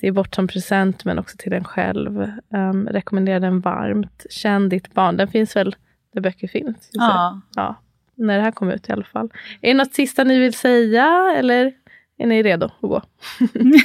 det 0.00 0.08
är 0.08 0.12
bort 0.12 0.34
som 0.34 0.48
present 0.48 1.04
men 1.04 1.18
också 1.18 1.36
till 1.38 1.52
en 1.52 1.64
själv. 1.64 2.30
Um, 2.54 2.88
rekommenderar 2.88 3.40
den 3.40 3.60
varmt. 3.60 4.26
Känn 4.30 4.68
ditt 4.68 4.94
barn. 4.94 5.16
Den 5.16 5.28
finns 5.28 5.56
väl 5.56 5.76
där 6.14 6.20
böcker 6.20 6.48
finns? 6.48 6.88
Ja. 6.92 7.40
ja. 7.56 7.80
När 8.16 8.36
det 8.36 8.42
här 8.42 8.50
kommer 8.50 8.74
ut 8.74 8.88
i 8.88 8.92
alla 8.92 9.04
fall. 9.04 9.30
Är 9.60 9.68
det 9.68 9.74
något 9.74 9.94
sista 9.94 10.24
ni 10.24 10.38
vill 10.38 10.54
säga 10.54 11.34
eller 11.36 11.72
är 12.18 12.26
ni 12.26 12.42
redo 12.42 12.66
att 12.66 12.80
gå? 12.80 13.02
Nej, 13.54 13.82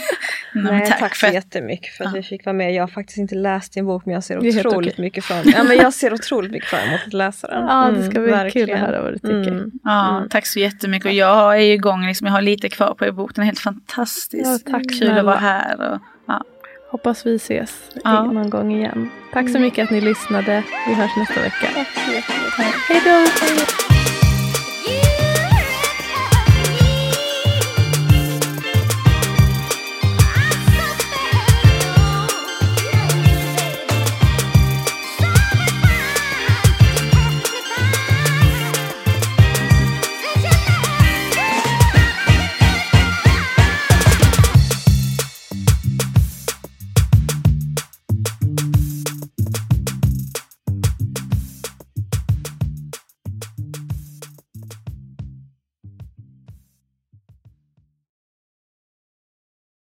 Nej, 0.53 0.85
tack, 0.87 0.99
tack 0.99 1.15
så 1.15 1.25
för 1.27 1.33
jättemycket 1.33 1.93
för 1.97 2.03
att 2.03 2.11
Ja. 2.11 2.17
vi 2.17 2.23
fick 2.23 2.45
vara 2.45 2.53
med. 2.53 2.73
Jag 2.73 2.83
har 2.83 2.87
faktiskt 2.87 3.17
inte 3.17 3.35
läst 3.35 3.73
din 3.73 3.85
bok 3.85 4.05
men 4.05 4.13
jag 4.13 4.23
ser 4.23 4.37
otroligt 4.47 4.97
mycket 4.97 5.23
fram 5.25 5.43
ja, 5.45 5.63
men 5.63 5.77
Jag 5.77 5.93
ser 5.93 6.13
otroligt 6.13 6.51
mycket 6.51 6.69
fram 6.69 6.87
emot 6.87 6.99
att 7.07 7.13
läsa 7.13 7.47
den. 7.47 7.63
Ja, 7.67 7.91
det 7.91 8.03
ska 8.03 8.19
Mm, 8.19 8.23
bli 8.23 8.31
kul 8.31 8.31
verkligen. 8.31 8.71
att 8.73 8.79
höra 8.89 9.01
vad 9.01 9.13
du 9.13 9.17
tycker. 9.17 9.51
Mm. 9.51 9.71
Ja, 9.83 10.17
Mm. 10.17 10.29
tack 10.29 10.45
så 10.45 10.59
jättemycket. 10.59 11.05
Och 11.05 11.13
jag 11.13 11.55
är 11.57 11.61
ju 11.61 11.73
igång, 11.73 12.05
liksom, 12.07 12.27
jag 12.27 12.33
har 12.33 12.41
lite 12.41 12.69
kvar 12.69 12.93
på 12.93 13.05
er 13.05 13.11
bok. 13.11 13.35
Den 13.35 13.41
är 13.41 13.45
helt 13.45 13.59
fantastisk. 13.59 14.45
Ja, 14.65 14.71
tack 14.71 14.99
Kul 14.99 15.17
att 15.17 15.25
vara 15.25 15.37
här. 15.37 15.91
Och, 15.93 15.99
ja. 16.27 16.43
Hoppas 16.91 17.25
vi 17.25 17.35
ses 17.35 17.81
Ja. 18.03 18.23
någon 18.23 18.49
gång 18.49 18.71
igen. 18.73 19.09
Tack 19.33 19.49
så 19.49 19.59
mycket 19.59 19.83
att 19.83 19.89
ni 19.91 20.01
lyssnade. 20.01 20.63
Vi 20.87 20.93
hörs 20.93 21.11
nästa 21.17 21.41
vecka. 21.41 21.67
Tack 21.75 21.87
så 22.05 22.11
jättemycket. 22.13 22.75
Hej 22.87 23.01
då! 23.05 24.08